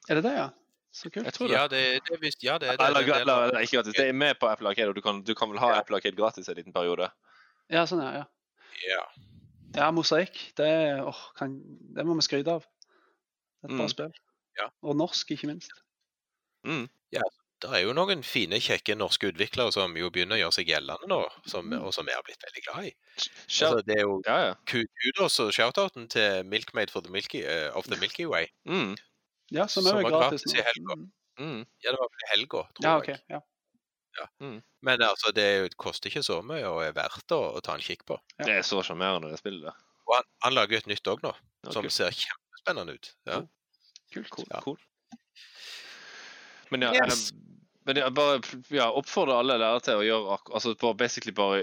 Er 0.10 0.16
det 0.20 0.24
det, 0.24 0.34
ja? 0.38 0.50
Så 0.92 1.10
kult. 1.14 1.26
Jeg 1.26 1.34
tror 1.34 1.48
det. 1.48 1.54
Ja, 1.58 1.68
det, 1.68 1.82
det, 2.10 2.20
visst- 2.22 2.44
ja, 2.44 2.58
det 2.58 2.70
det. 2.80 2.86
eller, 2.88 3.02
det 3.06 3.14
er 3.16 3.22
eller, 3.22 3.44
eller 3.50 3.60
ikke 3.66 3.78
gratis. 3.78 3.94
Det 3.94 4.08
er 4.08 4.14
med 4.14 4.36
på 4.40 4.48
Apple 4.50 4.70
Arcade, 4.70 4.90
og 4.90 4.96
du 4.96 5.02
kan, 5.02 5.22
du 5.24 5.34
kan 5.36 5.50
vel 5.52 5.60
ha 5.60 5.70
Ja. 5.74 5.80
Apple 5.82 5.96
Arcade 6.00 6.16
gratis 6.18 6.48
en 6.50 6.56
liten 6.56 6.74
periode. 6.74 7.10
Ja, 7.70 7.84
sånn, 7.86 8.02
er 8.02 8.14
ja. 8.22 8.26
Ja. 8.88 9.04
Ja, 9.76 9.92
mosaikk. 9.92 10.54
Det, 10.58 10.70
åh, 11.04 11.20
kan, 11.38 11.60
det 11.96 12.06
må 12.08 12.16
vi 12.16 12.22
skryte 12.26 12.48
av. 12.56 12.66
Et 13.64 13.70
bra 13.70 13.84
Mm. 13.86 13.90
spill. 13.90 14.14
Ja. 14.58 14.70
Og 14.84 14.96
norsk, 14.96 15.32
ikke 15.32 15.48
minst. 15.48 15.72
Mm. 16.66 16.88
Det 17.60 17.72
er 17.74 17.80
jo 17.88 17.94
noen 17.94 18.22
fine, 18.24 18.60
kjekke 18.62 18.94
norske 18.96 19.32
utviklere 19.32 19.72
som 19.74 19.96
jo 19.98 20.12
begynner 20.14 20.36
å 20.38 20.40
gjøre 20.44 20.54
seg 20.54 20.68
gjeldende 20.70 21.08
nå, 21.10 21.24
som, 21.50 21.66
Mm. 21.66 21.82
og 21.88 21.94
som 21.94 22.06
vi 22.06 22.12
har 22.14 22.22
blitt 22.22 22.44
veldig 22.46 22.64
glad 22.68 22.86
i. 22.86 22.92
Altså, 23.18 23.82
det 23.86 23.96
er 23.98 24.02
jo 24.04 24.22
ja, 24.28 24.36
ja. 24.48 24.54
kudos 24.66 25.40
og 25.40 25.52
shoutouten 25.52 26.08
til 26.08 26.44
Milkmaid 26.46 26.92
for 26.92 27.02
the 27.02 27.10
Milky, 27.10 27.42
uh, 27.44 27.76
of 27.76 27.86
the 27.88 27.98
Milky 27.98 28.26
Way. 28.30 28.46
Mm. 28.68 28.96
Ja, 29.54 29.68
som 29.68 29.86
Som 29.86 29.98
er 29.98 30.10
gratis 30.10 30.44
gratis 30.44 30.56
i 30.58 30.64
helga. 30.66 30.98
Mm. 30.98 31.12
Mm. 31.40 31.62
Ja, 31.86 31.92
det 31.94 32.00
var 32.02 32.08
i 32.26 32.30
helga, 32.32 32.64
tror 32.76 32.88
Ja, 32.88 32.96
jeg. 33.08 33.20
Ja. 33.32 33.42
Ja. 34.18 34.26
Men 34.82 35.02
altså, 35.02 35.32
det 35.36 35.44
er 35.44 35.68
koster 35.78 36.10
ikke 36.10 36.24
så 36.26 36.40
mye 36.46 36.66
og 36.66 36.82
er 36.86 36.96
verdt 36.98 37.34
å, 37.36 37.42
å 37.58 37.62
ta 37.62 37.76
en 37.78 37.84
kikk 37.86 38.06
på. 38.10 38.18
Ja. 38.40 38.48
Det 38.48 38.56
er 38.60 38.66
så 38.66 38.82
sjarmerende, 38.86 39.30
det 39.30 39.42
spillet 39.42 39.68
der. 39.68 39.78
Og 40.08 40.16
han, 40.16 40.30
han 40.46 40.56
lager 40.58 40.80
et 40.80 40.90
nytt 40.90 41.10
òg 41.12 41.22
nå, 41.26 41.34
okay. 41.68 41.76
som 41.76 41.90
ser 41.94 42.16
kjempespennende 42.16 42.96
ut. 42.98 43.12
Ja. 43.30 43.42
Kult, 44.16 44.32
cool, 44.34 44.48
Ja. 44.50 44.64
cool. 44.64 44.80
Men 46.72 46.82
ja, 46.88 46.94
Yes. 46.96 47.30
eh, 47.32 47.58
men 47.88 47.96
jeg 48.02 48.14
bare 48.18 48.40
ja, 48.76 48.90
oppfordrer 48.92 49.40
alle 49.40 49.56
lærere 49.62 49.80
til 49.86 50.02
å 50.02 50.04
gjøre 50.04 50.38
altså 50.52 50.74
bare 50.82 50.98
basically 51.00 51.32
bare 51.32 51.62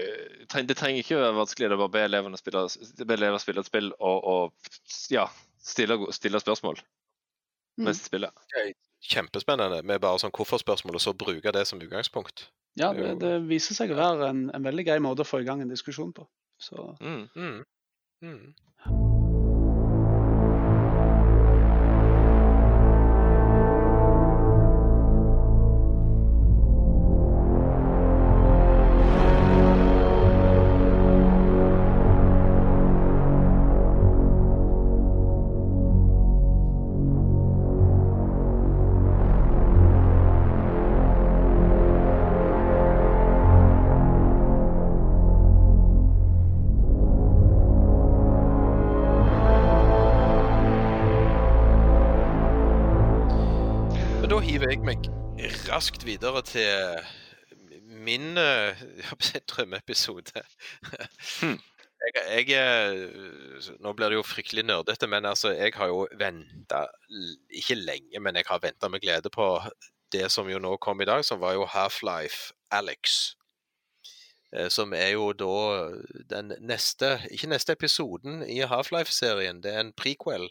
Det 0.49 0.73
trenger 0.77 1.03
ikke 1.03 1.19
å 1.19 1.21
være 1.21 1.37
vanskelig, 1.37 1.67
det 1.69 1.75
er 1.75 1.81
bare 1.83 1.91
å 1.91 1.93
be 1.93 2.05
elevene 2.07 2.39
spille, 2.39 2.63
be 3.05 3.13
elever 3.13 3.43
spille 3.43 3.61
et 3.61 3.69
spill 3.69 3.91
og, 3.99 4.25
og 4.25 5.11
ja, 5.13 5.27
stille, 5.61 5.99
stille 6.17 6.41
spørsmål 6.41 6.81
Mm. 7.77 7.87
mens 7.89 7.99
de 7.99 8.09
spiller. 8.09 8.31
Kjempespennende 9.05 9.83
med 9.83 10.01
bare 10.01 10.19
sånn 10.21 10.33
hvorfor-spørsmål, 10.33 10.97
og 10.97 11.03
så 11.03 11.13
bruke 11.13 11.51
det 11.53 11.65
som 11.67 11.81
utgangspunkt. 11.81 12.49
Ja, 12.79 12.91
det, 12.93 13.19
det 13.21 13.35
viser 13.47 13.77
seg 13.77 13.93
å 13.93 13.99
være 13.99 14.29
en, 14.31 14.49
en 14.55 14.65
veldig 14.65 14.85
grei 14.87 14.99
måte 15.03 15.23
å 15.23 15.27
få 15.27 15.43
i 15.43 15.47
gang 15.47 15.61
en 15.63 15.71
diskusjon 15.71 16.13
på. 16.15 16.27
Så 16.59 16.95
Mm. 16.99 17.27
Mm. 17.35 17.63
Mm. 18.23 19.04
Jeg 54.65 54.79
meg 54.81 55.05
raskt 55.67 56.01
videre 56.07 56.41
til 56.41 56.97
min 57.85 58.33
eh, 58.41 58.79
drømmeepisode. 59.51 60.41
Hmm. 61.41 61.59
Jeg, 62.05 62.47
jeg, 62.49 62.57
eh, 62.57 63.69
nå 63.81 63.93
blir 63.93 64.09
det 64.09 64.17
jo 64.17 64.25
fryktelig 64.25 64.65
nerdete, 64.65 65.07
men 65.07 65.25
altså, 65.29 65.51
jeg 65.53 65.73
har 65.77 65.89
jo 65.93 66.07
venta 66.19 66.85
Ikke 67.49 67.77
lenge, 67.77 68.19
men 68.19 68.35
jeg 68.35 68.45
har 68.49 68.59
venta 68.63 68.89
med 68.89 69.01
glede 69.05 69.29
på 69.29 69.47
det 70.13 70.31
som 70.33 70.49
jo 70.49 70.59
nå 70.61 70.75
kom 70.81 71.01
i 71.01 71.05
dag, 71.09 71.23
som 71.25 71.39
var 71.41 71.53
jo 71.53 71.65
Half-Life 71.69 72.53
Alex. 72.71 73.35
Eh, 74.53 74.69
Som 74.69 74.93
er 74.93 75.13
jo 75.13 75.31
da 75.33 75.55
den 76.29 76.53
neste 76.59 77.19
Ikke 77.31 77.49
neste 77.53 77.73
episoden 77.77 78.41
i 78.49 78.59
Half-Life-serien, 78.65 79.61
det 79.63 79.73
er 79.73 79.79
en 79.85 79.93
prequel. 79.93 80.49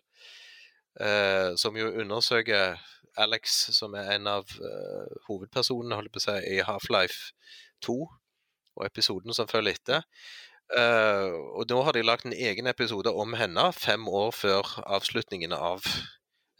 eh, 1.00 1.56
som 1.56 1.76
jo 1.76 1.90
undersøker 2.00 2.78
Alex, 3.20 3.56
som 3.76 3.94
er 3.98 4.10
en 4.16 4.28
av 4.30 4.50
uh, 4.60 5.10
hovedpersonene 5.28 5.98
holdt 5.98 6.14
på 6.14 6.22
å 6.22 6.24
si, 6.26 6.36
i 6.54 6.62
Half-Life 6.66 7.34
2, 7.86 7.96
og 8.74 8.86
episoden 8.86 9.36
som 9.36 9.50
følger 9.50 9.78
etter. 9.78 10.06
Uh, 10.72 11.30
og 11.60 11.68
nå 11.70 11.82
har 11.86 11.94
de 11.94 12.04
lagt 12.04 12.26
en 12.26 12.34
egen 12.34 12.66
episode 12.70 13.12
om 13.12 13.36
henne, 13.38 13.68
fem 13.76 14.08
år 14.08 14.32
før 14.34 14.76
avslutningen 14.96 15.54
av 15.54 15.84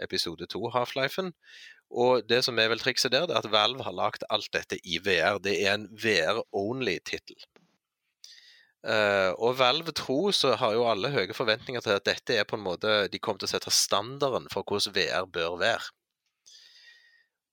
episode 0.02 0.46
2, 0.50 0.68
Half-Lifen. 0.74 1.32
Og 1.94 2.26
det 2.28 2.42
som 2.46 2.58
er 2.58 2.70
vel 2.72 2.82
trikset 2.82 3.12
der, 3.14 3.26
det 3.28 3.36
er 3.36 3.44
at 3.44 3.52
Valve 3.52 3.84
har 3.86 3.94
lagt 3.94 4.26
alt 4.32 4.50
dette 4.54 4.78
i 4.82 4.98
VR. 5.02 5.38
Det 5.42 5.56
er 5.62 5.76
en 5.76 5.88
VR-only-tittel. 5.90 7.38
Uh, 8.84 9.32
og 9.40 9.56
Valve 9.56 9.94
tro 9.96 10.28
så 10.36 10.52
har 10.60 10.74
jo 10.76 10.84
alle 10.84 11.08
høye 11.14 11.32
forventninger 11.32 11.80
til 11.80 11.94
at 11.96 12.04
dette 12.04 12.34
er 12.36 12.44
på 12.44 12.58
en 12.58 12.66
måte 12.66 13.06
De 13.08 13.16
kommer 13.16 13.40
til 13.40 13.48
å 13.48 13.52
sette 13.54 13.72
standarden 13.72 14.50
for 14.52 14.66
hvordan 14.68 14.92
VR 14.92 15.30
bør 15.32 15.56
være. 15.62 15.88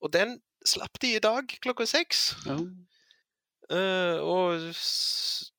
Og 0.02 0.12
den 0.14 0.40
slapp 0.66 0.98
de 1.02 1.16
i 1.16 1.22
dag 1.22 1.54
klokka 1.62 1.86
seks. 1.88 2.32
ja. 2.46 2.58
Uh, 3.72 4.18
og 4.20 4.64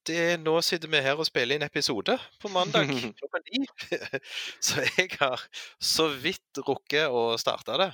det, 0.06 0.17
nå 0.43 0.53
sitter 0.62 0.91
vi 0.91 0.99
her 1.01 1.17
og 1.17 1.25
spiller 1.25 1.58
inn 1.58 1.65
episode 1.65 2.17
på 2.41 2.51
mandag 2.53 2.91
klokka 3.19 3.39
ni. 3.47 3.63
så 4.65 4.84
jeg 4.84 5.08
har 5.15 5.41
så 5.82 6.10
vidt 6.12 6.62
rukket 6.67 7.10
å 7.10 7.32
starte 7.41 7.79
det. 7.82 7.89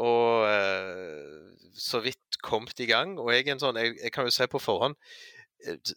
Og 0.00 0.46
uh, 0.46 1.52
så 1.76 2.00
vidt 2.06 2.38
kommet 2.44 2.80
i 2.80 2.88
gang. 2.88 3.18
Og 3.20 3.32
jeg 3.34 3.58
sånn, 3.60 3.80
jeg, 3.82 3.98
jeg 4.00 4.14
kan 4.14 4.30
jo 4.30 4.34
si 4.34 4.46
på 4.50 4.62
forhånd 4.62 4.96
eh, 5.66 5.94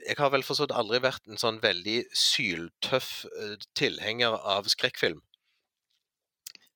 Jeg 0.00 0.18
har 0.18 0.30
vel 0.34 0.44
forstått 0.44 0.74
aldri 0.74 1.00
vært 1.04 1.30
en 1.30 1.40
sånn 1.40 1.62
veldig 1.62 2.02
syltøff 2.16 3.24
tilhenger 3.78 4.36
av 4.36 4.68
skrekkfilm. 4.72 5.22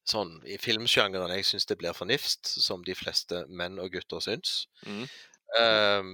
Sånn 0.08 0.36
i 0.44 0.58
filmsjangeren. 0.60 1.32
Jeg 1.38 1.48
syns 1.48 1.68
det 1.70 1.78
blir 1.80 1.96
for 1.96 2.08
nifst, 2.08 2.48
som 2.60 2.84
de 2.84 2.96
fleste 2.96 3.44
menn 3.48 3.78
og 3.80 3.94
gutter 3.94 4.20
syns. 4.24 4.64
Mm. 4.84 5.06
Um, 5.54 6.10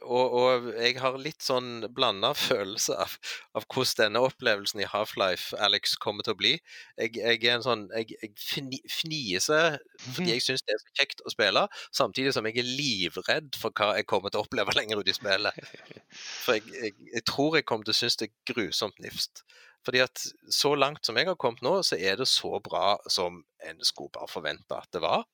og, 0.00 0.32
og 0.32 0.66
jeg 0.72 0.96
har 1.02 1.16
litt 1.20 1.44
sånn 1.44 1.84
blanda 1.94 2.32
følelse 2.38 2.96
av, 2.98 3.16
av 3.58 3.66
hvordan 3.66 3.98
denne 4.00 4.22
opplevelsen 4.24 4.82
i 4.82 4.88
Half-Life 4.88 5.58
Alex 5.62 5.96
kommer 6.02 6.26
til 6.26 6.34
å 6.34 6.38
bli. 6.38 6.52
Jeg, 6.96 7.16
jeg 7.18 7.40
er 7.42 7.56
en 7.58 7.66
sånn 7.66 7.84
Jeg, 7.92 8.16
jeg 8.22 8.32
fni, 8.40 8.80
fniser 8.90 9.78
fordi 10.02 10.32
jeg 10.32 10.44
syns 10.46 10.64
det 10.66 10.76
er 10.76 10.82
så 10.82 10.94
kjekt 11.00 11.24
å 11.26 11.32
spille, 11.34 11.66
samtidig 11.94 12.32
som 12.34 12.48
jeg 12.48 12.62
er 12.62 12.68
livredd 12.68 13.58
for 13.58 13.74
hva 13.76 13.92
jeg 13.98 14.08
kommer 14.10 14.32
til 14.32 14.42
å 14.42 14.46
oppleve 14.46 14.74
lenger 14.78 15.02
ut 15.02 15.12
i 15.12 15.16
spillet. 15.16 15.74
For 16.16 16.58
jeg, 16.58 16.66
jeg, 16.72 16.96
jeg 17.12 17.26
tror 17.28 17.58
jeg 17.58 17.68
kommer 17.68 17.88
til 17.88 17.96
å 17.96 18.00
synes 18.02 18.18
det 18.20 18.30
er 18.30 18.54
grusomt 18.54 18.98
nifst. 19.04 19.44
Fordi 19.86 20.02
at 20.04 20.24
så 20.50 20.74
langt 20.78 21.06
som 21.06 21.18
jeg 21.18 21.26
har 21.26 21.38
kommet 21.40 21.62
nå, 21.64 21.74
så 21.82 21.98
er 21.98 22.20
det 22.20 22.28
så 22.30 22.60
bra 22.62 22.96
som 23.10 23.42
en 23.66 23.84
skulle 23.84 24.12
bare 24.14 24.30
forvente 24.30 24.78
at 24.78 24.90
det 24.94 25.02
var. 25.02 25.24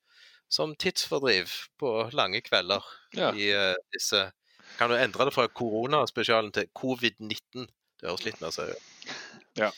Som 0.49 0.73
tidsfordriv 0.75 1.51
på 1.77 2.09
lange 2.17 2.41
kvelder 2.41 2.85
Ja. 3.13 3.33
i 3.33 3.51
uh, 3.53 3.75
disse 3.93 4.31
Kan 4.77 4.89
du 4.89 4.95
endre 4.97 5.25
det 5.25 5.33
fra 5.33 5.47
koronaspesialen 5.47 6.51
til 6.51 6.69
covid-19? 6.77 7.67
Det 7.99 8.09
høres 8.09 8.25
litt 8.25 8.41
mer 8.41 8.53
seriøst 8.53 9.13
Ja. 9.59 9.69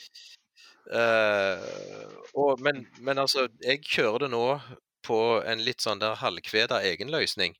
Uh, 0.92 2.08
og, 2.34 2.60
men, 2.60 2.86
men 3.00 3.20
altså, 3.20 3.48
jeg 3.64 3.84
kjører 3.86 4.26
det 4.26 4.32
nå 4.32 4.46
på 5.06 5.20
en 5.48 5.64
litt 5.66 5.84
sånn 5.84 6.02
der 6.02 6.20
halvkveda 6.22 6.82
egenløsning. 6.86 7.56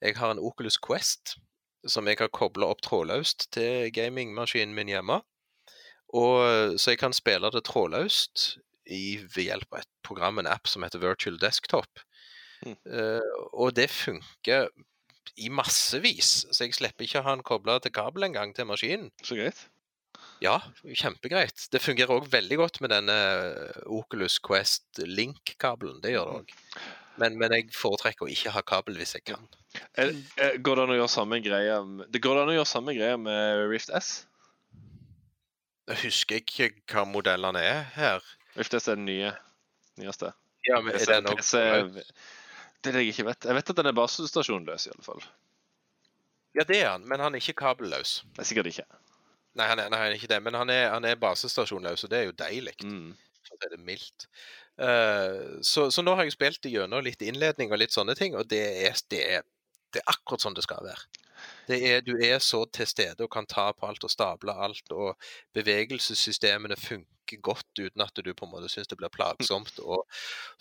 Jeg 0.00 0.16
har 0.18 0.34
en 0.34 0.42
Oculus 0.42 0.76
Quest 0.78 1.36
som 1.88 2.08
jeg 2.08 2.18
har 2.20 2.32
kobla 2.32 2.70
opp 2.72 2.82
trådløst 2.84 3.50
til 3.54 3.90
gamingmaskinen 3.94 4.74
min 4.76 4.92
hjemme. 4.92 5.20
Og, 6.14 6.78
så 6.78 6.94
jeg 6.94 7.00
kan 7.00 7.14
spille 7.16 7.50
det 7.50 7.64
trådløst 7.66 8.46
i, 8.86 9.18
ved 9.34 9.48
hjelp 9.48 9.72
av 9.72 9.82
et 9.82 9.90
program, 10.06 10.38
en 10.38 10.50
app 10.50 10.68
som 10.70 10.84
heter 10.86 11.02
Virtual 11.02 11.38
Desktop. 11.42 12.02
Mm. 12.64 12.76
Uh, 12.86 13.30
og 13.52 13.74
det 13.76 13.90
funker 13.92 14.68
i 15.40 15.50
massevis, 15.50 16.44
så 16.54 16.66
jeg 16.66 16.76
slipper 16.76 17.06
ikke 17.06 17.22
å 17.22 17.26
ha 17.26 17.34
den 17.34 17.46
kobla 17.46 17.78
til 17.82 17.94
kabel 17.94 18.28
engang 18.28 18.54
til 18.54 18.68
maskinen. 18.68 19.10
Så 19.24 19.38
greit. 19.38 19.66
Ja, 20.42 20.58
kjempegreit. 20.84 21.66
Det 21.72 21.80
fungerer 21.82 22.12
òg 22.14 22.28
veldig 22.30 22.58
godt 22.60 22.80
med 22.84 22.92
denne 22.92 23.16
Oculus 23.90 24.36
Quest 24.44 25.00
Link-kabelen. 25.00 26.00
Det 26.04 26.14
gjør 26.14 26.30
det 26.30 26.36
òg. 26.42 26.54
Men, 27.22 27.36
men 27.38 27.54
jeg 27.54 27.70
foretrekker 27.74 28.26
å 28.26 28.30
ikke 28.30 28.52
ha 28.54 28.62
kabel 28.66 28.98
hvis 28.98 29.14
jeg 29.16 29.26
kan. 29.30 29.46
Går 29.94 30.78
det 30.78 30.84
an 30.84 30.94
å 30.94 30.98
gjøre 30.98 31.12
samme 31.12 31.38
greie 31.42 31.76
med- 31.86 32.10
Rift 32.14 32.22
går 32.22 32.42
an 32.42 32.50
å 32.50 32.56
gjøre 32.56 32.70
samme 32.70 32.94
greie 32.96 33.18
med 33.20 33.64
Rift 33.70 33.92
S? 33.94 34.12
Jeg 35.90 36.00
husker 36.06 36.40
ikke 36.40 36.70
hva 36.90 37.04
modellene 37.08 37.60
er 37.60 37.82
her. 37.96 38.24
Uff, 38.54 38.70
det 38.72 38.80
er 38.80 38.94
den 38.94 39.04
nye. 39.08 39.32
Nyeste. 40.00 40.32
Ja, 40.68 40.80
men 40.80 40.96
er 40.96 41.10
den 41.10 41.28
også... 41.32 41.60
Det 42.84 42.92
er 42.92 42.98
det 42.98 43.02
jeg 43.06 43.14
ikke 43.14 43.26
vet. 43.30 43.46
Jeg 43.48 43.56
vet 43.56 43.70
at 43.72 43.78
den 43.80 43.88
er 43.88 43.96
basestasjonløs, 43.96 44.86
i 44.86 44.92
alle 44.92 45.04
fall. 45.04 45.22
Ja, 46.54 46.64
det 46.68 46.80
er 46.82 46.90
han, 46.90 47.06
men 47.08 47.20
han 47.20 47.34
er 47.34 47.40
ikke 47.40 47.56
kabelløs. 47.62 48.18
Nei, 48.36 48.44
sikkert 48.46 48.68
ikke. 48.70 48.84
Nei, 49.56 49.68
han 49.70 49.80
er, 49.80 49.88
nei, 49.92 50.00
han 50.02 50.12
er 50.12 50.18
ikke 50.18 50.30
det, 50.30 50.40
men 50.44 50.56
han 50.58 50.72
er, 50.72 50.88
han 50.92 51.06
er 51.08 51.20
basestasjonløs, 51.20 52.04
og 52.04 52.12
det 52.12 52.18
er 52.18 52.28
jo 52.28 52.36
deilig. 52.38 52.74
Mm. 52.84 53.14
Det 53.50 53.70
er 53.70 53.82
mildt. 53.86 54.28
Uh, 54.80 55.60
så, 55.62 55.86
så 55.94 56.02
nå 56.02 56.16
har 56.18 56.26
jeg 56.26 56.34
spilt 56.34 56.66
gjennom 56.66 57.04
litt 57.06 57.22
innledning 57.22 57.72
og 57.72 57.80
litt 57.80 57.94
sånne 57.94 58.16
ting, 58.18 58.36
og 58.36 58.48
det 58.50 58.62
er, 58.88 58.96
det 59.12 59.20
er, 59.36 59.46
det 59.94 60.02
er 60.02 60.12
akkurat 60.12 60.44
sånn 60.44 60.56
det 60.56 60.66
skal 60.66 60.84
være. 60.84 61.08
Det 61.68 61.80
er, 61.88 62.00
du 62.04 62.14
er 62.16 62.38
så 62.44 62.64
til 62.72 62.88
stede 62.88 63.24
og 63.24 63.32
kan 63.32 63.46
ta 63.48 63.70
på 63.72 63.88
alt 63.88 64.04
og 64.04 64.12
stable 64.12 64.54
alt, 64.66 64.92
og 64.92 65.14
bevegelsessystemene 65.56 66.76
funker 66.76 67.40
godt 67.40 67.80
uten 67.80 68.02
at 68.04 68.20
du 68.20 68.32
på 68.36 68.44
en 68.44 68.52
måte 68.52 68.68
syns 68.68 68.90
det 68.90 68.98
blir 69.00 69.12
plagsomt. 69.12 69.78
Og 69.80 70.04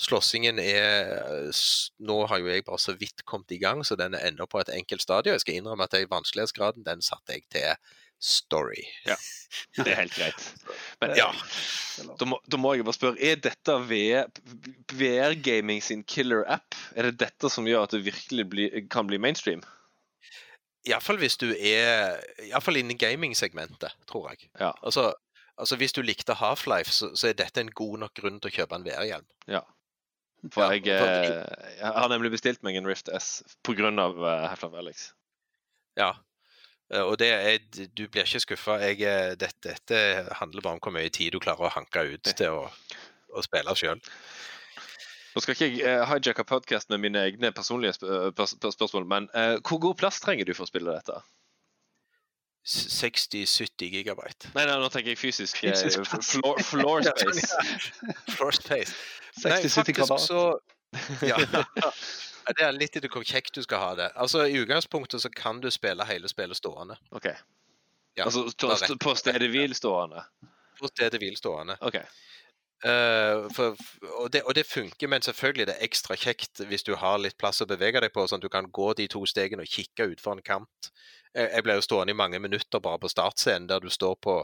slåssingen 0.01 0.61
er 0.63 1.51
Nå 1.99 2.21
har 2.31 2.39
jo 2.39 2.47
jeg 2.51 2.65
bare 2.67 2.79
så 2.79 2.95
vidt 2.99 3.25
kommet 3.25 3.51
i 3.51 3.59
gang, 3.61 3.83
så 3.85 3.99
den 3.99 4.15
er 4.15 4.29
ennå 4.29 4.47
på 4.47 4.61
et 4.61 4.71
enkelt 4.73 5.03
stadie. 5.03 5.35
Jeg 5.35 5.43
skal 5.43 5.59
innrømme 5.59 5.83
at 5.89 5.97
jeg 5.97 6.11
vanskelighetsgraden 6.11 6.87
den 6.87 7.03
satte 7.03 7.35
jeg 7.35 7.47
til 7.51 7.75
story. 8.23 8.83
Ja, 9.05 9.15
Det 9.83 9.91
er 9.91 9.99
helt 10.05 10.15
greit. 10.15 10.53
Men 11.01 11.17
Ja. 11.19 11.29
Da 12.17 12.25
må, 12.25 12.39
da 12.49 12.57
må 12.57 12.71
jeg 12.73 12.85
bare 12.87 12.97
spørre, 12.97 13.19
er 13.21 13.37
dette 13.37 13.75
VR 13.85 15.35
Gaming 15.45 15.83
sin 15.83 16.01
killer 16.03 16.41
app? 16.49 16.73
Er 16.95 17.09
det 17.09 17.19
dette 17.21 17.51
som 17.53 17.67
gjør 17.69 17.85
at 17.85 17.93
det 17.93 18.01
virkelig 18.07 18.47
blir, 18.49 18.79
kan 18.89 19.05
bli 19.09 19.19
mainstream? 19.21 19.61
Iallfall 20.89 21.17
hvis 21.21 21.37
du 21.39 21.47
er 21.55 22.17
Iallfall 22.49 22.77
innen 22.81 22.97
gamingsegmentet, 22.99 23.93
tror 24.09 24.29
jeg. 24.33 24.49
Ja. 24.59 24.71
Altså, 24.83 25.13
altså 25.57 25.77
Hvis 25.79 25.93
du 25.95 26.01
likte 26.01 26.33
Half-Life, 26.35 26.91
så, 26.91 27.11
så 27.15 27.29
er 27.29 27.37
dette 27.39 27.61
en 27.63 27.71
god 27.71 27.99
nok 28.03 28.13
grunn 28.19 28.39
til 28.43 28.51
å 28.51 28.55
kjøpe 28.57 28.75
en 28.79 28.83
VR-hjelm. 28.87 29.25
For 30.51 30.65
Ja, 30.65 30.75
jeg, 30.75 30.99
for- 30.99 31.07
jeg, 31.07 31.77
jeg 31.79 31.93
har 31.95 32.09
nemlig 32.11 32.31
bestilt 32.33 32.63
meg 32.67 32.75
en 32.75 32.87
Rift 32.89 33.07
S 33.15 33.43
pga. 33.63 33.89
Half-Life 34.49 34.77
Alex. 34.81 35.05
Ja. 35.95 36.09
Eh, 36.91 36.99
Og 37.01 37.15
det 37.21 37.29
er, 37.31 37.59
du 37.95 38.07
blir 38.09 38.25
ikke 38.27 38.41
skuffa. 38.43 38.75
Dette, 39.39 39.53
dette 39.69 40.01
handler 40.41 40.61
bare 40.61 40.73
om 40.75 40.83
hvor 40.83 40.91
mye 40.97 41.09
tid 41.09 41.31
du 41.31 41.39
klarer 41.39 41.69
å 41.69 41.75
hanke 41.77 42.03
ut 42.11 42.27
til 42.35 42.49
å, 42.59 42.67
å 43.31 43.41
spille 43.45 43.71
sjøl. 43.79 44.01
Nå 45.33 45.41
skal 45.41 45.55
ikke 45.55 45.67
jeg 45.67 45.85
eh, 45.89 46.03
hijacke 46.05 46.43
podkast 46.45 46.91
med 46.93 47.01
mine 47.01 47.21
egne 47.25 47.49
personlige 47.55 47.95
eh, 48.05 48.43
spørsmål, 48.71 49.05
men 49.09 49.29
eh, 49.33 49.55
hvor 49.65 49.79
god 49.81 49.95
plass 49.97 50.21
trenger 50.21 50.45
du 50.45 50.53
for 50.53 50.67
å 50.67 50.69
spille 50.69 50.93
dette? 50.93 51.15
60-70 52.69 53.89
gigabyte. 53.91 54.51
Nei, 54.53 54.67
nei, 54.69 54.75
nå 54.79 54.91
tenker 54.93 55.11
jeg 55.11 55.19
fysisk. 55.19 55.57
Fysisk 55.59 56.05
plass. 56.05 56.29
floor, 56.35 56.61
floor 56.63 57.01
Ja, 57.07 57.15
space. 57.17 57.49
Floor 58.37 58.55
space. 58.55 58.93
Nei, 59.43 59.57
60-70 59.65 59.73
faktisk 59.73 59.99
kvadrat. 59.99 60.21
så 60.29 60.43
ja. 61.25 61.39
Det 62.53 62.63
er 62.63 62.75
litt 62.75 62.95
i 62.99 63.01
hvor 63.07 63.25
kjekt 63.25 63.57
du 63.57 63.63
skal 63.65 63.81
ha 63.81 63.91
det. 63.97 64.09
Altså 64.19 64.45
I 64.45 64.61
utgangspunktet 64.61 65.23
så 65.23 65.31
kan 65.33 65.61
du 65.63 65.69
spille 65.73 66.05
hele 66.07 66.29
spillet 66.29 66.59
stående. 66.59 66.99
OK. 67.15 67.31
Ja, 68.19 68.27
altså 68.27 68.45
på 69.01 69.15
stedet 69.17 69.49
hvil 69.49 69.73
stående? 69.75 70.21
På 70.77 70.91
stedet 70.91 71.17
hvil 71.23 71.35
stående. 71.39 71.79
OK. 71.81 71.97
Eh, 72.83 73.45
for, 73.55 73.77
og, 74.19 74.27
det, 74.33 74.41
og 74.43 74.55
det 74.57 74.65
funker, 74.67 75.07
men 75.07 75.23
selvfølgelig 75.23 75.67
det 75.69 75.75
er 75.77 75.85
ekstra 75.87 76.17
kjekt 76.19 76.59
hvis 76.67 76.83
du 76.83 76.95
har 76.99 77.21
litt 77.21 77.37
plass 77.39 77.63
å 77.63 77.67
bevege 77.69 78.01
deg 78.03 78.11
på, 78.11 78.25
sånn 78.27 78.41
at 78.41 78.47
du 78.47 78.51
kan 78.51 78.67
gå 78.75 78.89
de 78.99 79.05
to 79.11 79.21
stegene 79.29 79.63
og 79.63 79.71
kikke 79.71 80.09
utfor 80.11 80.35
en 80.35 80.43
kant. 80.43 80.89
Jeg, 81.33 81.47
jeg 81.55 81.63
ble 81.65 81.77
jo 81.79 81.85
stående 81.85 82.13
i 82.13 82.17
mange 82.17 82.37
minutter 82.43 82.81
bare 82.83 82.99
på 83.01 83.09
startscenen, 83.09 83.69
der 83.71 83.79
du 83.81 83.87
står 83.89 84.17
på 84.21 84.35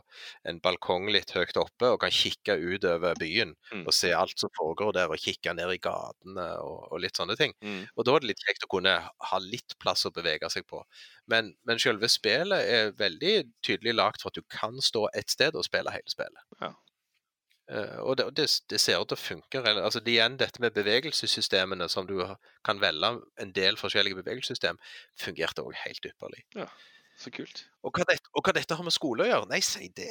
en 0.49 0.62
balkong 0.63 1.12
litt 1.13 1.36
høyt 1.36 1.60
oppe 1.62 1.91
og 1.93 1.99
kan 2.02 2.15
kikke 2.15 2.56
utover 2.58 3.19
byen 3.19 3.52
Mm. 3.69 3.84
og 3.86 3.93
se 3.93 4.10
alt 4.15 4.39
som 4.39 4.49
foregår 4.58 4.95
der, 4.95 5.12
og 5.13 5.19
kikke 5.21 5.54
ned 5.54 5.69
i 5.75 5.78
gatene 5.84 6.45
og, 6.63 6.88
og 6.89 7.04
litt 7.04 7.19
sånne 7.19 7.36
ting. 7.38 7.54
Mm. 7.62 7.84
Og 7.93 8.08
da 8.08 8.15
er 8.15 8.23
det 8.23 8.32
litt 8.32 8.41
kjekt 8.47 8.65
å 8.65 8.71
kunne 8.71 8.95
ha 9.04 9.39
litt 9.43 9.75
plass 9.84 10.08
å 10.08 10.13
bevege 10.15 10.49
seg 10.49 10.65
på. 10.65 10.82
Men, 11.30 11.52
men 11.69 11.82
selve 11.82 12.10
spillet 12.10 12.71
er 12.80 12.95
veldig 12.97 13.36
tydelig 13.67 13.93
lagt 13.99 14.23
for 14.23 14.32
at 14.32 14.39
du 14.39 14.47
kan 14.49 14.80
stå 14.82 15.10
et 15.13 15.30
sted 15.30 15.60
og 15.60 15.67
spille 15.67 15.93
hele 15.93 16.10
spillet. 16.10 16.41
Ja. 16.63 16.71
Eh, 17.69 17.97
og 18.01 18.17
det, 18.17 18.25
det, 18.38 18.47
det 18.69 18.79
ser 18.82 19.01
ut 19.01 19.12
til 19.12 19.17
å 19.17 19.21
funke. 19.21 19.62
Altså, 19.62 20.01
det 20.01 20.15
igjen 20.15 20.38
dette 20.41 20.62
med 20.63 20.73
bevegelsessystemene, 20.77 21.89
som 21.91 22.08
du 22.10 22.17
kan 22.65 22.82
velge 22.82 23.17
en 23.41 23.51
del 23.53 23.77
forskjellige 23.77 24.17
bevegelsessystem, 24.23 24.79
fungerte 25.19 25.65
òg 25.65 25.75
helt 25.84 26.08
ypperlig. 26.10 26.45
Så 27.19 27.34
kult. 27.36 27.65
Og 27.84 27.91
hva, 27.91 28.05
dette, 28.08 28.32
og 28.32 28.45
hva 28.47 28.53
dette 28.55 28.75
har 28.79 28.86
med 28.88 28.95
skole 28.95 29.25
å 29.25 29.27
gjøre? 29.27 29.49
Nei, 29.51 29.60
si 29.65 29.89
det! 29.91 30.08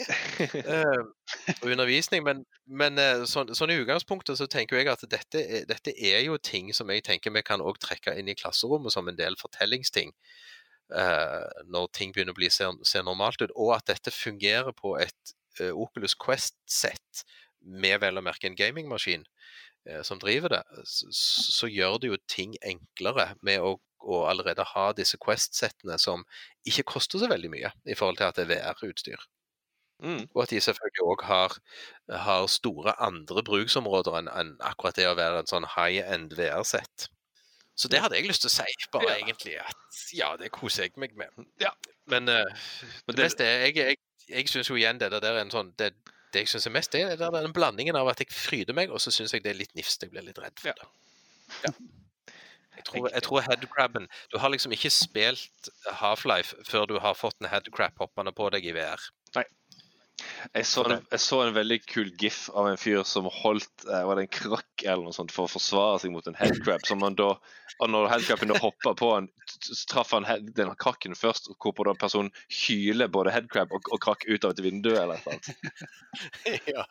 Og 1.62 1.71
undervisning, 1.73 2.23
men, 2.27 2.44
men 2.68 3.01
eh, 3.01 3.25
sånn, 3.29 3.55
sånn 3.57 3.73
i 3.73 3.79
utgangspunktet 3.81 4.38
så 4.38 4.47
tenker 4.51 4.79
jeg 4.79 4.90
at 4.92 5.03
dette, 5.09 5.42
dette 5.71 5.94
er 5.97 6.21
jo 6.27 6.37
ting 6.37 6.68
som 6.77 6.92
jeg 6.92 7.07
tenker 7.09 7.33
vi 7.35 7.42
kan 7.42 7.64
òg 7.64 7.81
trekke 7.83 8.14
inn 8.21 8.29
i 8.29 8.37
klasserommet 8.38 8.94
som 8.94 9.09
en 9.09 9.18
del 9.18 9.38
fortellingsting. 9.40 10.14
Uh, 10.88 11.44
når 11.68 11.90
ting 11.92 12.14
begynner 12.14 12.33
å 12.33 12.38
bli 12.38 12.49
se, 12.49 12.64
ser 12.88 13.03
normalt 13.05 13.42
ut, 13.42 13.51
og 13.53 13.75
at 13.75 13.90
dette 13.90 14.12
fungerer 14.14 14.73
på 14.77 14.94
et 15.01 15.35
Oculus 15.59 16.14
Quest-sett 16.14 17.25
med 17.62 18.01
vel 18.03 18.18
å 18.21 18.25
merke 18.25 18.47
en 18.49 18.57
gamingmaskin 18.59 19.25
eh, 19.88 20.03
som 20.07 20.21
driver 20.23 20.49
det, 20.59 20.62
så, 20.88 21.11
så 21.12 21.71
gjør 21.71 21.99
det 22.03 22.12
jo 22.12 22.21
ting 22.31 22.55
enklere 22.62 23.33
med 23.42 23.61
å, 23.64 23.75
å 24.05 24.21
allerede 24.31 24.64
ha 24.75 24.92
disse 24.97 25.18
Quest-settene 25.21 25.99
som 25.99 26.25
ikke 26.68 26.87
koster 26.94 27.18
så 27.23 27.29
veldig 27.31 27.51
mye 27.53 27.73
i 27.87 27.97
forhold 27.99 28.21
til 28.21 28.29
at 28.31 28.38
det 28.38 28.47
er 28.49 28.55
VR-utstyr. 28.55 29.27
Mm. 29.99 30.29
Og 30.31 30.44
at 30.44 30.53
de 30.55 30.61
selvfølgelig 30.62 31.03
òg 31.11 31.23
har, 31.27 31.55
har 32.23 32.44
store 32.47 32.92
andre 33.03 33.42
bruksområder 33.42 34.21
enn 34.21 34.29
en 34.31 34.53
akkurat 34.62 34.94
det 34.94 35.09
å 35.11 35.16
være 35.18 35.40
en 35.42 35.51
sånn 35.51 35.66
high-end 35.75 36.37
VR-sett. 36.38 37.09
Så 37.79 37.90
det 37.90 38.01
hadde 38.03 38.18
jeg 38.18 38.27
lyst 38.31 38.42
til 38.42 38.51
å 38.51 38.55
si, 38.57 38.77
bare 38.94 39.11
Ja. 39.12 39.16
egentlig. 39.25 39.57
At 39.62 39.99
ja, 40.14 40.33
det 40.38 40.53
koser 40.55 40.87
jeg 40.87 40.94
meg 40.99 41.12
med. 41.18 41.31
Ja. 41.62 41.71
Men 42.11 42.30
uh, 42.30 42.43
Men 43.07 43.14
det, 43.14 43.16
det- 43.16 43.24
beste 43.24 43.45
er 43.47 43.66
Jeg, 43.66 43.76
jeg, 43.76 43.99
jeg 44.28 44.49
syns 44.51 44.70
jo 44.70 44.78
igjen 44.78 44.99
det 44.99 45.11
der 45.12 45.26
er 45.28 45.41
en 45.43 45.51
sånn 45.53 45.74
det, 45.78 45.93
det 46.33 46.45
jeg 46.45 46.53
syns 46.53 46.68
er 46.68 46.74
mest, 46.74 46.95
er 46.95 47.16
den 47.16 47.55
blandingen 47.57 47.97
av 47.99 48.11
at 48.12 48.20
jeg 48.22 48.33
fryder 48.35 48.76
meg, 48.76 48.93
og 48.93 49.01
så 49.03 49.12
syns 49.14 49.35
jeg 49.35 49.45
det 49.45 49.55
er 49.55 49.61
litt 49.61 49.74
nifst. 49.79 50.03
Jeg 50.03 50.12
blir 50.12 50.26
litt 50.26 50.41
redd 50.43 50.61
for 50.61 50.76
det. 50.76 50.91
Ja. 51.64 51.72
Jeg 52.79 52.85
tror, 52.87 53.09
jeg 53.11 53.22
tror 53.26 53.41
headcrabben 53.43 54.05
Du 54.31 54.37
har 54.39 54.53
liksom 54.53 54.70
ikke 54.76 54.91
spilt 54.93 55.70
Half-Life 55.99 56.61
før 56.68 56.87
du 56.87 56.99
har 57.03 57.16
fått 57.18 57.41
en 57.43 57.49
headcrab 57.51 57.99
hoppende 57.99 58.31
på 58.37 58.47
deg 58.55 58.68
i 58.68 58.74
VR. 58.76 59.03
Jeg 60.55 60.66
så, 60.66 60.84
en, 60.86 61.05
jeg 61.11 61.22
så 61.22 61.39
en 61.45 61.55
veldig 61.57 61.78
kul 61.89 62.11
gif 62.20 62.49
av 62.57 62.68
en 62.70 62.78
fyr 62.80 63.03
som 63.09 63.26
holdt 63.32 63.86
eh, 63.86 64.05
var 64.07 64.18
det 64.18 64.26
en 64.26 64.32
krakk 64.39 64.84
eller 64.84 65.09
noe 65.09 65.16
sånt 65.16 65.32
for 65.34 65.49
å 65.49 65.53
forsvare 65.53 66.03
seg 66.03 66.12
mot 66.14 66.26
en 66.30 66.39
headcrab. 66.39 66.84
Som 66.89 67.03
han 67.07 67.16
da, 67.18 67.30
og 67.78 67.91
når 67.93 68.11
headcraben 68.12 68.55
hoppa 68.59 68.95
på 68.99 69.11
han, 69.14 69.28
så 69.59 69.78
traff 69.91 70.14
han 70.16 70.28
head, 70.28 70.53
den 70.59 70.74
krakken 70.80 71.16
først, 71.18 71.51
hvorpå 71.59 71.89
da 71.89 71.97
personen 71.99 72.30
hyler 72.64 73.11
både 73.12 73.34
headcrab 73.34 73.74
og, 73.74 73.91
og 73.93 74.03
krakk 74.05 74.28
ut 74.28 74.47
av 74.47 74.55
et 74.55 74.62
vindu 74.64 74.93
eller 74.95 75.16
noe 75.16 75.24
sånt. 75.26 75.51
ja. 76.74 76.86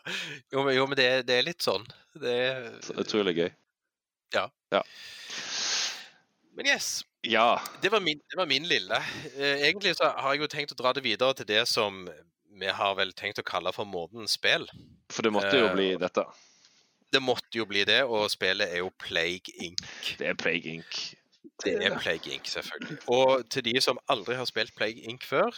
Jo, 0.52 0.64
men, 0.64 0.76
jo, 0.78 0.90
men 0.90 1.00
det, 1.00 1.10
det 1.30 1.40
er 1.40 1.48
litt 1.48 1.64
sånn. 1.66 1.88
Det 2.18 2.38
er, 2.50 2.70
Så 2.86 2.98
Utrolig 3.00 3.38
gøy. 3.40 3.50
Ja 4.36 4.50
men 6.58 6.66
yes, 6.66 7.06
Ja. 7.22 7.62
det 7.82 7.90
var 7.90 8.00
min, 8.00 8.18
det 8.30 8.38
var 8.38 8.46
min 8.46 8.68
lille. 8.68 8.96
Eh, 9.38 9.62
Egentlig 9.68 9.96
så 9.96 10.04
har 10.04 10.34
jeg 10.34 10.42
jo 10.42 10.48
tenkt 10.48 10.72
å 10.74 10.78
dra 10.80 10.94
det 10.94 11.04
videre 11.06 11.36
til 11.38 11.46
det 11.46 11.68
som 11.70 12.08
vi 12.60 12.74
har 12.80 12.96
vel 12.98 13.14
tenkt 13.18 13.40
å 13.42 13.46
kalle 13.48 13.74
for 13.76 13.90
månedens 13.90 14.38
spill. 14.38 14.68
For 15.14 15.26
det 15.26 15.34
måtte 15.36 15.56
jo 15.58 15.70
Eh, 15.70 15.76
bli 15.76 15.88
dette. 16.02 16.26
Det 17.14 17.22
måtte 17.24 17.58
jo 17.60 17.66
bli 17.66 17.86
det, 17.88 18.04
og 18.04 18.30
spillet 18.32 18.68
er 18.68 18.84
jo 18.84 18.92
Plague 19.00 19.54
Inc. 19.64 19.86
Det 20.20 20.28
er 20.28 20.36
Plague 20.36 20.74
Inc. 20.74 21.16
Det 21.64 21.74
er 21.80 21.96
Plague 22.00 22.34
Inc, 22.34 22.50
selvfølgelig. 22.52 22.98
Og 23.08 23.48
til 23.50 23.64
de 23.64 23.82
som 23.82 24.00
aldri 24.12 24.36
har 24.36 24.46
spilt 24.46 24.76
Plague 24.76 25.06
Inc 25.08 25.24
før, 25.26 25.56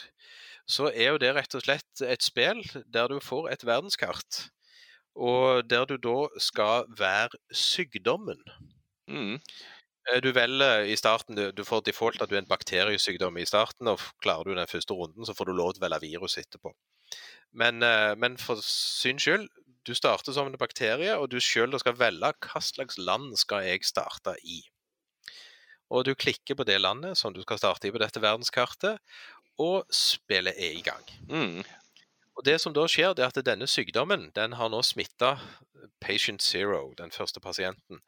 så 0.69 0.91
er 0.93 1.15
jo 1.15 1.17
det 1.17 1.33
rett 1.35 1.55
og 1.57 1.65
slett 1.65 2.03
et 2.05 2.23
spill 2.23 2.61
der 2.85 3.09
du 3.09 3.17
får 3.23 3.49
et 3.49 3.65
verdenskart. 3.65 4.49
Og 5.15 5.65
der 5.69 5.85
du 5.89 5.97
da 5.97 6.27
skal 6.39 6.85
være 6.99 7.39
sykdommen. 7.51 8.43
Mm. 9.09 9.39
Eh, 10.09 10.21
Du 10.21 10.31
velger 10.35 10.85
i 10.89 10.95
starten, 10.97 11.35
du, 11.35 11.51
du 11.51 11.63
får 11.65 11.85
default 11.87 12.21
at 12.21 12.29
du 12.29 12.35
er 12.35 12.43
en 12.43 12.49
bakteriesykdom 12.49 13.37
i 13.37 13.47
starten, 13.49 13.87
og 13.91 14.01
klarer 14.23 14.49
du 14.49 14.55
den 14.57 14.69
første 14.69 14.93
runden, 14.93 15.25
så 15.25 15.35
får 15.37 15.49
du 15.49 15.57
lov 15.57 15.73
til 15.73 15.83
å 15.83 15.87
velge 15.87 16.03
virus 16.07 16.37
etterpå. 16.41 16.73
Men, 17.51 17.83
eh, 17.83 18.15
men 18.15 18.37
for 18.37 18.61
syns 18.63 19.25
skyld, 19.25 19.49
du 19.87 19.95
starter 19.95 20.35
som 20.35 20.49
en 20.49 20.59
bakterie, 20.59 21.15
og 21.17 21.29
du 21.31 21.39
sjøl 21.41 21.73
skal 21.79 21.97
velge 21.97 22.33
hva 22.45 22.61
slags 22.61 22.99
land 22.99 23.33
skal 23.39 23.65
jeg 23.65 23.87
starte 23.87 24.35
i. 24.43 24.61
Og 25.89 26.05
du 26.05 26.13
klikker 26.13 26.55
på 26.55 26.65
det 26.67 26.77
landet 26.81 27.17
som 27.17 27.33
du 27.33 27.41
skal 27.41 27.57
starte 27.57 27.89
i 27.89 27.91
på 27.93 28.01
dette 28.01 28.21
verdenskartet, 28.21 28.99
og 29.59 29.87
spillet 29.91 30.55
er 30.55 30.77
i 30.77 30.83
gang. 30.85 31.05
Mm. 31.27 31.63
Og 32.37 32.45
Det 32.45 32.59
som 32.61 32.71
da 32.73 32.85
skjer, 32.87 33.15
det 33.15 33.25
er 33.25 33.33
at 33.33 33.45
denne 33.45 33.67
sykdommen 33.67 34.29
den 34.35 34.53
har 34.55 34.69
nå 34.71 34.79
smitta 34.85 35.33
patient 35.99 36.41
zero, 36.41 36.93
den 36.95 37.11
første 37.11 37.41
pasienten. 37.43 37.99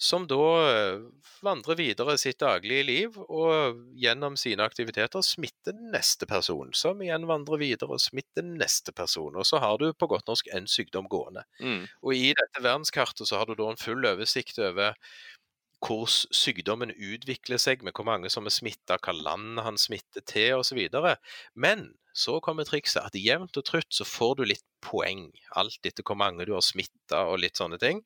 Som 0.00 0.24
da 0.26 0.46
eh, 0.68 1.02
vandrer 1.44 1.78
videre 1.78 2.16
sitt 2.18 2.40
daglige 2.42 2.86
liv 2.86 3.18
og 3.24 3.78
gjennom 4.00 4.34
sine 4.40 4.64
aktiviteter 4.66 5.22
smitter 5.22 5.76
neste 5.92 6.26
person. 6.26 6.72
Som 6.74 7.02
igjen 7.04 7.28
vandrer 7.30 7.60
videre 7.62 7.94
og 7.94 8.02
smitter 8.02 8.46
neste 8.46 8.94
person. 8.96 9.36
Og 9.38 9.46
så 9.46 9.62
har 9.62 9.78
du 9.78 9.92
på 9.94 10.08
godt 10.10 10.26
norsk 10.30 10.50
en 10.56 10.66
sykdom 10.70 11.06
gående. 11.10 11.44
Mm. 11.60 11.84
Og 12.02 12.18
i 12.18 12.32
dette 12.34 12.64
verdenskartet 12.64 13.30
så 13.30 13.38
har 13.38 13.46
du 13.46 13.54
da 13.58 13.70
en 13.70 13.80
full 13.80 14.04
oversikt 14.10 14.58
over 14.58 14.98
hvordan 15.84 16.32
sykdommen 16.32 16.94
utvikler 16.96 17.60
seg, 17.60 17.82
med 17.84 17.92
hvor 17.96 18.06
mange 18.08 18.30
som 18.32 18.48
er 18.48 18.54
smitta, 18.54 18.96
hva 19.04 19.12
land 19.12 19.60
han 19.60 19.76
smitter 19.80 20.24
til 20.24 20.62
osv. 20.62 20.80
Men 21.54 21.90
så 22.16 22.38
kommer 22.40 22.66
trikset 22.66 23.02
at 23.04 23.18
jevnt 23.18 23.58
og 23.60 23.66
trutt 23.68 23.92
så 23.92 24.06
får 24.08 24.38
du 24.38 24.44
litt 24.48 24.64
poeng, 24.84 25.28
alt 25.58 25.86
etter 25.86 26.06
hvor 26.06 26.18
mange 26.18 26.46
du 26.46 26.54
har 26.54 26.64
smitta 26.64 27.26
og 27.28 27.42
litt 27.42 27.60
sånne 27.60 27.80
ting. 27.82 28.00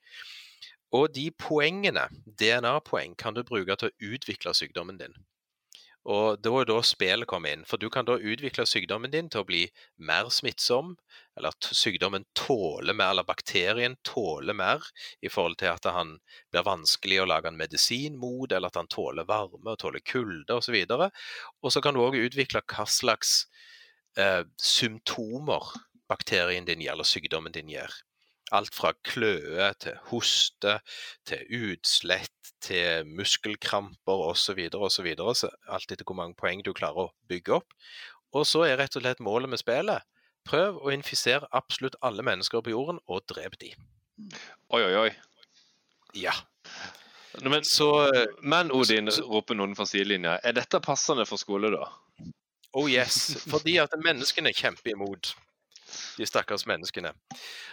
Og 0.96 1.10
de 1.12 1.28
poengene, 1.36 2.06
DNA-poeng, 2.40 3.16
kan 3.20 3.36
du 3.36 3.42
bruke 3.44 3.76
til 3.76 3.90
å 3.90 4.14
utvikle 4.14 4.54
sykdommen 4.56 5.00
din. 5.00 5.16
Og 6.08 6.38
da 6.40 6.52
er 6.56 6.68
da 6.68 6.78
spillet 6.86 7.28
kommer 7.28 7.52
inn, 7.52 7.66
for 7.68 7.76
du 7.76 7.90
kan 7.92 8.06
da 8.08 8.14
utvikle 8.16 8.64
sykdommen 8.68 9.12
din 9.12 9.26
til 9.28 9.42
å 9.42 9.48
bli 9.48 9.66
mer 10.08 10.30
smittsom, 10.32 10.94
eller 11.36 11.52
at 11.52 11.68
sykdommen 11.76 12.24
tåler 12.38 12.96
mer, 12.96 13.12
eller 13.12 13.28
bakterien 13.28 13.98
tåler 14.08 14.56
mer, 14.56 14.86
i 15.20 15.28
forhold 15.28 15.58
til 15.60 15.74
at 15.74 15.90
han 15.92 16.16
blir 16.54 16.64
vanskelig 16.64 17.20
å 17.20 17.28
lage 17.28 17.52
en 17.52 17.60
medisin 17.60 18.16
mot, 18.16 18.48
eller 18.48 18.72
at 18.72 18.80
han 18.80 18.88
tåler 18.88 19.28
varme 19.28 19.74
og 19.74 19.80
tåler 19.82 20.00
kulde 20.00 20.56
osv. 20.56 20.78
Og 20.88 21.74
så 21.74 21.84
kan 21.84 21.92
du 21.92 22.00
òg 22.06 22.16
utvikle 22.22 22.64
hva 22.64 22.88
slags 22.88 23.42
eh, 24.16 24.46
symptomer 24.56 25.74
bakterien 26.08 26.64
din 26.64 26.80
gir, 26.80 26.94
eller 26.94 27.04
sykdommen 27.04 27.52
din 27.52 27.68
gir. 27.74 28.00
Alt 28.52 28.74
fra 28.74 28.92
kløe 29.04 29.72
til 29.82 29.96
hoste, 30.08 30.78
til 31.28 31.44
utslett, 31.72 32.32
til 32.64 33.04
muskelkramper 33.06 34.22
osv. 34.30 34.58
osv. 34.74 35.08
Så 35.36 35.50
alt 35.68 35.92
etter 35.92 36.04
hvor 36.08 36.16
mange 36.16 36.34
poeng 36.38 36.62
du 36.64 36.72
klarer 36.72 37.08
å 37.08 37.12
bygge 37.28 37.58
opp. 37.60 37.74
Og 38.34 38.46
så 38.48 38.64
er 38.66 38.78
rett 38.80 38.96
og 38.96 39.04
slett 39.04 39.20
målet 39.24 39.48
med 39.52 39.60
spillet 39.60 40.04
prøv 40.48 40.78
å 40.80 40.92
infisere 40.94 41.48
absolutt 41.52 41.96
alle 42.04 42.24
mennesker 42.24 42.62
på 42.64 42.72
jorden, 42.72 43.00
og 43.08 43.26
drep 43.28 43.58
de. 43.60 43.74
Oi, 44.72 44.80
oi, 44.82 44.94
oi. 44.96 45.10
Ja. 46.16 46.32
Men, 47.42 47.64
Så 47.64 47.88
men 48.42 48.72
Odin, 48.72 49.10
så- 49.12 49.26
roper 49.28 49.54
noen 49.54 49.76
fra 49.76 49.84
sidelinja, 49.86 50.38
er 50.42 50.52
dette 50.56 50.80
passende 50.80 51.26
for 51.28 51.36
skole, 51.36 51.70
da? 51.70 51.84
Oh 52.72 52.88
yes, 52.90 53.36
fordi 53.48 53.76
at 53.78 53.94
menneskene 54.04 54.52
kjemper 54.54 54.92
imot. 54.94 55.34
De 56.18 56.26
stakkars 56.28 56.66
menneskene. 56.68 57.14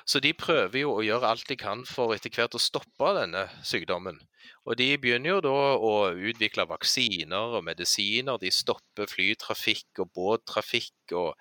Så 0.05 0.22
de 0.24 0.32
prøver 0.38 0.82
jo 0.84 0.93
å 0.95 1.03
gjøre 1.05 1.34
alt 1.34 1.47
de 1.49 1.57
kan 1.59 1.84
for 1.89 2.13
etter 2.16 2.32
hvert 2.34 2.55
å 2.55 2.61
stoppe 2.61 3.11
denne 3.18 3.45
sykdommen. 3.66 4.20
Og 4.66 4.78
de 4.78 4.88
begynner 5.01 5.36
jo 5.36 5.41
da 5.45 5.53
å 5.78 5.93
utvikle 6.13 6.66
vaksiner 6.70 7.57
og 7.57 7.66
medisiner. 7.68 8.39
De 8.41 8.49
stopper 8.53 9.09
flytrafikk 9.09 10.01
og 10.01 10.11
båttrafikk 10.18 11.13
og 11.18 11.32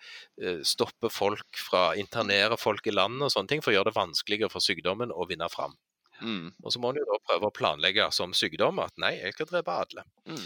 eh, 0.41 0.61
stopper 0.65 1.13
folk 1.13 1.61
fra 1.61 1.91
internere 2.01 2.59
folk 2.61 2.87
i 2.89 2.95
landet 2.97 3.29
og 3.29 3.33
sånne 3.33 3.53
ting 3.53 3.65
for 3.65 3.73
å 3.73 3.79
gjøre 3.79 3.93
det 3.93 3.99
vanskeligere 4.01 4.53
for 4.53 4.65
sykdommen 4.65 5.13
å 5.13 5.29
vinne 5.31 5.49
fram. 5.53 5.77
Mm. 6.23 6.53
Og 6.63 6.73
så 6.73 6.81
må 6.81 6.93
en 6.93 7.01
jo 7.01 7.07
da 7.09 7.17
prøve 7.27 7.49
å 7.49 7.55
planlegge 7.55 8.07
som 8.15 8.33
sykdom 8.37 8.79
at 8.85 8.93
nei, 9.03 9.17
jeg 9.19 9.35
skal 9.35 9.49
drepe 9.51 9.73
alle. 9.85 10.05
Mm. 10.31 10.45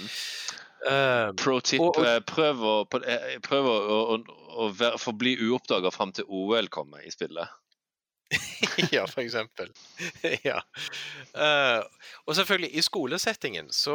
Uh, 0.78 1.32
Pro 1.36 1.58
tip, 1.60 1.80
Og- 1.82 1.98
og- 1.98 2.06
eh, 2.06 2.20
prøv 2.20 2.62
å, 2.62 2.74
prøv 2.88 3.66
å, 3.66 3.76
å, 4.14 4.18
å 4.58 4.68
forbli 4.98 5.36
uoppdaga 5.48 5.92
fram 5.94 6.12
til 6.16 6.26
OL 6.28 6.68
kommer 6.74 7.04
i 7.06 7.12
spillet. 7.14 7.48
ja, 8.92 9.06
for 9.08 9.22
eksempel. 9.22 9.70
ja. 10.48 10.58
Uh, 11.32 11.80
og 12.26 12.34
selvfølgelig, 12.36 12.70
i 12.76 12.82
skolesettingen 12.84 13.70
så, 13.72 13.94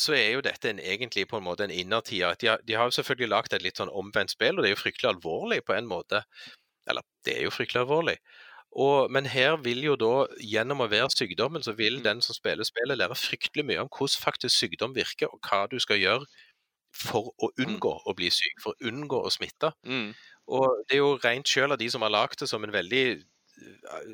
så 0.00 0.14
er 0.16 0.30
jo 0.36 0.44
dette 0.46 0.70
en, 0.72 0.80
egentlig 0.80 1.26
på 1.28 1.36
en 1.40 1.44
måte 1.44 1.66
en 1.66 1.74
innertid. 1.74 2.22
De, 2.40 2.48
har- 2.48 2.62
de 2.64 2.78
har 2.78 2.88
jo 2.88 2.96
selvfølgelig 2.96 3.28
lagd 3.34 3.52
et 3.58 3.66
litt 3.66 3.76
sånn 3.82 3.92
omvendt 3.92 4.32
spill, 4.32 4.56
og 4.56 4.64
det 4.64 4.70
er 4.72 4.76
jo 4.76 4.82
fryktelig 4.84 5.10
alvorlig 5.12 5.60
på 5.68 5.76
en 5.76 5.90
måte. 5.90 6.22
Eller, 6.88 7.04
det 7.26 7.36
er 7.36 7.44
jo 7.48 7.52
fryktelig 7.52 7.82
alvorlig. 7.84 8.16
Og, 8.76 9.10
men 9.12 9.28
her 9.32 9.56
vil 9.64 9.84
jo 9.84 9.94
da, 10.00 10.14
gjennom 10.44 10.82
å 10.84 10.88
være 10.92 11.12
sykdommen, 11.12 11.62
så 11.64 11.72
vil 11.76 11.98
Mm. 12.00 12.02
den 12.04 12.24
som 12.24 12.36
spiller 12.36 12.64
spillet, 12.68 12.98
lære 13.00 13.16
fryktelig 13.16 13.64
mye 13.64 13.84
om 13.84 13.88
hvordan 13.92 14.24
faktisk 14.24 14.56
sykdom 14.56 14.96
virker, 14.96 15.32
og 15.32 15.40
hva 15.48 15.62
du 15.72 15.78
skal 15.80 16.00
gjøre 16.00 16.24
for 16.96 17.32
å 17.42 17.50
unngå 17.62 17.92
å 18.06 18.14
bli 18.16 18.30
syk, 18.32 18.60
for 18.62 18.74
å 18.74 18.90
unngå 18.90 19.20
å 19.26 19.32
smitte. 19.32 19.72
Mm. 19.86 20.12
Og 20.56 20.84
det 20.86 20.96
er 20.96 21.02
jo 21.02 21.16
rent 21.22 21.50
sjøl 21.50 21.74
av 21.74 21.80
de 21.80 21.88
som 21.92 22.04
har 22.06 22.14
lagd 22.14 22.40
det 22.40 22.48
som 22.50 22.64
en 22.64 22.74
veldig 22.74 23.04
eh, 23.16 24.08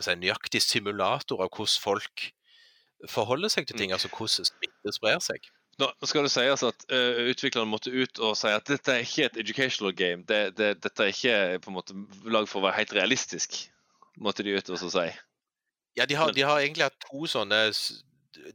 si, 0.00 0.16
nøyaktig 0.16 0.62
simulator 0.64 1.44
av 1.44 1.52
hvordan 1.52 1.82
folk 1.84 2.28
forholder 3.08 3.52
seg 3.52 3.68
til 3.68 3.78
ting, 3.78 3.94
altså 3.94 4.10
hvordan 4.10 4.48
smitte 4.48 4.94
sprer 4.96 5.22
seg. 5.22 5.50
Nå 5.78 5.92
skal 6.10 6.26
det 6.26 6.32
sies 6.34 6.64
at 6.66 6.86
uh, 6.90 7.20
utviklerne 7.30 7.70
måtte 7.70 7.92
ut 7.94 8.18
og 8.18 8.34
si 8.34 8.50
at 8.50 8.66
dette 8.66 8.90
er 8.90 9.04
ikke 9.04 9.28
et 9.28 9.36
educational 9.44 9.94
game. 9.94 10.24
Det, 10.26 10.56
det, 10.58 10.72
dette 10.82 11.04
er 11.04 11.12
ikke 11.12 11.60
på 11.62 11.70
en 11.70 11.76
måte 11.76 11.94
lag 12.26 12.48
for 12.50 12.58
å 12.58 12.66
være 12.66 12.80
helt 12.80 12.94
realistisk, 12.98 13.60
måtte 14.18 14.42
de 14.42 14.56
ut 14.58 14.72
og 14.74 14.80
så 14.80 14.90
si. 14.90 15.06
Ja, 15.98 16.06
de 16.06 16.18
har, 16.18 16.34
de 16.34 16.42
har 16.46 16.58
egentlig 16.58 16.88
hatt 16.88 16.98
to 17.06 17.26
sånne 17.30 17.68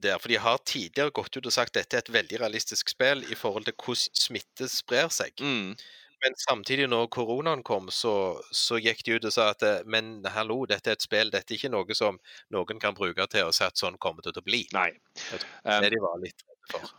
der, 0.02 0.20
for 0.22 0.32
de 0.32 0.39
har 0.41 0.62
tidligere 0.66 1.14
gått 1.16 1.38
ut 1.38 1.46
og 1.46 1.54
sagt 1.54 1.76
at 1.76 1.84
dette 1.84 2.00
er 2.00 2.06
et 2.06 2.14
veldig 2.14 2.39
realistisk 2.41 2.94
spill 2.94 3.24
i 3.30 3.38
forhold 3.38 3.68
til 3.68 3.76
hvordan 3.78 4.24
smitte 4.24 4.70
sprer 4.72 5.12
seg. 5.14 5.38
Mm. 5.41 5.76
Men 6.24 6.38
samtidig, 6.39 6.88
når 6.88 7.10
koronaen 7.12 7.64
kom, 7.68 7.89
så, 7.91 8.39
så 8.56 8.78
gikk 8.80 9.02
de 9.04 9.18
ut 9.18 9.26
og 9.28 9.34
sa 9.36 9.50
at 9.52 9.66
men 9.84 10.22
hallo, 10.32 10.62
dette 10.70 10.94
er 10.94 10.96
et 10.96 11.04
spill, 11.04 11.32
dette 11.34 11.52
er 11.52 11.60
ikke 11.60 11.72
noe 11.74 11.98
som 12.00 12.20
noen 12.56 12.80
kan 12.80 12.96
bruke 12.96 13.28
til 13.32 13.50
å 13.50 13.56
si 13.56 13.66
at 13.68 13.80
sånn 13.80 14.00
kommer 14.00 14.24
det 14.24 14.32
til 14.38 14.46
å 14.46 14.48
bli. 14.48 14.62
Nei. 14.76 14.89
Det 15.34 15.91
de 15.91 16.00
var 16.00 16.22
litt 16.24 16.46
redde 16.48 16.72
for. 16.72 16.94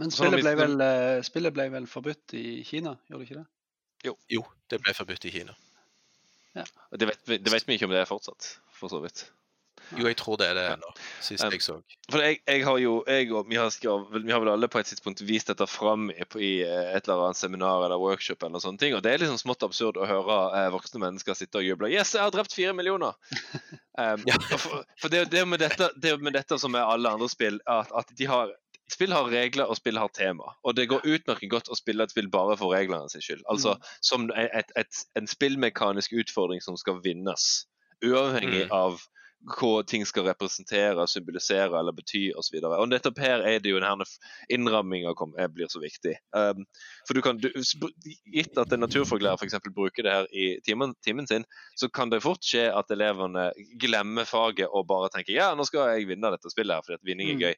Men 0.00 0.14
spillet 0.14 0.40
ble, 0.40 0.54
vel, 0.56 0.80
eh, 0.80 1.20
spillet 1.26 1.52
ble 1.52 1.68
vel 1.74 1.90
forbudt 1.90 2.36
i 2.38 2.62
Kina, 2.64 2.94
gjorde 3.10 3.20
det 3.20 3.28
ikke 3.28 3.40
det? 3.42 3.46
Jo, 4.30 4.44
det 4.70 4.80
ble 4.80 4.96
forbudt 4.96 5.28
i 5.28 5.32
Kina. 5.34 5.56
Det 6.54 7.08
vet, 7.10 7.24
det 7.26 7.50
vet 7.50 7.66
vi 7.66 7.76
ikke 7.76 7.88
om 7.88 7.92
det 7.92 8.04
er 8.04 8.08
fortsatt, 8.08 8.54
for 8.72 8.92
så 8.92 9.02
vidt. 9.02 9.26
Jo, 9.94 10.06
jeg 10.08 10.16
tror 10.18 10.38
det 10.40 10.48
er 10.50 10.56
det 10.58 10.64
ennå, 10.72 10.90
sist 11.22 11.44
jeg 11.44 11.62
så. 11.62 11.76
For 12.10 12.24
jeg, 12.24 12.40
jeg 12.48 12.64
har 12.66 12.78
jo, 12.82 12.94
jeg 13.08 13.30
og 13.32 13.50
vi 13.50 13.58
har, 13.60 13.70
skrevet, 13.74 14.24
vi 14.24 14.32
har 14.32 14.42
vel 14.42 14.52
alle 14.54 14.68
på 14.72 14.80
et 14.80 14.88
tidspunkt 14.90 15.22
vist 15.28 15.52
dette 15.52 15.66
fram 15.70 16.08
i, 16.12 16.18
i 16.40 16.52
eh, 16.64 16.90
et 16.96 17.06
eller 17.06 17.28
annet 17.28 17.40
seminar 17.40 17.84
eller 17.86 18.00
workshop, 18.02 18.42
eller 18.42 18.62
sånne 18.64 18.80
ting, 18.80 18.96
og 18.96 19.04
det 19.04 19.12
er 19.12 19.22
liksom 19.22 19.40
smått 19.42 19.66
absurd 19.66 20.00
å 20.00 20.08
høre 20.08 20.40
eh, 20.58 20.70
voksne 20.74 21.02
mennesker 21.04 21.38
sitte 21.38 21.60
og 21.60 21.68
juble. 21.68 21.92
'Yes, 21.92 22.16
jeg 22.16 22.24
har 22.24 22.34
drept 22.34 22.56
fire 22.56 22.76
millioner!' 22.76 23.14
Um. 23.94 24.24
For, 24.58 24.80
for 24.98 25.06
det, 25.12 25.20
det, 25.30 25.44
er 25.44 25.44
med 25.46 25.60
dette, 25.62 25.86
det 26.02 26.10
er 26.10 26.18
med 26.18 26.34
dette 26.34 26.56
som 26.58 26.74
er 26.74 26.82
alle 26.82 27.12
andre 27.14 27.28
spill, 27.30 27.60
at, 27.70 27.92
at 27.94 28.08
de 28.18 28.26
har 28.26 28.50
Spill 28.92 29.14
har 29.16 29.30
regler, 29.32 29.64
og 29.64 29.78
spill 29.78 29.96
har 29.96 30.10
tema. 30.12 30.50
Og 30.62 30.74
det 30.76 30.90
går 30.90 31.06
utmerket 31.08 31.48
godt 31.50 31.70
å 31.72 31.76
spille 31.78 32.04
et 32.04 32.12
spill 32.12 32.28
bare 32.28 32.56
for 32.60 32.74
reglene 32.74 33.08
sin 33.08 33.24
skyld. 33.24 33.40
Altså 33.48 33.78
som 34.04 34.26
et, 34.36 34.74
et, 34.76 34.98
en 35.16 35.30
spillmekanisk 35.30 36.12
utfordring 36.12 36.60
som 36.60 36.76
skal 36.76 37.00
vinnes. 37.04 37.64
Uavhengig 38.04 38.66
Mm. 38.66 38.74
av 38.76 39.00
hva 39.44 39.82
ting 39.86 40.04
skal 40.08 40.24
representere, 40.28 41.04
symbolisere 41.10 41.76
eller 41.78 41.94
bety 41.96 42.30
osv. 42.38 42.56
Nettopp 42.88 43.20
her 43.20 43.44
er 43.44 43.60
det 43.60 43.74
jo 43.74 43.80
denne 43.82 44.06
innramminga 44.52 45.12
blir 45.52 45.68
så 45.68 45.82
viktig. 45.82 46.14
Um, 46.36 46.64
for 47.06 47.16
du 47.16 47.22
kan, 47.24 47.40
du, 47.40 47.50
Gitt 48.32 48.56
at 48.60 48.72
en 48.72 48.84
naturfaglærer 48.84 49.36
f.eks. 49.40 49.58
bruker 49.74 50.06
det 50.06 50.16
her 50.16 50.30
i 50.32 50.48
timen, 50.64 50.94
timen 51.04 51.28
sin, 51.28 51.44
så 51.76 51.88
kan 51.88 52.12
det 52.12 52.22
fort 52.24 52.44
skje 52.44 52.70
at 52.72 52.90
elevene 52.94 53.50
glemmer 53.80 54.28
faget 54.28 54.70
og 54.70 54.88
bare 54.88 55.12
tenker 55.12 55.36
ja, 55.36 55.52
nå 55.54 55.66
skal 55.68 55.92
jeg 55.94 56.08
vinne 56.08 56.32
dette 56.32 56.52
spillet 56.52 56.78
her 56.78 56.86
fordi 56.86 57.00
at 57.00 57.08
vinning 57.08 57.30
er 57.30 57.34
Mm. 57.34 57.40
gøy. 57.40 57.54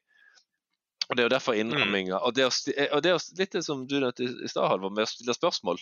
Og 1.07 1.15
Det 1.15 1.23
er 1.23 1.27
jo 1.27 1.35
derfor 1.35 1.55
innramminga 1.55 2.17
og, 2.19 2.33
det 2.35 2.43
å 2.47 2.51
og 2.91 3.03
det 3.03 3.11
er 3.13 3.25
litt 3.39 3.57
som 3.63 3.85
du 3.87 3.99
nevnte 3.99 4.25
i 4.27 4.49
stad, 4.49 4.67
Halvor, 4.67 4.91
med 4.91 5.05
å 5.05 5.09
stille 5.11 5.35
spørsmål. 5.35 5.79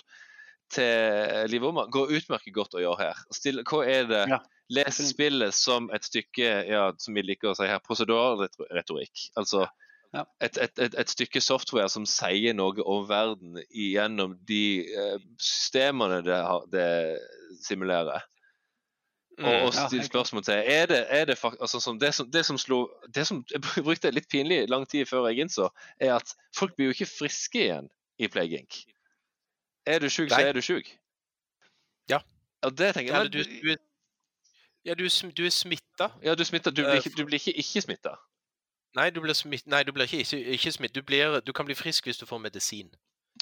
Til 0.73 1.49
Liv 1.51 1.63
Oma 1.67 1.85
går 1.91 2.13
utmerket 2.17 2.53
godt 2.55 2.75
å 2.77 2.83
gjøre 2.83 3.09
her. 3.09 3.23
Still, 3.35 3.61
hva 3.67 3.83
er 3.85 4.07
det 4.09 4.25
Ja, 4.31 4.41
Les 4.73 4.97
spillet 5.09 5.53
som 5.53 5.91
et 5.93 6.05
stykke 6.07 6.45
ja, 6.65 6.87
som 6.97 7.13
vi 7.13 7.21
liker 7.21 7.51
å 7.51 7.57
si 7.57 7.67
her, 7.69 7.81
prosedyrretorikk. 7.85 9.27
Altså 9.37 9.67
Ja. 10.15 10.23
et, 10.39 10.57
et, 10.57 10.79
et, 10.79 10.93
et 10.95 11.09
stykke 11.11 11.41
software 11.43 11.89
som 11.91 12.05
sier 12.07 12.53
noe 12.55 12.81
om 12.87 13.03
verden 13.09 13.59
gjennom 13.67 14.37
de 14.47 14.87
eh, 14.87 15.17
systemene 15.37 16.21
det, 16.23 16.37
har, 16.39 16.63
det 16.71 16.85
simulerer. 17.65 18.23
Og, 19.35 19.65
og 19.67 19.73
stille 19.75 20.05
spørsmål 20.07 20.45
til 20.47 20.53
er 20.71 20.87
det, 20.87 21.01
er 21.11 21.25
det, 21.27 21.35
altså, 21.43 21.81
som 21.83 21.99
det, 21.99 22.13
som, 22.15 22.29
det 22.31 22.45
som 22.47 22.57
slo 22.57 22.85
det 23.11 23.25
som 23.27 23.41
Jeg 23.51 23.83
brukte 23.83 24.13
litt 24.15 24.29
pinlig 24.31 24.61
lang 24.71 24.85
tid 24.87 25.09
før 25.09 25.27
jeg 25.27 25.43
innså, 25.43 25.67
er 25.99 26.15
at 26.15 26.31
folk 26.55 26.77
blir 26.77 26.89
jo 26.89 26.95
ikke 26.95 27.11
friske 27.11 27.65
igjen 27.65 27.91
i 28.15 28.31
Plague 28.31 28.63
Inc. 28.63 28.85
Er 29.85 29.99
du 29.99 30.09
sjuk, 30.09 30.29
så 30.29 30.41
er 30.41 30.53
du 30.53 30.61
sjuk. 30.61 30.87
Ja. 32.09 32.19
Og 32.61 32.77
det 32.77 32.93
tenker 32.95 33.13
jeg 33.13 33.19
Eller 33.19 33.31
du, 33.31 33.43
du, 33.43 33.77
ja, 34.85 34.93
du, 34.93 35.09
du 35.37 35.45
er 35.45 35.49
smitta. 35.49 36.09
Ja, 36.23 36.35
du 36.35 36.43
smitta. 36.43 36.69
Du 36.69 36.81
Eh, 36.81 37.03
du 37.17 37.25
blir 37.25 37.39
ikke 37.39 37.53
ikke 37.57 37.81
smitta. 37.81 38.15
Nei, 38.95 39.09
du 39.09 39.21
blir, 39.21 39.33
smitt, 39.33 39.67
nei, 39.67 39.83
du 39.83 39.91
blir 39.91 40.03
ikke, 40.03 40.19
ikke, 40.23 40.39
ikke 40.55 40.71
smitt. 40.71 40.95
Du, 40.95 41.01
blir, 41.03 41.39
du 41.39 41.51
kan 41.53 41.65
bli 41.65 41.75
frisk 41.75 42.05
hvis 42.05 42.17
du 42.17 42.25
får 42.25 42.37
medisin. 42.37 42.93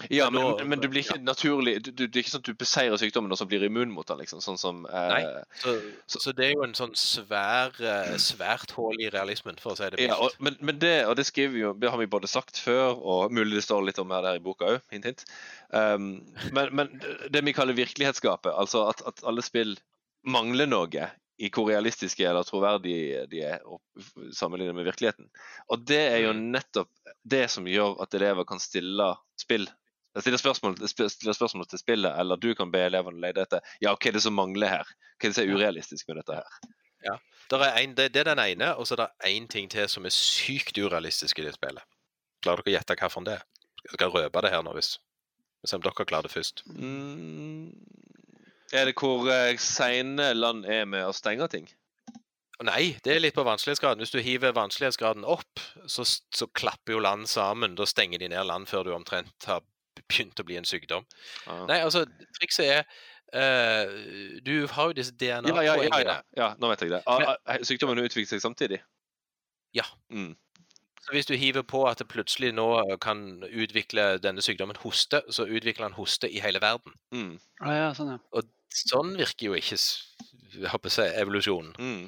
Ja, 0.10 0.30
Men 0.34 0.56
men, 0.58 0.70
men 0.70 0.80
du 0.82 0.88
blir 0.90 1.04
ikke 1.04 1.20
naturlig 1.22 1.76
du, 1.86 1.92
du, 1.94 2.08
Det 2.08 2.18
er 2.18 2.24
ikke 2.24 2.32
sånn 2.34 2.42
at 2.42 2.48
du 2.50 2.58
beseirer 2.58 2.98
sykdommen 2.98 3.30
og 3.30 3.38
så 3.38 3.46
blir 3.46 3.62
immun 3.68 3.92
mot 3.94 4.08
den, 4.10 4.18
liksom. 4.24 4.42
Sånn 4.42 4.58
som 4.58 4.80
eh, 4.90 5.12
Nei. 5.14 5.44
Så, 5.62 6.18
så 6.24 6.34
det 6.34 6.48
er 6.48 6.56
jo 6.56 6.64
en 6.66 6.74
sånn 6.74 6.96
svær, 6.98 7.78
eh, 7.78 8.16
svært 8.18 8.74
hull 8.74 8.98
i 8.98 9.12
realismen, 9.14 9.60
for 9.62 9.76
å 9.76 9.78
si 9.78 9.92
det 9.94 10.08
ja, 10.08 10.18
og, 10.18 10.34
men, 10.42 10.58
men 10.66 10.80
det, 10.82 11.06
og 11.06 11.14
det 11.20 11.28
skriver 11.30 11.60
jo, 11.62 11.74
det 11.78 11.92
har 11.94 12.02
vi 12.02 12.10
både 12.10 12.32
sagt 12.32 12.58
før, 12.58 12.98
og 12.98 13.36
mulig 13.38 13.60
det 13.60 13.68
står 13.68 13.86
litt 13.86 14.02
om 14.02 14.10
her 14.16 14.26
der 14.26 14.40
i 14.42 14.44
boka 14.44 14.72
òg, 14.74 14.80
hint, 14.96 15.06
hint. 15.12 15.26
Um, 15.70 16.24
men, 16.58 16.74
men 16.74 16.90
det 17.30 17.46
vi 17.46 17.54
kaller 17.54 17.78
virkelighetsgapet, 17.78 18.50
altså 18.50 18.88
at, 18.90 19.06
at 19.06 19.22
alle 19.30 19.46
spill 19.46 19.78
mangler 20.26 20.70
noe 20.74 21.12
i 21.44 21.50
hvor 21.54 21.70
realistiske 21.70 22.26
eller 22.30 22.46
troverdige 22.46 23.28
de 23.30 23.46
er 23.46 23.62
sammenlignet 24.38 24.78
med 24.78 24.86
virkeligheten. 24.90 25.30
Og 25.74 25.86
det 25.90 26.02
er 26.12 26.20
jo 26.26 26.34
Mm. 26.34 26.44
nettopp 26.54 26.90
det 27.26 27.46
som 27.52 27.66
gjør 27.70 27.98
at 28.04 28.14
elever 28.18 28.46
kan 28.50 28.62
stille 28.62 29.14
spill 29.38 29.66
Stille 30.22 30.38
spørsmål, 30.38 30.76
stiller 30.86 31.34
spørsmål 31.34 31.66
til 31.72 31.82
spillet, 31.82 32.14
eller 32.22 32.38
du 32.38 32.52
kan 32.54 32.70
be 32.72 32.84
elevene 32.86 33.22
lete 33.24 33.48
etter 33.48 33.74
ja, 33.82 33.96
hva 33.96 34.10
er 34.10 34.14
det 34.14 34.22
som 34.22 34.36
mangler 34.38 34.70
her? 34.70 34.92
Hva 35.18 35.26
er 35.26 35.32
det 35.32 35.38
som 35.40 35.48
er 35.48 35.56
urealistisk 35.56 36.10
med 36.12 36.22
dette 36.22 36.38
her? 36.38 36.74
Der 37.52 37.64
er 37.66 37.80
en, 37.82 37.96
det, 37.98 38.14
det 38.14 38.22
er 38.22 38.30
den 38.32 38.40
ene, 38.40 38.76
og 38.76 38.88
så 38.88 38.96
er 38.96 39.04
det 39.04 39.32
én 39.34 39.48
ting 39.52 39.68
til 39.70 39.90
som 39.90 40.06
er 40.06 40.14
sykt 40.16 40.78
urealistisk 40.78 41.40
i 41.40 41.46
det 41.46 41.56
spillet. 41.58 41.84
Klarer 42.44 42.64
dere 42.64 42.72
å 42.72 42.76
gjette 42.78 42.96
hvilken 43.00 43.28
det 43.28 43.36
er? 43.38 43.44
Jeg 43.84 43.98
skal 43.98 44.14
røpe 44.14 44.44
det 44.46 44.52
her 44.54 44.64
nå, 44.64 44.74
hvis, 44.78 44.96
hvis 45.62 45.76
om 45.76 45.84
dere 45.84 46.08
klarer 46.08 46.30
det 46.30 46.34
først. 46.34 46.64
Mm, 46.70 47.74
er 48.74 48.88
det 48.88 48.96
hvor 49.00 49.28
eh, 49.32 49.58
seine 49.62 50.32
land 50.38 50.66
er 50.66 50.88
med 50.90 51.06
å 51.06 51.16
stenge 51.16 51.50
ting? 51.52 51.68
Nei, 52.64 52.96
det 53.04 53.16
er 53.16 53.20
litt 53.20 53.36
på 53.36 53.44
vanskelighetsgraden. 53.44 54.00
Hvis 54.00 54.14
du 54.14 54.22
hiver 54.24 54.56
vanskelighetsgraden 54.56 55.26
opp, 55.28 55.60
så, 55.90 56.06
så 56.06 56.48
klapper 56.56 56.96
jo 56.96 57.04
land 57.04 57.28
sammen. 57.28 57.76
Da 57.76 57.86
stenger 57.90 58.22
de 58.22 58.30
ned 58.32 58.48
land 58.48 58.70
før 58.72 58.88
du 58.88 58.94
omtrent 58.96 59.50
har 59.50 59.66
begynt 59.98 60.40
å 60.40 60.46
bli 60.48 60.58
en 60.60 60.68
sykdom. 60.68 61.06
Ah. 61.48 61.66
Nei, 61.70 61.80
altså, 61.86 62.06
trikset 62.40 62.70
er 62.70 62.84
uh, 63.34 64.40
Du 64.46 64.68
har 64.68 64.92
jo 64.92 64.98
disse 64.98 65.14
Ja, 65.20 65.40
ja, 65.42 65.64
ja, 65.64 65.76
DNA-poengene. 65.76 66.06
ja, 66.08 66.22
ja, 66.38 66.50
nå 66.60 66.72
vet 66.74 66.86
jeg 66.86 66.96
det. 66.96 67.04
Ah, 67.08 67.36
ah, 67.46 67.62
Sykdommen 67.66 68.02
utvikler 68.04 68.30
seg 68.36 68.44
samtidig? 68.44 68.82
Ja. 69.74 69.86
Mm. 70.14 70.34
Så 71.04 71.12
hvis 71.12 71.28
du 71.28 71.34
hiver 71.36 71.66
på 71.68 71.84
at 71.90 72.00
det 72.00 72.08
plutselig 72.08 72.54
nå 72.56 72.68
kan 73.04 73.44
utvikle 73.44 74.18
denne 74.24 74.44
sykdommen 74.46 74.78
hoste, 74.80 75.20
så 75.30 75.44
utvikler 75.44 75.90
han 75.90 75.98
hoste 75.98 76.30
i 76.32 76.40
hele 76.40 76.62
verden. 76.64 76.96
Mm. 77.12 77.34
Ah, 77.60 77.74
ja, 77.76 77.90
sånn, 77.98 78.14
ja. 78.16 78.22
Og 78.32 78.48
sånn 78.74 79.18
virker 79.20 79.50
jo 79.50 79.58
ikke 79.58 79.76
jeg 80.54 80.70
håper 80.70 80.90
jeg, 80.90 80.94
å 80.94 80.96
si, 80.96 81.08
evolusjonen. 81.22 81.74
Mm. 81.80 82.06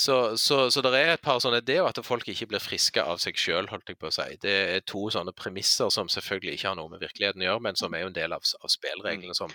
Så, 0.00 0.36
så, 0.40 0.70
så 0.72 0.80
det 0.80 0.94
er 0.96 1.10
et 1.12 1.20
par 1.24 1.42
sånne 1.44 1.58
Det 1.60 1.76
og 1.82 1.90
at 1.90 1.98
folk 2.06 2.28
ikke 2.32 2.46
blir 2.48 2.62
friske 2.62 3.02
av 3.04 3.18
seg 3.20 3.36
sjøl, 3.36 3.66
holdt 3.68 3.90
jeg 3.92 3.98
på 4.00 4.08
å 4.08 4.14
si. 4.14 4.28
Det 4.40 4.54
er 4.76 4.86
to 4.88 5.02
sånne 5.12 5.34
premisser 5.36 5.92
som 5.92 6.08
selvfølgelig 6.08 6.54
ikke 6.56 6.70
har 6.70 6.78
noe 6.78 6.88
med 6.88 7.02
virkeligheten 7.04 7.44
å 7.44 7.48
gjøre, 7.50 7.64
men 7.66 7.76
som 7.76 7.92
er 7.92 8.06
jo 8.06 8.08
en 8.08 8.16
del 8.16 8.32
av, 8.32 8.46
av 8.64 8.72
spillreglene 8.72 9.36
som 9.36 9.52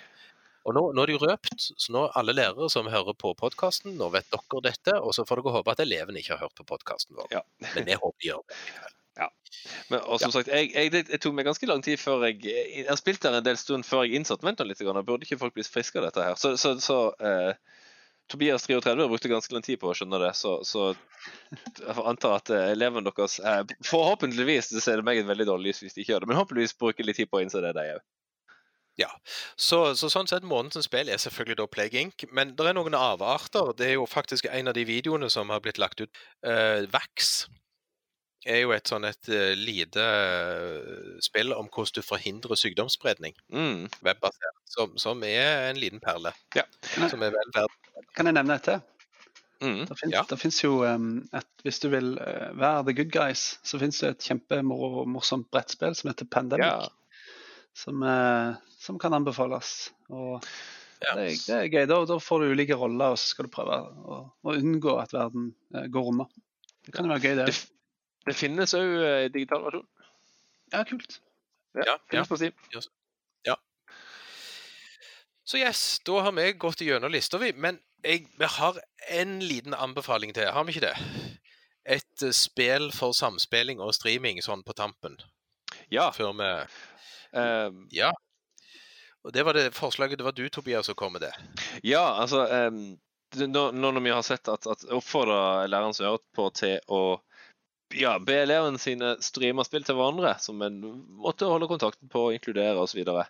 Og 0.65 0.73
nå, 0.73 0.83
nå 0.97 1.01
er 1.01 1.09
det 1.09 1.15
jo 1.15 1.21
røpt, 1.21 1.65
så 1.81 1.93
nå 1.93 2.03
alle 2.19 2.33
lærere 2.33 2.69
som 2.73 2.87
hører 2.89 3.17
på 3.17 3.33
podkasten, 3.37 3.97
nå 3.97 4.09
vet 4.13 4.29
dere 4.33 4.61
dette, 4.65 4.95
og 4.97 5.17
så 5.17 5.25
får 5.25 5.41
dere 5.41 5.55
håpe 5.57 5.73
at 5.73 5.81
elevene 5.81 6.21
ikke 6.21 6.35
har 6.35 6.45
hørt 6.45 6.57
på 6.57 6.65
podkasten 6.73 7.17
vår. 7.17 7.27
Ja. 7.33 7.41
Men 7.75 7.89
vi 7.89 7.97
håper 7.97 8.21
de 8.21 8.29
gjør 8.31 8.45
det. 8.49 8.59
Men, 9.89 10.01
og 10.03 10.19
som 10.19 10.33
sagt, 10.33 10.49
jeg, 10.51 10.71
jeg, 10.75 10.91
det, 10.91 11.05
det 11.07 11.21
tok 11.23 11.33
meg 11.37 11.47
ganske 11.47 11.67
lang 11.69 11.81
tid 11.85 11.97
før 11.97 12.25
jeg 12.27 12.41
Jeg 12.43 12.83
spilte 12.83 12.97
spilt 12.99 13.23
der 13.23 13.37
en 13.37 13.45
del 13.45 13.57
stund 13.57 13.87
før 13.87 14.03
jeg 14.03 14.19
innsatte 14.19 14.45
Vent 14.45 14.59
nå 14.59 14.67
litt, 14.67 14.81
grann, 14.83 14.99
burde 15.07 15.25
ikke 15.25 15.39
folk 15.41 15.55
bli 15.55 15.63
friske 15.63 16.01
av 16.01 16.09
dette 16.09 16.25
her? 16.25 16.35
Så, 16.37 16.51
så, 16.59 16.73
så 16.83 16.97
eh, 17.23 17.55
Tobias 18.31 18.65
33 18.65 19.07
brukte 19.07 19.29
ganske 19.29 19.53
lang 19.53 19.63
tid 19.65 19.79
på 19.81 19.91
å 19.91 19.95
skjønne 19.97 20.19
det, 20.23 20.31
så, 20.37 20.57
så 20.65 20.89
jeg 21.77 21.93
får 21.97 22.09
anta 22.09 22.33
at 22.39 22.51
eh, 22.53 22.71
elevene 22.73 23.05
deres 23.05 23.37
eh, 23.39 23.61
Forhåpentligvis 23.85 24.71
det 24.73 24.81
ser 24.81 25.01
det 25.01 25.05
meg 25.05 25.21
et 25.21 25.29
veldig 25.29 25.47
dårlig 25.51 25.71
lys 25.71 25.83
hvis 25.83 25.97
de 25.97 26.03
ikke 26.03 26.15
gjør 26.15 26.25
det, 26.25 26.31
men 26.31 26.39
håpeligvis 26.41 26.77
bruker 26.81 27.05
litt 27.05 27.19
tid 27.21 27.29
på 27.29 27.39
å 27.39 27.45
innse 27.45 27.61
det, 27.61 27.75
de 27.77 27.87
òg. 27.97 28.05
Så, 29.59 29.79
så 29.99 30.07
sånn 30.11 30.29
sett, 30.31 30.45
månedens 30.47 30.87
spill 30.87 31.09
er 31.11 31.19
selvfølgelig 31.21 31.59
da 31.59 31.67
Plague 31.67 32.01
Inc., 32.01 32.25
men 32.31 32.53
det 32.55 32.69
er 32.69 32.77
noen 32.77 32.95
avarter. 32.95 33.73
Det 33.77 33.89
er 33.89 33.97
jo 33.97 34.07
faktisk 34.07 34.47
en 34.47 34.71
av 34.71 34.77
de 34.77 34.85
videoene 34.87 35.29
som 35.33 35.51
har 35.51 35.63
blitt 35.63 35.81
lagt 35.81 36.01
ut. 36.01 36.21
eh, 36.47 36.87
Vax 36.93 37.47
er 38.45 38.59
jo 38.61 38.71
et 38.75 38.87
sånn 38.89 39.05
et 39.09 39.29
eh, 39.33 39.53
lite 39.57 40.01
eh, 40.05 41.19
spill 41.25 41.53
om 41.55 41.67
hvordan 41.69 41.95
du 41.97 42.01
forhindrer 42.05 42.59
sykdomsspredning, 42.59 43.33
Mm. 43.51 43.87
webbasert, 44.05 44.59
som, 44.69 44.97
som 45.01 45.23
er 45.25 45.69
en 45.71 45.79
liten 45.81 45.99
perle. 46.03 46.31
Ja. 46.55 46.63
Som 47.09 47.23
er 47.25 47.33
vel 47.33 47.51
verdt 47.55 47.81
Kan 48.15 48.29
jeg 48.29 48.37
nevne 48.37 48.55
et 48.59 48.63
til? 48.67 48.83
Mm. 49.63 49.85
Det 49.87 49.97
fins, 49.97 50.13
Ja. 50.13 50.21
det 50.29 50.37
finnes 50.41 50.57
jo 50.63 50.71
um, 50.83 51.23
et, 51.33 51.47
Hvis 51.63 51.79
du 51.79 51.87
vil 51.89 52.17
uh, 52.19 52.51
være 52.59 52.83
the 52.89 52.93
good 52.97 53.11
guys, 53.13 53.57
så 53.63 53.79
finnes 53.81 53.97
det 54.03 54.09
et 54.13 54.25
kjempemorsomt 54.29 55.47
brettspill 55.51 55.95
som 55.95 56.11
heter 56.11 56.27
Pandemic. 56.29 56.65
Ja. 56.67 56.89
Som, 57.75 58.03
uh, 58.03 58.55
som 58.79 58.99
kan 58.99 59.13
anbefales. 59.15 59.91
Og 60.09 60.43
Ja. 61.03 61.15
det, 61.15 61.29
det 61.47 61.55
er 61.55 61.69
gøy. 61.71 61.85
Da, 61.91 62.01
da 62.07 62.19
får 62.23 62.39
du 62.45 62.51
ulike 62.55 62.75
roller, 62.79 63.15
og 63.15 63.17
så 63.19 63.31
skal 63.33 63.47
du 63.47 63.51
prøve 63.55 63.79
å, 63.83 64.19
å 64.43 64.53
unngå 64.59 64.93
at 65.01 65.11
verden 65.15 65.49
uh, 65.75 65.87
går 65.91 66.11
unna. 66.13 66.27
Det 66.85 66.93
kan 66.95 67.07
jo 67.07 67.11
være 67.15 67.23
gøy, 67.25 67.35
det. 67.39 67.45
Det, 67.49 67.57
det 68.25 68.35
finnes 68.37 68.73
òg 68.77 68.95
digital 69.33 69.63
versjon. 69.67 69.87
Ja, 70.73 70.83
kult. 70.87 71.19
Ja, 71.75 71.85
ja. 71.91 71.97
finnes 72.09 72.31
på 72.31 72.39
Steam. 72.39 72.55
Så 75.45 75.57
yes, 75.57 75.99
da 76.05 76.21
har 76.21 76.31
vi 76.31 76.53
gått 76.53 76.81
gjennom 76.81 77.11
lista, 77.11 77.37
vi. 77.37 77.51
Men 77.53 77.77
jeg, 78.01 78.25
vi 78.37 78.47
har 78.49 78.79
en 79.13 79.39
liten 79.45 79.73
anbefaling 79.73 80.33
til, 80.33 80.49
har 80.49 80.65
vi 80.65 80.73
ikke 80.73 80.87
det? 80.87 80.95
Et 81.85 82.23
eh, 82.25 82.33
spill 82.33 82.89
for 82.93 83.13
samspilling 83.13 83.81
og 83.81 83.93
streaming 83.93 84.41
sånn 84.41 84.65
på 84.65 84.73
tampen, 84.73 85.19
Ja. 85.93 86.09
før 86.11 86.33
vi 86.39 86.49
um... 87.37 87.83
Ja. 87.93 88.09
Og 89.21 89.33
det 89.33 89.45
var 89.45 89.53
det 89.53 89.73
forslaget 89.73 90.17
det 90.17 90.25
var 90.25 90.33
du, 90.37 90.47
Tobias, 90.49 90.89
som 90.89 90.97
kom 90.97 91.13
med 91.13 91.21
det. 91.21 91.33
Ja, 91.85 92.01
altså 92.21 92.45
um, 92.49 92.97
nå, 93.37 93.69
nå 93.71 93.91
når 93.91 94.01
vi 94.01 94.13
har 94.13 94.25
sett 94.25 94.49
at, 94.49 94.65
at 94.65 94.85
oppfordrer 94.93 95.69
læreren 95.69 95.93
som 95.93 96.09
hører 96.09 96.25
på 96.33 96.49
til 96.57 96.77
å 96.89 97.19
ja, 97.93 98.15
be 98.19 98.33
elevene 98.41 98.79
sine 98.81 99.15
streame 99.21 99.63
spill 99.67 99.83
til 99.85 99.95
hverandre 99.95 100.37
som 100.41 100.61
en 100.65 100.79
måte 101.21 101.45
å 101.45 101.51
holde 101.53 101.67
kontakten 101.69 102.09
på, 102.09 102.31
inkludere 102.33 102.79
osv. 102.81 102.95
Så, 102.95 102.97
videre. 102.97 103.27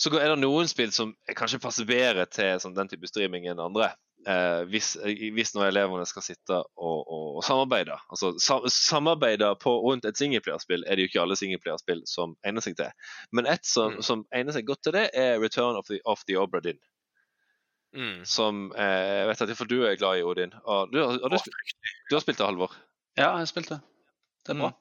så 0.00 0.12
er 0.18 0.32
det 0.32 0.38
noen 0.40 0.68
spill 0.70 0.92
som 0.92 1.12
kanskje 1.36 1.60
passer 1.60 1.84
bedre 1.84 2.24
til 2.26 2.58
sånn, 2.62 2.74
den 2.74 2.88
type 2.88 3.06
streaming 3.10 3.46
enn 3.50 3.60
andre. 3.60 3.92
Eh, 4.22 4.62
hvis, 4.70 4.92
hvis 5.34 5.50
når 5.56 5.72
elevene 5.72 6.04
skal 6.06 6.22
sitte 6.22 6.54
og, 6.54 6.98
og, 7.10 7.24
og 7.40 7.42
samarbeide. 7.42 7.96
Altså, 8.14 8.30
sa, 8.38 8.60
samarbeide 8.70 9.48
på, 9.58 9.72
rundt 9.82 10.04
et 10.06 10.16
singleplayerspill 10.16 10.84
er 10.86 10.94
det 10.94 11.02
jo 11.02 11.10
ikke 11.10 11.22
alle 11.24 11.34
singleplayerspill 11.40 12.04
som 12.06 12.36
egner 12.46 12.62
seg 12.62 12.76
til. 12.78 12.92
Men 13.34 13.50
et 13.50 13.66
som, 13.66 13.96
Mm. 13.96 14.02
som 14.06 14.22
egner 14.30 14.54
seg 14.54 14.68
godt 14.68 14.84
til 14.86 14.94
det, 14.94 15.08
er 15.18 15.40
Return 15.42 15.74
of 15.76 15.90
the, 15.90 15.98
of 16.06 16.22
the 16.30 16.38
Obra 16.38 16.62
Dinn 16.62 16.78
Mm. 17.92 18.22
som 18.24 18.70
eh, 18.72 19.18
jeg 19.18 19.26
vet 19.28 19.42
at 19.44 19.50
for 19.58 19.68
du 19.68 19.82
er 19.84 19.98
glad 20.00 20.16
i 20.16 20.22
Odin. 20.24 20.54
Og 20.64 20.88
du, 20.94 20.96
har- 21.02 21.18
og 21.18 21.30
du, 21.34 21.36
du, 21.36 21.50
du 22.08 22.14
har 22.16 22.22
spilt 22.24 22.38
det, 22.38 22.46
Halvor. 22.46 22.72
Ja, 23.18 23.36
jeg 23.38 23.48
spilte. 23.50 23.80
Det 24.46 24.54
er 24.54 24.60
bra. 24.60 24.72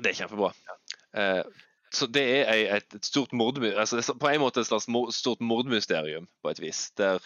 Det 0.00 0.12
er 0.12 0.16
kjempebra. 0.22 0.52
Eh, 1.16 1.42
så 1.92 2.06
det 2.06 2.24
er 2.46 2.76
et, 2.76 2.94
et 2.94 3.06
stort 3.06 3.32
mordmy 3.34 3.72
altså 3.74 3.98
det 3.98 4.04
er 4.06 4.18
på 4.22 4.28
en 4.30 4.42
måte 4.44 4.62
et 4.62 4.68
slags 4.68 4.86
mor, 4.88 5.10
stort 5.10 5.40
mordmysterium, 5.42 6.28
på 6.42 6.52
et 6.52 6.60
vis. 6.62 6.90
Der 7.00 7.18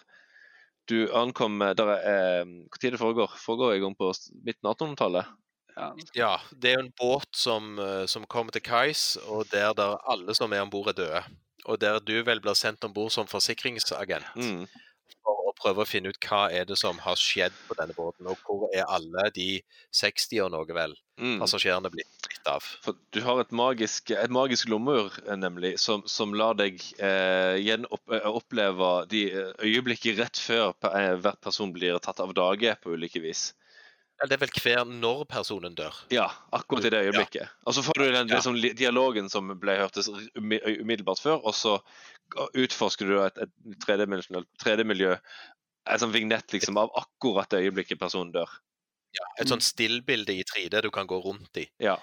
du 0.88 1.08
ankommer 1.16 1.72
der 1.72 1.94
eh, 1.96 2.44
Hvor 2.44 2.80
tid 2.80 2.92
det 2.92 3.00
foregår? 3.00 3.32
Foregår 3.40 3.74
i 3.74 3.80
gang 3.80 3.96
på 3.96 4.12
midten 4.44 4.68
av 4.68 4.76
1800-tallet? 4.76 5.30
Ja. 5.74 5.88
Ja, 6.14 6.32
det 6.52 6.70
er 6.70 6.76
jo 6.78 6.84
en 6.84 6.92
båt 7.00 7.30
som, 7.34 7.78
eh, 7.82 8.04
som 8.06 8.26
kommer 8.30 8.54
til 8.54 8.62
kais, 8.62 9.16
og 9.26 9.48
der, 9.50 9.72
der 9.74 9.96
alle 10.10 10.34
som 10.36 10.52
er 10.52 10.62
om 10.62 10.70
bord, 10.70 10.92
er 10.92 10.98
døde. 10.98 11.22
Og 11.64 11.80
der 11.80 11.98
du 12.04 12.14
vel 12.22 12.42
blir 12.44 12.54
sendt 12.54 12.84
om 12.84 12.92
bord 12.94 13.10
som 13.10 13.26
forsikringsagent 13.26 14.36
Mm. 14.36 14.66
Prøve 15.60 15.84
å 15.84 15.88
finne 15.88 16.12
ut 16.12 16.20
hva 16.28 16.46
er 16.52 16.68
det 16.68 16.78
som 16.80 16.98
har 17.04 17.18
skjedd 17.20 17.54
på 17.68 17.76
denne 17.78 17.96
båten, 17.96 18.28
og 18.30 18.38
hvor 18.46 18.68
er 18.74 18.86
alle 18.88 19.30
de 19.36 19.48
60 19.94 20.46
og 20.46 20.54
noe 20.56 20.76
vel 20.76 20.96
Mm. 21.14 21.38
passasjerene 21.38 21.90
blitt. 21.94 22.10
dritt 22.26 22.48
av. 22.50 22.64
For 22.82 22.96
du 23.14 23.20
har 23.22 23.38
et 23.38 23.52
magisk, 23.54 24.10
et 24.10 24.32
magisk 24.34 24.66
lommeur, 24.68 25.12
eh, 25.28 25.36
nemlig, 25.38 25.76
som, 25.78 26.02
som 26.10 26.34
lar 26.34 26.56
deg 26.58 26.80
eh, 26.98 27.54
gjenopp, 27.62 28.02
eh, 28.10 29.04
de 29.06 29.20
eh, 29.30 29.52
øyeblikket 29.62 30.18
rett 30.18 30.40
før 30.42 30.74
eh, 30.90 31.14
hver 31.14 31.36
person 31.40 31.72
blir 31.72 32.00
tatt 32.02 32.18
av 32.18 32.34
dage 32.34 32.74
på 32.82 32.96
ulike 32.96 33.22
vis. 33.22 33.52
Ja, 34.20 34.26
det 34.26 34.36
er 34.36 34.44
vel 34.46 34.54
hver 34.62 34.84
når 34.86 35.24
personen 35.30 35.74
dør. 35.74 35.94
Ja, 36.10 36.28
akkurat 36.54 36.86
i 36.86 36.90
det 36.90 37.00
øyeblikket. 37.08 37.50
Og 37.66 37.74
så 37.74 37.82
får 37.82 37.98
du 37.98 38.04
den 38.14 38.30
liksom, 38.30 38.58
dialogen 38.78 39.30
som 39.30 39.50
ble 39.58 39.74
hørtes 39.80 40.08
umiddelbart 40.34 41.22
før, 41.22 41.42
og 41.42 41.54
så 41.54 41.80
utforsker 42.54 43.08
du 43.08 43.18
et, 43.22 43.40
et 43.44 43.80
3D-miljø, 43.86 44.44
3D-miljø, 44.62 45.16
en 45.84 46.00
sånn 46.00 46.14
vignett 46.14 46.54
liksom, 46.54 46.78
av 46.80 46.92
akkurat 46.98 47.50
det 47.52 47.64
øyeblikket 47.66 48.00
personen 48.00 48.32
dør. 48.34 48.50
Et 49.40 49.50
sånt 49.50 49.64
stillbilde 49.64 50.34
i 50.34 50.44
3D 50.46 50.82
du 50.82 50.90
kan 50.94 51.06
gå 51.06 51.20
rundt 51.22 51.60
i. 51.60 51.66
Ja. 51.82 51.96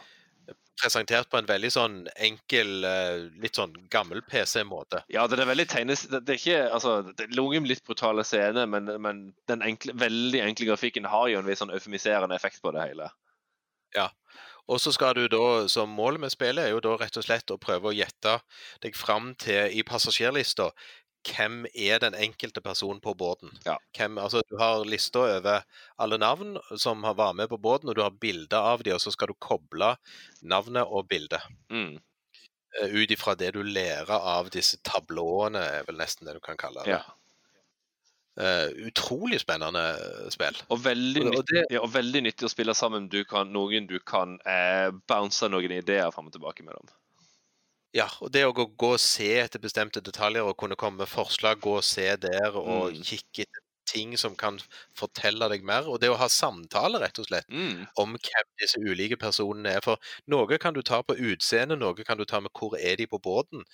Presentert 0.81 1.29
på 1.29 1.37
en 1.37 1.49
veldig 1.49 1.69
sånn 1.73 1.97
enkel, 2.15 2.85
eh, 2.87 3.25
litt 3.43 3.59
sånn 3.59 3.73
gammel 3.91 4.23
PC-måte. 4.25 5.03
Ja, 5.13 5.27
det 5.29 5.39
er 5.39 5.49
veldig 5.49 5.67
tegnes... 5.69 6.05
Det, 6.09 6.21
er 6.23 6.39
ikke 6.39 6.61
altså, 6.71 6.95
det 7.11 7.27
er 7.27 7.35
noen 7.37 7.67
litt 7.69 7.83
brutale 7.87 8.25
scener, 8.27 8.69
men, 8.69 8.89
men 9.03 9.21
den 9.51 9.65
enkle, 9.65 9.95
veldig 9.99 10.41
enkle 10.47 10.71
grafikken 10.71 11.09
har 11.11 11.27
jo 11.31 11.41
en 11.41 11.49
viss 11.49 11.61
sånn 11.61 11.73
eufemiserende 11.75 12.37
effekt 12.37 12.63
på 12.63 12.73
det 12.75 12.87
hele. 12.87 13.11
Og 14.69 14.81
så 14.81 14.93
skal 14.93 15.15
du 15.17 15.25
da, 15.31 15.67
som 15.71 15.89
målet 15.89 16.21
med 16.21 16.33
spillet, 16.33 16.65
er 16.65 16.75
jo 16.75 16.81
da 16.83 16.95
rett 17.01 17.17
og 17.17 17.25
slett 17.25 17.53
å 17.53 17.59
prøve 17.61 17.91
å 17.91 17.95
gjette 17.95 18.37
deg 18.83 18.97
fram 18.97 19.33
til 19.41 19.73
i 19.73 19.83
passasjerlista 19.87 20.71
hvem 21.27 21.65
er 21.73 21.99
den 22.01 22.15
enkelte 22.17 22.61
personen 22.65 23.01
på 23.01 23.13
båten. 23.17 23.51
Ja. 23.65 23.77
Hvem, 23.97 24.17
altså 24.17 24.41
Du 24.49 24.57
har 24.57 24.85
lista 24.85 25.21
over 25.21 25.61
alle 26.01 26.17
navn 26.17 26.57
som 26.77 27.03
har 27.05 27.17
vært 27.19 27.37
med 27.37 27.51
på 27.51 27.59
båten, 27.61 27.89
og 27.89 27.97
du 27.97 28.01
har 28.01 28.15
bilder 28.21 28.71
av 28.73 28.83
dem, 28.83 28.97
og 28.97 29.03
så 29.03 29.13
skal 29.13 29.29
du 29.31 29.37
koble 29.37 29.95
navnet 30.41 30.87
og 30.87 31.07
bildet. 31.11 31.45
Mm. 31.69 31.99
eh, 32.81 32.95
Ut 32.95 33.11
ifra 33.11 33.35
det 33.35 33.53
du 33.53 33.61
lærer 33.63 34.17
av 34.17 34.49
disse 34.49 34.81
tablåene, 34.83 35.61
er 35.61 35.85
vel 35.87 36.01
nesten 36.01 36.25
det 36.25 36.39
du 36.39 36.41
kan 36.41 36.57
kalle 36.57 36.85
det. 36.85 36.97
Ja. 36.97 37.20
Eh, 38.39 38.69
utrolig 38.87 39.41
spennende 39.41 39.81
spill. 40.31 40.55
Og 40.71 40.79
veldig, 40.85 41.21
Og- 41.21 41.27
og 41.27 41.33
nyttig, 41.43 41.63
ja, 41.69 41.81
og 41.83 41.91
veldig 41.93 42.21
nyttig 42.23 42.45
å 42.47 42.49
spille 42.49 42.73
sammen 42.73 43.09
du 43.09 43.23
kan, 43.25 43.51
noen 43.51 43.87
du 43.87 43.99
kan 43.99 44.39
eh, 44.45 44.89
bounce 45.07 45.49
noen 45.51 45.71
ideer 45.71 46.11
fram 46.11 46.27
og 46.27 46.33
tilbake 46.33 46.63
mellom. 46.63 46.87
Ja, 47.93 48.07
og 48.21 48.31
det 48.31 48.45
å 48.47 48.53
gå, 48.55 48.65
gå 48.77 48.93
og 48.93 48.99
se 49.03 49.27
etter 49.41 49.59
bestemte 49.59 49.99
detaljer 50.01 50.47
og 50.47 50.55
kunne 50.57 50.77
komme 50.79 50.97
med 51.03 51.09
forslag, 51.11 51.59
gå 51.59 51.75
og 51.75 51.83
se 51.83 52.15
der 52.15 52.55
og 52.55 52.93
Mm. 52.93 53.03
kikke 53.03 53.43
etter 53.43 53.60
ting 53.91 54.15
som 54.19 54.35
kan 54.39 54.59
fortelle 54.97 55.47
deg 55.51 55.65
mer, 55.67 55.87
og 55.91 55.99
det 56.01 56.09
å 56.11 56.17
ha 56.19 56.27
samtale, 56.31 57.01
rett 57.03 57.19
og 57.19 57.27
slett, 57.27 57.49
Mm. 57.51 57.85
om 57.99 58.15
hvem 58.15 58.47
disse 58.61 58.79
ulike 58.79 59.17
personene 59.19 59.75
er. 59.77 59.81
For 59.83 59.99
noe 60.31 60.57
kan 60.61 60.73
du 60.73 60.81
ta 60.81 61.01
på 61.03 61.17
utseende, 61.19 61.77
noe 61.79 62.07
kan 62.07 62.17
du 62.17 62.25
ta 62.25 62.39
med 62.39 62.51
hvor 62.55 62.77
er 62.79 62.95
de 62.95 63.07
på 63.11 63.19
båten, 63.19 63.65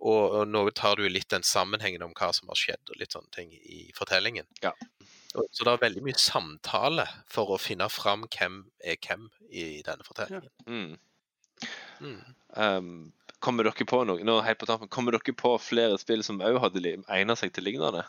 og, 0.00 0.22
og 0.40 0.48
noe 0.48 0.72
tar 0.72 0.96
du 0.96 1.04
litt 1.08 1.28
den 1.28 1.44
sammenhengen 1.44 2.02
om 2.06 2.14
hva 2.16 2.32
som 2.32 2.48
har 2.48 2.58
skjedd, 2.58 2.82
og 2.90 3.00
litt 3.00 3.12
sånne 3.16 3.30
ting 3.34 3.52
i 3.52 3.90
fortellingen. 3.96 4.48
Ja. 4.62 4.72
Så 5.52 5.64
det 5.64 5.74
er 5.74 5.82
veldig 5.84 6.02
mye 6.06 6.18
samtale 6.18 7.04
for 7.28 7.52
å 7.52 7.60
finne 7.60 7.86
fram 7.92 8.24
hvem 8.32 8.62
er 8.80 8.96
hvem 9.04 9.28
i 9.52 9.82
denne 9.86 10.06
fortellingen. 10.06 10.48
Mm. 10.66 10.96
Mm. 12.00 12.20
Um, 12.56 13.12
kommer 13.42 13.66
dere 13.66 13.86
på 13.86 14.00
noe 14.06 14.24
nå 14.26 14.38
helt 14.46 14.60
på 14.60 14.68
tampen, 14.70 14.90
kommer 14.90 15.14
dere 15.14 15.34
på 15.36 15.52
flere 15.62 15.98
spill 16.00 16.24
som 16.26 16.40
òg 16.42 16.58
hadde 16.62 16.82
egnet 16.96 17.40
seg 17.40 17.52
til 17.54 17.68
lignende? 17.68 18.04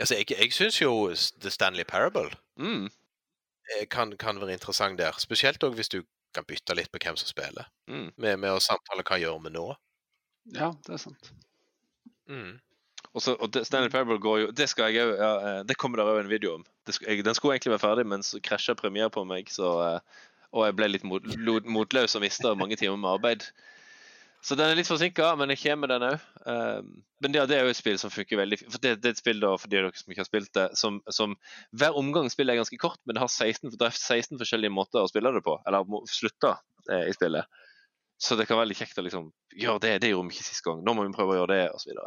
Altså, 0.00 0.16
jeg, 0.16 0.30
jeg 0.32 0.52
syns 0.56 0.80
jo 0.80 0.92
The 1.42 1.50
Stanley 1.50 1.84
Parable 1.84 2.30
Mm. 2.58 2.88
eh, 3.76 3.86
kan, 3.90 4.16
kan 4.16 4.40
være 4.40 4.52
interessant 4.56 4.98
der. 4.98 5.12
Spesielt 5.18 5.62
òg 5.64 5.74
hvis 5.78 5.88
du 5.92 6.02
kan 6.34 6.44
bytte 6.46 6.74
litt 6.78 6.90
på 6.92 7.00
hvem 7.02 7.16
som 7.18 7.26
spiller. 7.28 7.66
Mm. 7.90 8.10
Med, 8.16 8.36
med 8.38 8.50
å 8.54 8.60
samtale 8.62 9.02
hva 9.06 9.18
gjør 9.18 9.38
vi 9.44 9.52
nå. 9.54 9.66
Ja, 10.56 10.72
det 10.86 10.94
er 10.96 11.02
sant. 11.02 11.32
Mm. 12.30 12.60
Og, 13.12 13.22
så, 13.24 13.34
og 13.42 13.50
det, 13.52 13.64
Stanley 13.66 13.90
Parable 13.90 14.20
går 14.22 14.36
jo 14.38 14.50
Det 14.54 14.68
skal 14.70 14.92
jeg 14.94 15.08
ja, 15.18 15.30
eh, 15.40 15.60
Det 15.66 15.74
kommer 15.80 15.98
det 15.98 16.04
òg 16.06 16.20
en 16.20 16.30
video 16.30 16.52
om. 16.58 16.64
Det 16.86 16.94
jeg, 17.02 17.24
den 17.26 17.34
skulle 17.34 17.56
egentlig 17.56 17.72
være 17.74 17.82
ferdig, 17.82 18.04
men 18.06 18.22
så 18.22 18.38
krasja 18.44 18.76
premiere 18.78 19.10
på 19.10 19.24
meg, 19.26 19.50
så 19.50 19.72
eh, 19.86 20.20
Og 20.52 20.66
jeg 20.68 20.76
ble 20.78 20.88
litt 20.92 21.04
mot, 21.06 21.26
motløs 21.66 22.14
og 22.14 22.22
mista 22.22 22.54
mange 22.54 22.76
timer 22.78 22.96
med 23.00 23.10
arbeid. 23.10 23.48
Så 24.40 24.56
den 24.56 24.70
er 24.70 24.78
litt 24.78 24.88
forsinka, 24.88 25.34
men 25.36 25.52
jeg 25.52 25.60
kommer 25.62 25.84
med 25.84 25.90
den 25.92 26.06
òg. 26.08 26.92
men 27.20 27.34
ja, 27.36 27.44
det 27.46 27.58
er 27.58 27.66
jo 27.66 27.74
et 27.74 27.76
spill 27.76 27.98
som 28.00 28.12
funker 28.12 28.40
veldig. 28.40 28.58
For 28.62 28.80
det, 28.80 28.94
det 29.02 29.10
er 29.10 29.16
et 29.16 29.20
spill 29.20 29.42
da, 29.42 29.50
for 29.60 29.68
de 29.68 29.76
dere 29.76 29.92
som 30.00 30.12
ikke 30.12 30.22
har 30.22 30.28
spilt 30.30 30.52
det, 30.56 30.66
som, 30.80 31.02
som 31.12 31.36
Hver 31.76 31.98
omgang 32.00 32.30
spiller 32.32 32.56
er 32.56 32.62
ganske 32.62 32.80
kort, 32.80 33.00
men 33.04 33.18
det 33.18 33.24
har 33.24 33.28
16, 33.28 33.74
det 33.74 33.88
er 33.90 33.92
16 33.96 34.40
forskjellige 34.40 34.72
måter 34.72 35.02
å 35.02 35.10
spille 35.12 35.34
det 35.36 35.44
på. 35.44 35.58
Eller 35.68 36.08
slutte 36.08 36.54
eh, 36.88 37.10
i 37.10 37.16
spillet. 37.16 37.60
Så 38.20 38.36
det 38.36 38.48
kan 38.48 38.60
være 38.60 38.72
litt 38.72 38.80
kjekt 38.80 38.98
å 39.00 39.04
liksom 39.04 39.30
gjøre 39.56 39.84
det. 39.84 39.94
Det 40.04 40.10
gjorde 40.12 40.28
vi 40.28 40.36
ikke 40.36 40.48
sist 40.48 40.64
gang. 40.64 40.80
Nå 40.84 40.96
må 40.96 41.04
vi 41.04 41.14
prøve 41.16 41.36
å 41.36 41.40
gjøre 41.42 41.56
det, 41.56 41.62
osv. 41.76 42.00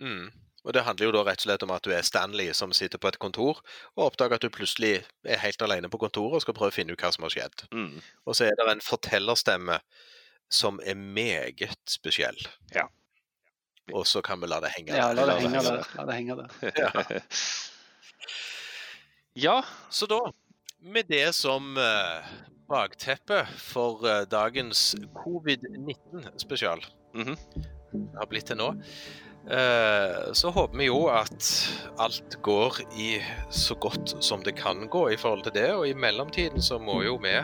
Mm. 0.00 0.30
Og 0.62 0.72
det 0.76 0.84
handler 0.86 1.08
jo 1.08 1.14
da 1.16 1.24
rett 1.26 1.42
og 1.42 1.48
slett 1.48 1.64
om 1.66 1.74
at 1.74 1.84
du 1.84 1.90
er 1.92 2.06
Stanley 2.06 2.52
som 2.56 2.72
sitter 2.76 3.00
på 3.02 3.10
et 3.10 3.18
kontor 3.20 3.60
og 3.96 4.04
oppdager 4.06 4.38
at 4.38 4.44
du 4.44 4.52
plutselig 4.52 4.94
er 5.26 5.40
helt 5.42 5.64
alene 5.64 5.90
på 5.90 6.00
kontoret 6.00 6.38
og 6.38 6.44
skal 6.44 6.56
prøve 6.56 6.70
å 6.72 6.76
finne 6.76 6.94
ut 6.94 7.02
hva 7.02 7.10
som 7.14 7.26
har 7.26 7.34
skjedd. 7.34 7.64
Mm. 7.74 7.96
Og 7.98 8.38
så 8.38 8.46
er 8.46 8.56
det 8.56 8.68
en 8.70 8.84
fortellerstemme 8.84 9.80
som 10.52 10.80
er 10.84 10.94
meget 10.94 11.72
spesiell. 11.88 12.38
Ja. 12.74 12.84
Og 13.92 14.06
så 14.06 14.20
kan 14.22 14.40
vi 14.40 14.46
la 14.46 14.60
det 14.62 14.70
henge 14.76 14.94
Ja, 14.94 15.08
la 15.12 15.24
der. 15.26 15.32
det 15.34 15.42
henge 15.42 15.62
der. 15.64 15.88
La 15.98 16.04
det 16.06 16.14
henge 16.20 16.36
der. 16.38 17.22
ja. 19.34 19.62
Så 19.90 20.06
da, 20.06 20.20
med 20.80 21.08
det 21.10 21.32
som 21.34 21.76
eh, 21.80 22.30
bakteppe 22.70 23.42
for 23.60 24.04
eh, 24.08 24.24
dagens 24.30 24.92
covid-19-spesial 25.24 26.84
Mhm. 27.14 27.34
har 28.16 28.24
blitt 28.30 28.46
til 28.48 28.56
nå, 28.56 28.70
eh, 29.52 30.30
så 30.32 30.48
håper 30.54 30.78
vi 30.80 30.86
jo 30.86 31.02
at 31.12 31.48
alt 32.00 32.38
går 32.42 32.78
i 32.96 33.18
så 33.52 33.74
godt 33.76 34.14
som 34.24 34.40
det 34.46 34.54
kan 34.56 34.86
gå 34.88 35.10
i 35.12 35.18
forhold 35.20 35.42
til 35.44 35.52
det. 35.58 35.66
Og 35.76 35.84
i 35.90 35.92
mellomtiden 35.94 36.62
så 36.64 36.78
må 36.80 37.02
jo 37.04 37.18
vi 37.20 37.34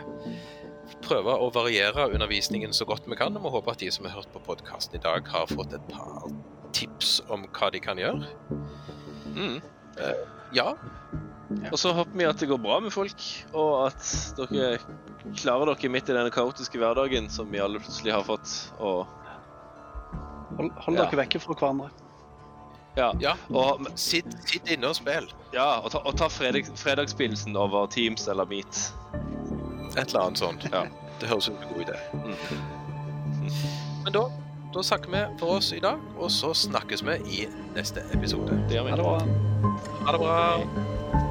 prøve 1.05 1.33
å 1.37 1.49
variere 1.53 2.07
undervisningen 2.13 2.73
så 2.75 2.85
godt 2.89 3.07
vi 3.09 3.15
kan. 3.19 3.35
Og 3.37 3.43
vi 3.43 3.49
håper 3.55 3.71
at 3.75 3.79
de 3.83 3.91
som 3.91 4.05
har 4.05 4.15
hørt 4.19 4.31
på 4.33 4.41
podkasten 4.45 4.95
i 4.99 5.03
dag, 5.03 5.27
har 5.27 5.47
fått 5.51 5.73
et 5.77 5.87
par 5.91 6.29
tips 6.75 7.19
om 7.29 7.45
hva 7.55 7.69
de 7.73 7.79
kan 7.83 7.97
gjøre. 7.97 8.27
Mm. 9.35 9.59
Ja, 10.53 10.73
Og 11.71 11.77
så 11.81 11.91
håper 11.97 12.13
vi 12.17 12.25
at 12.29 12.37
det 12.41 12.47
går 12.49 12.59
bra 12.61 12.79
med 12.79 12.93
folk, 12.93 13.21
og 13.57 13.87
at 13.87 14.09
dere 14.37 14.77
klarer 15.37 15.71
dere 15.73 15.89
midt 15.91 16.09
i 16.09 16.13
denne 16.15 16.29
kaotiske 16.33 16.77
hverdagen 16.77 17.29
som 17.33 17.49
vi 17.51 17.59
alle 17.61 17.81
plutselig 17.81 18.13
har 18.13 18.25
fått. 18.27 18.51
Og 18.79 19.07
Hold, 20.59 20.71
hold 20.83 20.97
Ja. 20.97 21.05
dere 21.05 21.19
vekke 21.23 21.39
fra 21.39 21.53
hverandre. 21.55 21.89
ja, 22.97 23.13
ja. 23.21 23.33
og, 23.49 23.85
Sitt, 23.95 24.25
sitt 24.49 24.67
inne 24.69 24.89
og 24.89 24.95
spill. 24.97 25.29
ja, 25.53 25.79
og 25.79 25.91
ta, 25.91 26.01
og 26.05 26.17
ta 26.17 26.27
fredag, 26.27 26.67
fredagspilsen 26.75 27.55
over 27.57 27.87
Teams 27.87 28.27
eller 28.27 28.45
Meet. 28.45 28.91
Et 29.97 30.07
eller 30.07 30.21
annet 30.25 30.41
sånt. 30.41 30.67
Ja. 30.71 30.85
Det 31.19 31.29
høres 31.29 31.49
ut 31.49 31.55
som 31.55 31.63
en 31.63 31.73
god 31.73 31.81
idé. 31.81 31.97
Mm. 32.13 32.35
Men 34.03 34.13
da, 34.15 34.23
da 34.73 34.83
snakker 34.83 35.11
vi 35.11 35.23
for 35.41 35.57
oss 35.59 35.73
i 35.75 35.81
dag, 35.83 35.99
og 36.17 36.31
så 36.31 36.53
snakkes 36.53 37.03
vi 37.05 37.17
i 37.41 37.47
neste 37.75 38.05
episode. 38.13 38.61
Det 38.69 38.79
gjør 38.79 38.87
vi. 38.87 38.95
Ha 38.95 39.01
det 39.01 39.03
bra. 39.03 39.19
Ha 40.05 40.15
det 40.15 40.21
bra. 40.23 41.28